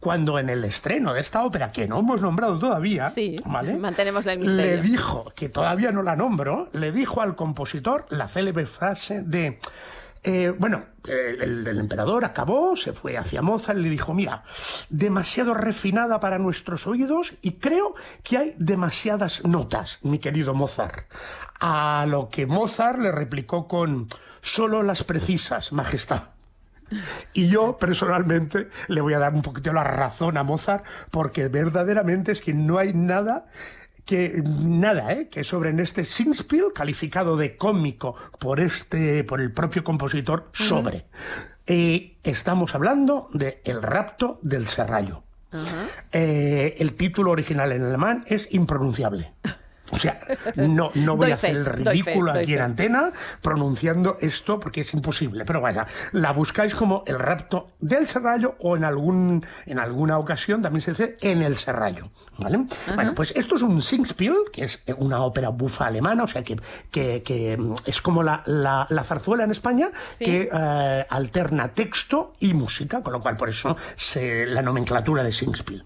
cuando 0.00 0.38
en 0.38 0.48
el 0.48 0.64
estreno 0.64 1.14
de 1.14 1.20
esta 1.20 1.44
ópera, 1.44 1.72
que 1.72 1.86
no 1.86 2.00
hemos 2.00 2.20
nombrado 2.20 2.58
todavía, 2.58 3.12
mantenemos 3.44 4.26
el 4.26 4.38
misterio. 4.38 4.76
le 4.76 4.82
dijo, 4.82 5.32
que 5.34 5.48
todavía 5.48 5.92
no 5.92 6.02
la 6.02 6.16
nombro, 6.16 6.68
le 6.72 6.92
dijo 6.92 7.20
al 7.20 7.36
compositor 7.36 8.06
la 8.10 8.28
célebre 8.28 8.66
frase 8.66 9.22
de... 9.22 9.58
Eh, 10.24 10.52
bueno, 10.58 10.84
el, 11.04 11.66
el, 11.66 11.78
emperador 11.78 12.24
acabó, 12.24 12.76
se 12.76 12.92
fue 12.92 13.16
hacia 13.16 13.40
Mozart 13.40 13.78
y 13.78 13.82
le 13.82 13.88
dijo, 13.88 14.12
mira, 14.14 14.42
demasiado 14.90 15.54
refinada 15.54 16.18
para 16.18 16.38
nuestros 16.38 16.88
oídos 16.88 17.34
y 17.40 17.52
creo 17.52 17.94
que 18.24 18.36
hay 18.36 18.54
demasiadas 18.58 19.44
notas, 19.44 20.00
mi 20.02 20.18
querido 20.18 20.54
Mozart. 20.54 21.06
A 21.60 22.04
lo 22.08 22.28
que 22.30 22.46
Mozart 22.46 22.98
le 22.98 23.12
replicó 23.12 23.68
con, 23.68 24.08
solo 24.42 24.82
las 24.82 25.04
precisas, 25.04 25.72
Majestad. 25.72 26.37
Y 27.32 27.48
yo 27.48 27.76
personalmente 27.78 28.68
le 28.88 29.00
voy 29.00 29.14
a 29.14 29.18
dar 29.18 29.34
un 29.34 29.42
poquito 29.42 29.72
la 29.72 29.84
razón 29.84 30.36
a 30.36 30.42
Mozart 30.42 30.84
porque 31.10 31.48
verdaderamente 31.48 32.32
es 32.32 32.40
que 32.40 32.54
no 32.54 32.78
hay 32.78 32.92
nada 32.94 33.46
que 34.04 34.42
nada, 34.42 35.12
¿eh? 35.12 35.28
que 35.28 35.44
sobre 35.44 35.68
en 35.68 35.80
este 35.80 36.06
Singspiel 36.06 36.72
calificado 36.74 37.36
de 37.36 37.58
cómico 37.58 38.14
por 38.38 38.58
este 38.58 39.22
por 39.22 39.42
el 39.42 39.52
propio 39.52 39.84
compositor 39.84 40.48
sobre. 40.52 41.04
Estamos 41.66 42.74
hablando 42.74 43.28
de 43.34 43.60
El 43.66 43.82
rapto 43.82 44.38
del 44.40 44.66
serrallo. 44.66 45.24
Eh, 46.12 46.76
el 46.78 46.94
título 46.94 47.32
original 47.32 47.72
en 47.72 47.84
alemán 47.84 48.24
es 48.26 48.48
impronunciable. 48.52 49.32
O 49.90 49.98
sea, 49.98 50.18
no, 50.56 50.90
no 50.94 51.16
voy 51.16 51.30
a 51.30 51.34
hacer 51.34 51.56
el 51.56 51.64
ridículo 51.64 52.32
aquí 52.32 52.54
en 52.54 52.60
antena 52.60 53.12
pronunciando 53.40 54.18
esto 54.20 54.60
porque 54.60 54.82
es 54.82 54.94
imposible. 54.94 55.44
Pero 55.44 55.60
vaya, 55.60 55.86
la 56.12 56.32
buscáis 56.32 56.74
como 56.74 57.04
el 57.06 57.18
rapto 57.18 57.72
del 57.80 58.06
serrallo 58.06 58.56
o 58.60 58.76
en 58.76 58.84
algún 58.84 59.44
en 59.66 59.78
alguna 59.78 60.18
ocasión 60.18 60.62
también 60.62 60.82
se 60.82 60.92
dice 60.92 61.16
en 61.20 61.42
el 61.42 61.56
serrallo. 61.56 62.10
¿vale? 62.38 62.66
Bueno, 62.94 63.14
pues 63.14 63.32
esto 63.36 63.56
es 63.56 63.62
un 63.62 63.82
Singspiel, 63.82 64.36
que 64.52 64.64
es 64.64 64.82
una 64.96 65.22
ópera 65.22 65.48
bufa 65.50 65.86
alemana, 65.86 66.24
o 66.24 66.28
sea 66.28 66.42
que, 66.42 66.56
que, 66.90 67.58
es 67.86 68.02
como 68.02 68.22
la, 68.22 68.42
la, 68.46 69.04
zarzuela 69.04 69.44
en 69.44 69.50
España, 69.50 69.90
que 70.18 70.48
eh, 70.52 71.06
alterna 71.08 71.68
texto 71.68 72.34
y 72.40 72.54
música, 72.54 73.02
con 73.02 73.12
lo 73.12 73.20
cual 73.20 73.36
por 73.36 73.48
eso 73.48 73.76
se, 73.94 74.46
la 74.46 74.62
nomenclatura 74.62 75.22
de 75.22 75.32
Singspiel. 75.32 75.84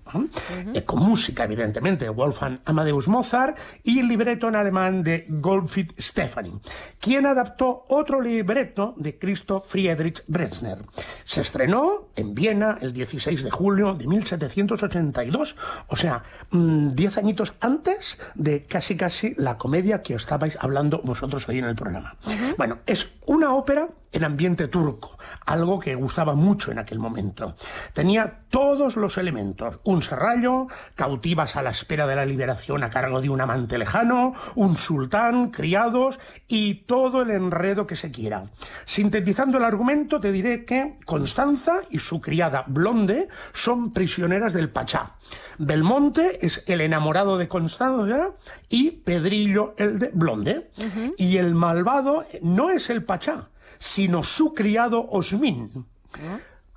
Eh, 0.74 0.84
con 0.84 1.00
música, 1.02 1.44
evidentemente, 1.44 2.08
Wolfgang 2.08 2.60
Amadeus 2.64 3.08
Mozart 3.08 3.58
y 3.82 3.91
y 3.98 4.02
libreto 4.02 4.48
en 4.48 4.56
alemán 4.56 5.02
de 5.02 5.26
Goldfried 5.28 5.90
Stefani, 5.98 6.58
quien 6.98 7.26
adaptó 7.26 7.84
otro 7.88 8.22
libreto 8.22 8.94
de 8.96 9.18
Christoph 9.18 9.66
Friedrich 9.68 10.24
Brezner. 10.26 10.78
Se 11.24 11.42
estrenó 11.42 12.08
en 12.16 12.34
Viena 12.34 12.78
el 12.80 12.94
16 12.94 13.44
de 13.44 13.50
julio 13.50 13.92
de 13.92 14.06
1782, 14.06 15.56
o 15.88 15.96
sea, 15.96 16.22
10 16.50 17.16
mm, 17.16 17.18
añitos 17.18 17.52
antes 17.60 18.18
de 18.34 18.64
casi 18.64 18.96
casi 18.96 19.34
la 19.36 19.58
comedia 19.58 20.00
que 20.00 20.14
os 20.14 20.22
estabais 20.22 20.56
hablando 20.60 21.02
vosotros 21.04 21.46
hoy 21.48 21.58
en 21.58 21.66
el 21.66 21.74
programa. 21.74 22.16
Bueno, 22.56 22.78
es 22.86 23.10
una 23.26 23.54
ópera 23.54 23.88
en 24.12 24.24
ambiente 24.24 24.68
turco, 24.68 25.18
algo 25.46 25.80
que 25.80 25.94
gustaba 25.94 26.34
mucho 26.34 26.70
en 26.70 26.78
aquel 26.78 26.98
momento. 26.98 27.54
Tenía 27.92 28.40
todos 28.50 28.96
los 28.96 29.18
elementos, 29.18 29.80
un 29.84 30.02
serrallo, 30.02 30.68
cautivas 30.94 31.56
a 31.56 31.62
la 31.62 31.70
espera 31.70 32.06
de 32.06 32.16
la 32.16 32.26
liberación 32.26 32.84
a 32.84 32.90
cargo 32.90 33.20
de 33.20 33.30
un 33.30 33.40
amante 33.40 33.78
lejano, 33.78 34.34
un 34.54 34.76
sultán, 34.76 35.50
criados 35.50 36.20
y 36.46 36.84
todo 36.84 37.22
el 37.22 37.30
enredo 37.30 37.86
que 37.86 37.96
se 37.96 38.10
quiera. 38.10 38.50
Sintetizando 38.84 39.58
el 39.58 39.64
argumento, 39.64 40.20
te 40.20 40.32
diré 40.32 40.64
que 40.64 40.98
Constanza 41.06 41.80
y 41.90 41.98
su 41.98 42.20
criada 42.20 42.64
Blonde 42.66 43.28
son 43.52 43.92
prisioneras 43.92 44.52
del 44.52 44.70
Pachá. 44.70 45.16
Belmonte 45.58 46.44
es 46.44 46.62
el 46.66 46.80
enamorado 46.80 47.38
de 47.38 47.48
Constanza 47.48 48.32
y 48.68 48.90
Pedrillo 48.90 49.74
el 49.76 49.98
de 49.98 50.10
Blonde. 50.12 50.70
Y 51.16 51.36
el 51.36 51.54
malvado 51.54 52.26
no 52.42 52.70
es 52.70 52.90
el 52.90 53.04
Pachá, 53.04 53.50
sino 53.82 54.22
su 54.22 54.54
criado 54.54 55.08
Osmin. 55.10 55.84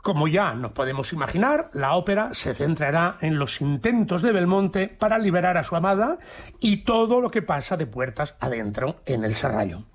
Como 0.06 0.28
ya 0.28 0.54
nos 0.54 0.72
podemos 0.74 1.14
imaginar, 1.14 1.72
la 1.74 1.96
ópera 1.96 2.36
se 2.36 2.54
centrará 2.54 3.18
en 3.22 3.40
los 3.40 3.60
intentos 3.60 4.22
de 4.22 4.32
Belmonte 4.32 4.88
para 4.88 5.18
liberar 5.18 5.58
a 5.58 5.64
su 5.64 5.76
amada 5.76 6.20
y 6.60 6.84
todo 6.84 7.22
lo 7.22 7.32
que 7.32 7.42
pasa 7.42 7.76
de 7.76 7.88
puertas 7.88 8.36
adentro 8.40 8.98
en 9.08 9.24
el 9.24 9.34
serrallo. 9.34 9.86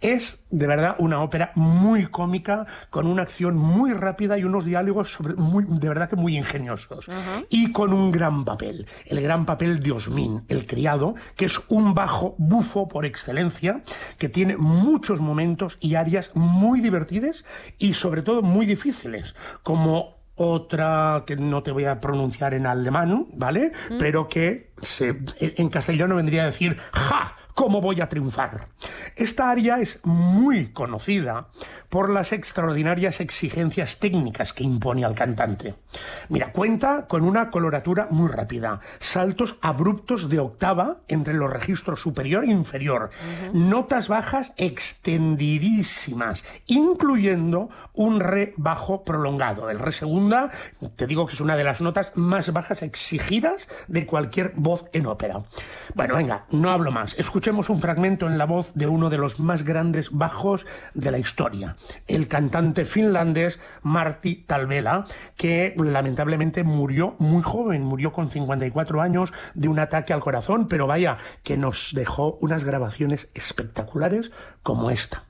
Es 0.00 0.40
de 0.50 0.66
verdad 0.66 0.96
una 0.98 1.22
ópera 1.22 1.52
muy 1.54 2.06
cómica, 2.06 2.66
con 2.90 3.06
una 3.06 3.22
acción 3.22 3.56
muy 3.56 3.92
rápida 3.92 4.36
y 4.36 4.42
unos 4.42 4.64
diálogos 4.64 5.16
muy, 5.36 5.64
de 5.68 5.88
verdad 5.88 6.08
que 6.08 6.16
muy 6.16 6.36
ingeniosos. 6.36 7.06
Y 7.48 7.70
con 7.70 7.92
un 7.92 8.10
gran 8.10 8.44
papel, 8.44 8.88
el 9.06 9.20
gran 9.20 9.46
papel 9.46 9.80
de 9.80 9.92
Osmin, 9.92 10.42
el 10.48 10.66
criado, 10.66 11.14
que 11.36 11.44
es 11.44 11.60
un 11.68 11.94
bajo 11.94 12.34
bufo 12.38 12.88
por 12.88 13.06
excelencia, 13.06 13.82
que 14.18 14.28
tiene 14.28 14.56
muchos 14.56 15.20
momentos 15.20 15.78
y 15.78 15.94
áreas 15.94 16.32
muy 16.34 16.80
divertidas 16.80 17.44
y 17.78 17.94
sobre 17.94 18.22
todo 18.22 18.42
muy 18.42 18.66
difíciles 18.66 19.36
como 19.62 20.20
otra 20.36 21.24
que 21.26 21.36
no 21.36 21.62
te 21.62 21.70
voy 21.70 21.84
a 21.84 22.00
pronunciar 22.00 22.54
en 22.54 22.66
alemán, 22.66 23.26
¿vale? 23.34 23.72
Mm. 23.90 23.98
Pero 23.98 24.26
que 24.28 24.72
se, 24.80 25.16
en 25.38 25.68
castellano 25.68 26.16
vendría 26.16 26.44
a 26.44 26.46
decir 26.46 26.78
¡Ja! 26.92 27.36
¿Cómo 27.60 27.82
voy 27.82 28.00
a 28.00 28.08
triunfar? 28.08 28.68
Esta 29.16 29.50
área 29.50 29.80
es 29.80 30.00
muy 30.02 30.68
conocida 30.72 31.48
por 31.90 32.08
las 32.08 32.32
extraordinarias 32.32 33.20
exigencias 33.20 33.98
técnicas 33.98 34.54
que 34.54 34.64
impone 34.64 35.04
al 35.04 35.14
cantante. 35.14 35.74
Mira, 36.30 36.52
cuenta 36.52 37.06
con 37.06 37.22
una 37.22 37.50
coloratura 37.50 38.08
muy 38.10 38.30
rápida, 38.30 38.80
saltos 38.98 39.56
abruptos 39.60 40.30
de 40.30 40.38
octava 40.38 41.02
entre 41.06 41.34
los 41.34 41.52
registros 41.52 42.00
superior 42.00 42.44
e 42.44 42.50
inferior, 42.50 43.10
notas 43.52 44.08
bajas 44.08 44.54
extendidísimas, 44.56 46.44
incluyendo 46.66 47.68
un 47.92 48.20
re 48.20 48.54
bajo 48.56 49.04
prolongado. 49.04 49.68
El 49.68 49.80
re 49.80 49.92
segunda, 49.92 50.48
te 50.96 51.06
digo 51.06 51.26
que 51.26 51.34
es 51.34 51.40
una 51.42 51.56
de 51.56 51.64
las 51.64 51.82
notas 51.82 52.12
más 52.14 52.50
bajas 52.54 52.80
exigidas 52.82 53.68
de 53.86 54.06
cualquier 54.06 54.52
voz 54.56 54.88
en 54.94 55.04
ópera. 55.04 55.42
Bueno, 55.94 56.16
venga, 56.16 56.46
no 56.52 56.70
hablo 56.70 56.90
más. 56.90 57.18
Escuchemos 57.50 57.70
un 57.70 57.80
fragmento 57.80 58.28
en 58.28 58.38
la 58.38 58.44
voz 58.44 58.72
de 58.74 58.86
uno 58.86 59.10
de 59.10 59.18
los 59.18 59.40
más 59.40 59.64
grandes 59.64 60.12
bajos 60.12 60.66
de 60.94 61.10
la 61.10 61.18
historia, 61.18 61.74
el 62.06 62.28
cantante 62.28 62.84
finlandés 62.84 63.58
Martti 63.82 64.44
Talvela, 64.46 65.04
que 65.36 65.74
lamentablemente 65.76 66.62
murió 66.62 67.16
muy 67.18 67.42
joven, 67.42 67.82
murió 67.82 68.12
con 68.12 68.30
54 68.30 69.02
años 69.02 69.32
de 69.54 69.66
un 69.66 69.80
ataque 69.80 70.12
al 70.12 70.20
corazón, 70.20 70.68
pero 70.68 70.86
vaya, 70.86 71.16
que 71.42 71.56
nos 71.56 71.90
dejó 71.92 72.38
unas 72.40 72.62
grabaciones 72.62 73.26
espectaculares 73.34 74.30
como 74.62 74.92
esta. 74.92 75.24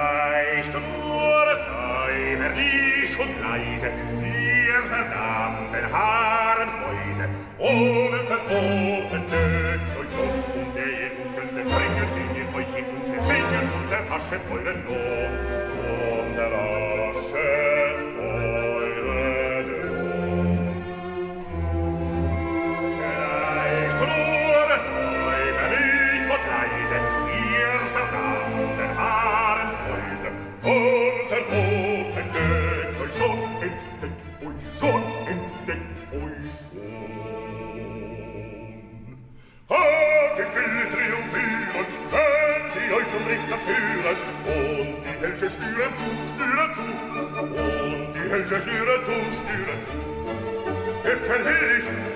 vielleicht 0.00 0.72
nur 0.72 1.46
sei 1.56 2.36
verlich 2.36 3.18
und 3.18 3.40
leise 3.40 3.92
ihr 4.22 4.82
verdammten 4.88 5.92
Haarensmäuse 5.92 7.28
ohne 7.58 8.22
sein 8.22 8.38
oben 8.48 9.26
Glück 9.28 9.80
und 9.98 10.08
Job 10.16 10.34
und 10.54 10.62
um 10.62 10.74
der 10.74 10.86
ihr 10.86 11.10
uns 11.22 11.34
könntet 11.34 11.66
bringen 11.66 12.08
sie 12.10 12.40
in 12.40 12.54
euch 12.54 12.78
in 12.78 12.86
unsere 12.96 13.22
Finger 13.22 13.62
und 13.76 13.92
erhaschen 13.92 14.40
euren 14.50 14.84
Lohn. 14.86 15.32
Und 16.20 16.36
der 16.36 16.79
führen 43.74 44.18
und 44.46 45.02
die 45.04 45.16
Hälse 45.20 45.50
schnüren 45.54 45.92
zu, 45.96 46.08
schnüren 46.36 46.70
zu 46.74 46.84
und 47.84 48.14
die 48.14 48.30
Hälse 48.30 48.62
schnüren 48.62 49.04
zu, 49.04 49.12
schnüren 49.12 49.80
zu. 49.84 51.08
Äpfel 51.08 52.09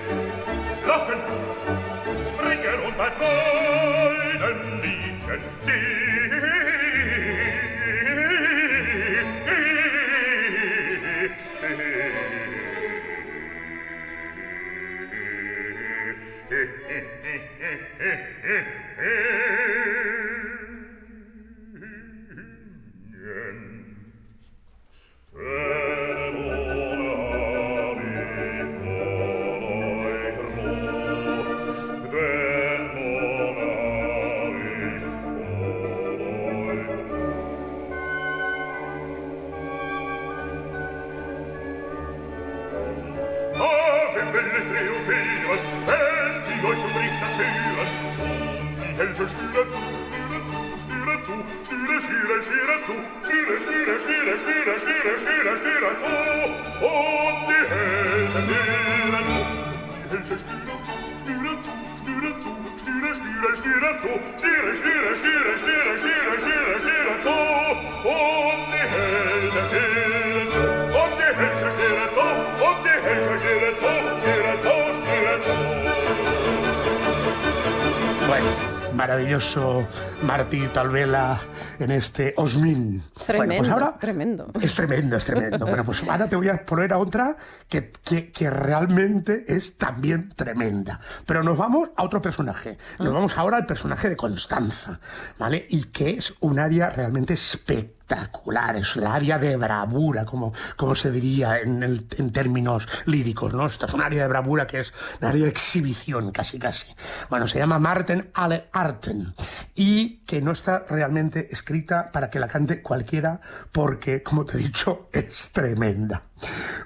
en 81.79 81.91
este 81.91 82.33
Osmin. 82.37 83.03
Tremendo, 83.25 83.55
bueno, 83.55 83.57
pues 83.57 83.69
ahora 83.71 83.94
tremendo. 83.99 84.47
Es 84.61 84.73
tremendo, 84.75 85.15
es 85.17 85.25
tremendo. 85.25 85.65
bueno, 85.65 85.83
pues 85.83 86.03
ahora 86.03 86.27
te 86.29 86.35
voy 86.35 86.49
a 86.49 86.65
poner 86.65 86.93
a 86.93 86.97
otra 86.97 87.35
que, 87.69 87.91
que, 88.03 88.31
que 88.31 88.49
realmente 88.49 89.45
es 89.47 89.77
también 89.77 90.29
tremenda. 90.35 90.99
Pero 91.25 91.43
nos 91.43 91.57
vamos 91.57 91.89
a 91.95 92.03
otro 92.03 92.21
personaje. 92.21 92.77
Nos 92.99 93.13
vamos 93.13 93.37
ahora 93.37 93.57
al 93.57 93.65
personaje 93.65 94.09
de 94.09 94.15
Constanza, 94.15 94.99
¿vale? 95.37 95.65
Y 95.69 95.85
que 95.85 96.11
es 96.11 96.33
un 96.41 96.59
área 96.59 96.89
realmente 96.89 97.33
espectacular, 97.33 98.75
es 98.75 98.95
el 98.95 99.05
área 99.07 99.39
de 99.39 99.55
bravura, 99.57 100.25
como, 100.25 100.53
como 100.75 100.93
se 100.95 101.09
diría 101.11 101.59
en, 101.59 101.81
el- 101.83 102.05
en 102.17 102.31
términos 102.31 102.87
líricos, 103.05 103.53
¿no? 103.53 103.65
Esta 103.65 103.87
es 103.87 103.93
un 103.93 104.01
área 104.01 104.21
de 104.23 104.27
bravura 104.27 104.67
que 104.67 104.79
es 104.81 104.93
un 105.21 105.27
área 105.27 105.43
de 105.43 105.49
exhibición, 105.49 106.31
casi 106.31 106.59
casi. 106.59 106.87
Bueno, 107.29 107.47
se 107.47 107.57
llama 107.59 107.79
Marten 107.79 108.29
alle 108.33 108.67
Arten 108.73 109.33
y 109.73 110.17
que 110.25 110.41
no 110.41 110.51
está 110.51 110.85
realmente 110.87 111.49
escrita 111.51 112.11
para 112.11 112.29
que 112.29 112.39
la 112.39 112.47
cante 112.47 112.81
cualquiera 112.81 113.41
porque, 113.71 113.94
como 114.23 114.45
te 114.45 114.57
he 114.57 114.61
dicho, 114.61 115.09
es 115.13 115.49
tremenda. 115.51 116.23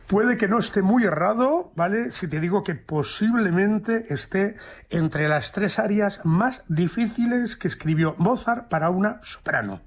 Puede 0.08 0.38
que 0.38 0.48
no 0.48 0.60
esté 0.60 0.82
muy 0.82 1.04
errado, 1.04 1.72
¿vale? 1.76 2.12
Si 2.12 2.28
te 2.28 2.40
digo 2.40 2.64
que 2.64 2.76
posiblemente 2.76 4.14
esté 4.14 4.56
entre 4.90 5.28
las 5.28 5.52
tres 5.52 5.80
áreas 5.80 6.22
más 6.24 6.64
difíciles 6.68 7.56
que 7.58 7.68
escribió 7.68 8.16
Mozart 8.18 8.70
para 8.70 8.90
una 8.90 9.20
soprano. 9.24 9.82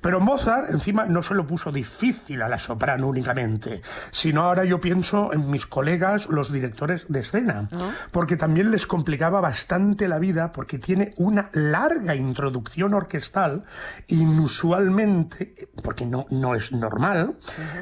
Pero 0.00 0.20
Mozart 0.20 0.70
encima 0.70 1.06
no 1.06 1.22
se 1.22 1.34
lo 1.34 1.46
puso 1.46 1.72
difícil 1.72 2.42
a 2.42 2.48
la 2.48 2.58
soprano 2.58 3.08
únicamente, 3.08 3.82
sino 4.10 4.42
ahora 4.42 4.64
yo 4.64 4.80
pienso 4.80 5.32
en 5.32 5.50
mis 5.50 5.66
colegas, 5.66 6.28
los 6.28 6.52
directores 6.52 7.06
de 7.08 7.20
escena, 7.20 7.68
porque 8.10 8.36
también 8.36 8.70
les 8.70 8.86
complicaba 8.86 9.40
bastante 9.40 10.08
la 10.08 10.18
vida 10.18 10.52
porque 10.52 10.78
tiene 10.78 11.12
una 11.16 11.50
larga 11.52 12.14
introducción 12.14 12.94
orquestal, 12.94 13.62
inusualmente, 14.08 15.68
porque 15.82 16.06
no, 16.06 16.26
no 16.30 16.54
es 16.54 16.72
normal, 16.72 17.36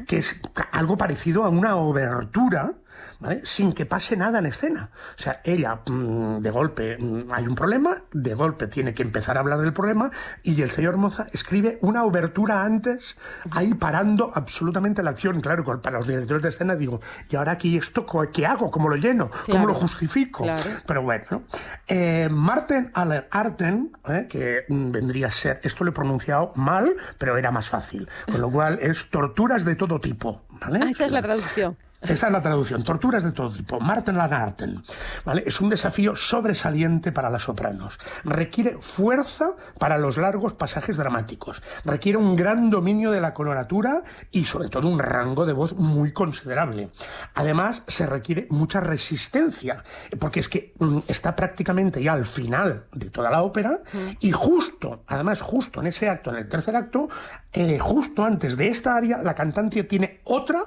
que 0.06 0.18
es 0.18 0.40
algo 0.72 0.96
parecido 0.96 1.44
a 1.44 1.48
una 1.48 1.76
obertura, 1.76 2.74
¿vale? 3.20 3.40
sin 3.44 3.72
que 3.72 3.86
pase 3.86 4.16
nada 4.16 4.38
en 4.38 4.46
escena. 4.46 4.90
O 5.18 5.22
sea, 5.22 5.40
ella, 5.44 5.80
mm, 5.86 6.38
de 6.38 6.50
golpe, 6.50 6.96
mm, 6.98 7.32
hay 7.32 7.46
un 7.46 7.54
problema, 7.54 8.02
de 8.12 8.34
golpe 8.34 8.66
tiene 8.66 8.94
que 8.94 9.02
empezar 9.02 9.36
a 9.36 9.40
hablar 9.40 9.60
del 9.60 9.72
problema, 9.72 10.10
y 10.42 10.60
el 10.62 10.70
señor 10.70 10.96
Moza 10.96 11.26
escribe 11.32 11.78
una 11.82 12.04
obertura 12.04 12.62
antes, 12.64 13.16
ahí 13.50 13.74
parando 13.74 14.30
absolutamente 14.34 15.02
la 15.02 15.10
acción. 15.10 15.40
Claro, 15.40 15.64
para 15.80 15.98
los 15.98 16.08
directores 16.08 16.42
de 16.42 16.48
escena 16.48 16.74
digo, 16.76 17.00
¿y 17.28 17.36
ahora 17.36 17.52
aquí 17.52 17.76
esto 17.76 18.06
qué 18.32 18.46
hago? 18.46 18.70
¿Cómo 18.70 18.88
lo 18.88 18.96
lleno? 18.96 19.30
¿Cómo 19.30 19.44
Claro. 19.44 19.66
lo 19.68 19.74
justifico? 19.74 20.44
Claro. 20.44 20.70
Pero 20.86 21.02
bueno, 21.02 21.24
¿no? 21.30 21.42
Eh, 21.88 22.28
Marten 22.30 22.90
Aller 22.94 23.28
Arten, 23.30 23.92
¿eh? 24.08 24.26
que 24.28 24.64
mm, 24.68 24.90
vendría 24.90 25.26
a 25.28 25.30
ser, 25.30 25.60
esto 25.62 25.84
lo 25.84 25.90
he 25.90 25.94
pronunciado 25.94 26.52
mal, 26.56 26.94
pero 27.18 27.36
era 27.36 27.50
más 27.50 27.68
fácil, 27.68 28.08
con 28.24 28.40
lo 28.40 28.50
cual 28.50 28.78
es 28.80 29.10
torturas 29.10 29.64
de 29.64 29.76
todo 29.76 30.00
tipo. 30.00 30.42
¿vale? 30.60 30.80
Ah, 30.82 30.90
esa 30.90 31.06
es 31.06 31.12
la 31.12 31.22
traducción. 31.22 31.76
Esa 32.08 32.26
es 32.26 32.32
la 32.32 32.40
traducción. 32.40 32.84
Torturas 32.84 33.24
de 33.24 33.32
todo 33.32 33.50
tipo. 33.50 33.80
Marten 33.80 34.16
Van 34.16 34.32
Arten. 34.32 34.82
¿Vale? 35.24 35.42
Es 35.46 35.60
un 35.60 35.68
desafío 35.68 36.14
sobresaliente 36.14 37.12
para 37.12 37.30
las 37.30 37.42
sopranos. 37.42 37.98
Requiere 38.24 38.78
fuerza 38.80 39.52
para 39.78 39.98
los 39.98 40.16
largos 40.16 40.52
pasajes 40.52 40.96
dramáticos. 40.96 41.62
Requiere 41.84 42.18
un 42.18 42.36
gran 42.36 42.70
dominio 42.70 43.10
de 43.10 43.20
la 43.20 43.34
coloratura 43.34 44.02
y 44.30 44.44
sobre 44.44 44.68
todo 44.68 44.88
un 44.88 44.98
rango 44.98 45.46
de 45.46 45.52
voz 45.52 45.74
muy 45.74 46.12
considerable. 46.12 46.90
Además, 47.34 47.82
se 47.86 48.06
requiere 48.06 48.46
mucha 48.50 48.80
resistencia, 48.80 49.82
porque 50.18 50.40
es 50.40 50.48
que 50.48 50.74
mm, 50.78 50.98
está 51.08 51.34
prácticamente 51.34 52.02
ya 52.02 52.12
al 52.12 52.26
final 52.26 52.84
de 52.92 53.10
toda 53.10 53.30
la 53.30 53.42
ópera 53.42 53.80
y 54.20 54.32
justo, 54.32 55.02
además 55.06 55.40
justo 55.40 55.80
en 55.80 55.88
ese 55.88 56.08
acto, 56.08 56.30
en 56.30 56.36
el 56.36 56.48
tercer 56.48 56.76
acto, 56.76 57.08
eh, 57.52 57.78
justo 57.78 58.24
antes 58.24 58.56
de 58.56 58.68
esta 58.68 58.96
área, 58.96 59.18
la 59.18 59.34
cantante 59.34 59.84
tiene 59.84 60.20
otra 60.24 60.64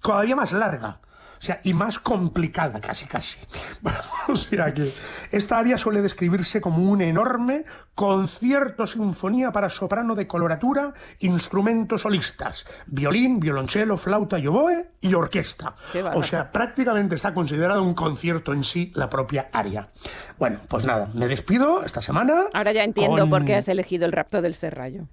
todavía 0.00 0.36
más 0.36 0.52
larga. 0.52 1.00
O 1.38 1.42
sea, 1.46 1.60
y 1.64 1.74
más 1.74 1.98
complicada, 1.98 2.80
casi, 2.80 3.06
casi. 3.06 3.38
Bueno, 3.82 3.98
o 4.28 4.36
sea 4.36 4.72
que 4.72 4.90
esta 5.30 5.58
área 5.58 5.76
suele 5.76 6.00
describirse 6.00 6.62
como 6.62 6.78
un 6.90 7.02
enorme 7.02 7.64
concierto 7.94 8.86
sinfonía 8.86 9.52
para 9.52 9.68
soprano 9.68 10.14
de 10.14 10.26
coloratura, 10.26 10.94
instrumentos 11.20 12.02
solistas, 12.02 12.64
violín, 12.86 13.38
violonchelo, 13.38 13.98
flauta 13.98 14.38
y 14.38 14.46
oboe 14.46 14.92
y 15.02 15.12
orquesta. 15.12 15.74
O 16.14 16.22
sea, 16.22 16.50
prácticamente 16.50 17.14
está 17.16 17.34
considerado 17.34 17.82
un 17.82 17.92
concierto 17.94 18.54
en 18.54 18.64
sí 18.64 18.90
la 18.94 19.10
propia 19.10 19.50
área. 19.52 19.88
Bueno, 20.38 20.58
pues 20.68 20.84
nada, 20.86 21.10
me 21.12 21.26
despido 21.28 21.82
esta 21.84 22.00
semana. 22.00 22.44
Ahora 22.54 22.72
ya 22.72 22.82
entiendo 22.82 23.18
con- 23.18 23.30
por 23.30 23.44
qué 23.44 23.56
has 23.56 23.68
elegido 23.68 24.06
el 24.06 24.12
rapto 24.12 24.40
del 24.40 24.54
Serrallo. 24.54 25.06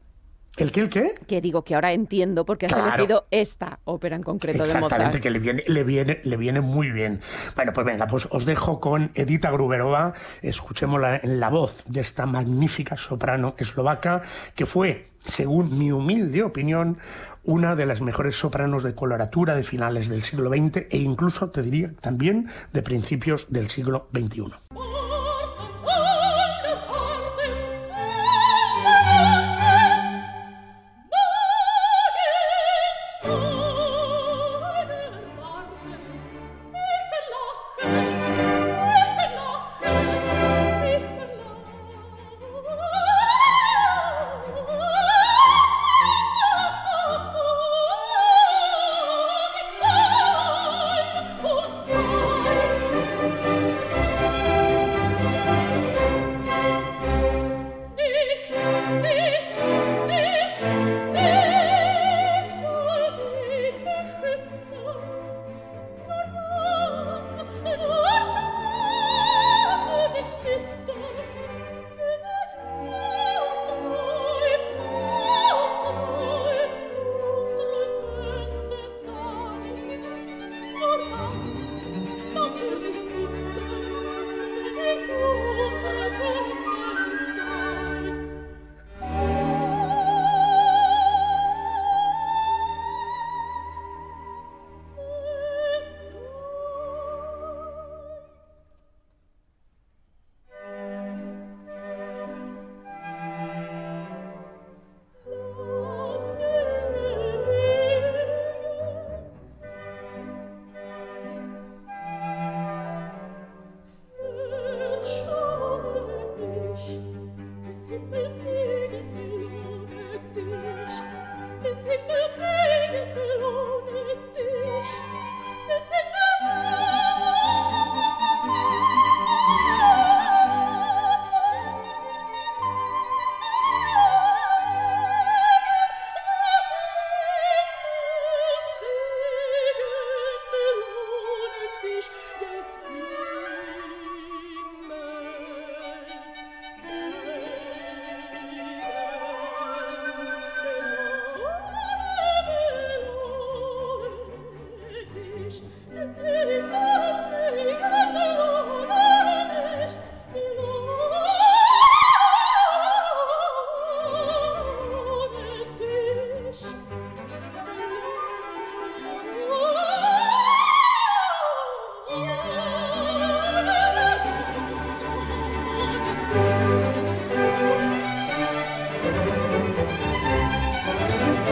¿El 0.56 0.72
qué, 0.72 0.82
el 0.82 0.90
qué? 0.90 1.14
Que 1.28 1.42
digo 1.42 1.64
que 1.64 1.74
ahora 1.74 1.94
entiendo 1.94 2.46
por 2.46 2.60
qué 2.60 2.68
has 2.68 2.74
Claro. 2.74 2.90
elegido 2.94 3.26
esta 3.32 3.80
ópera 3.86 4.16
en 4.16 4.22
concreto 4.22 4.60
de 4.60 4.66
Exactamente, 4.66 5.06
Mozart. 5.06 5.24
que 5.24 5.32
le 5.32 5.40
viene, 5.40 5.64
le, 5.68 5.84
viene, 5.84 6.22
le 6.24 6.38
viene 6.38 6.62
muy 6.62 6.92
bien. 6.92 7.22
Bueno, 7.56 7.74
pues 7.74 7.86
venga, 7.88 8.06
pues 8.06 8.28
os 8.30 8.46
dejo 8.46 8.80
con 8.80 9.10
Edita 9.16 9.50
Gruberova. 9.50 10.14
Escuchémosla 10.44 11.18
en 11.24 11.40
la 11.40 11.50
voz 11.50 11.84
de 11.88 12.02
esta 12.02 12.28
magnífica 12.28 12.98
soprano 12.98 13.56
eslovaca, 13.58 14.22
que 14.54 14.68
fue, 14.68 15.08
según 15.26 15.76
mi 15.80 15.92
humilde 15.92 16.44
opinión, 16.44 17.00
una 17.44 17.76
de 17.76 17.88
las 17.88 18.02
mejores 18.02 18.36
sopranos 18.36 18.84
de 18.84 18.94
coloratura 18.94 19.56
de 19.56 19.64
finales 19.64 20.08
del 20.08 20.22
siglo 20.22 20.50
XX 20.52 20.86
e 20.92 20.98
incluso, 20.98 21.50
te 21.50 21.64
diría, 21.64 21.94
también 22.00 22.48
de 22.74 22.84
principios 22.84 23.48
del 23.50 23.70
siglo 23.70 24.08
XXI. 24.14 24.44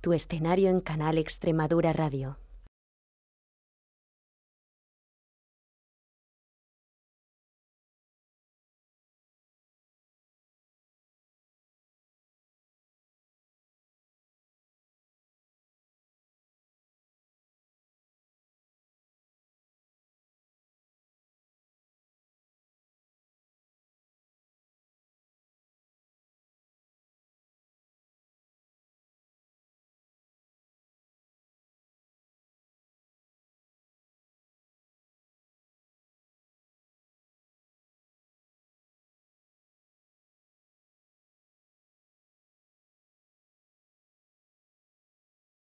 tu 0.00 0.12
escenario 0.12 0.70
en 0.70 0.80
Canal 0.80 1.18
Extremadura 1.18 1.92
Radio. 1.92 2.38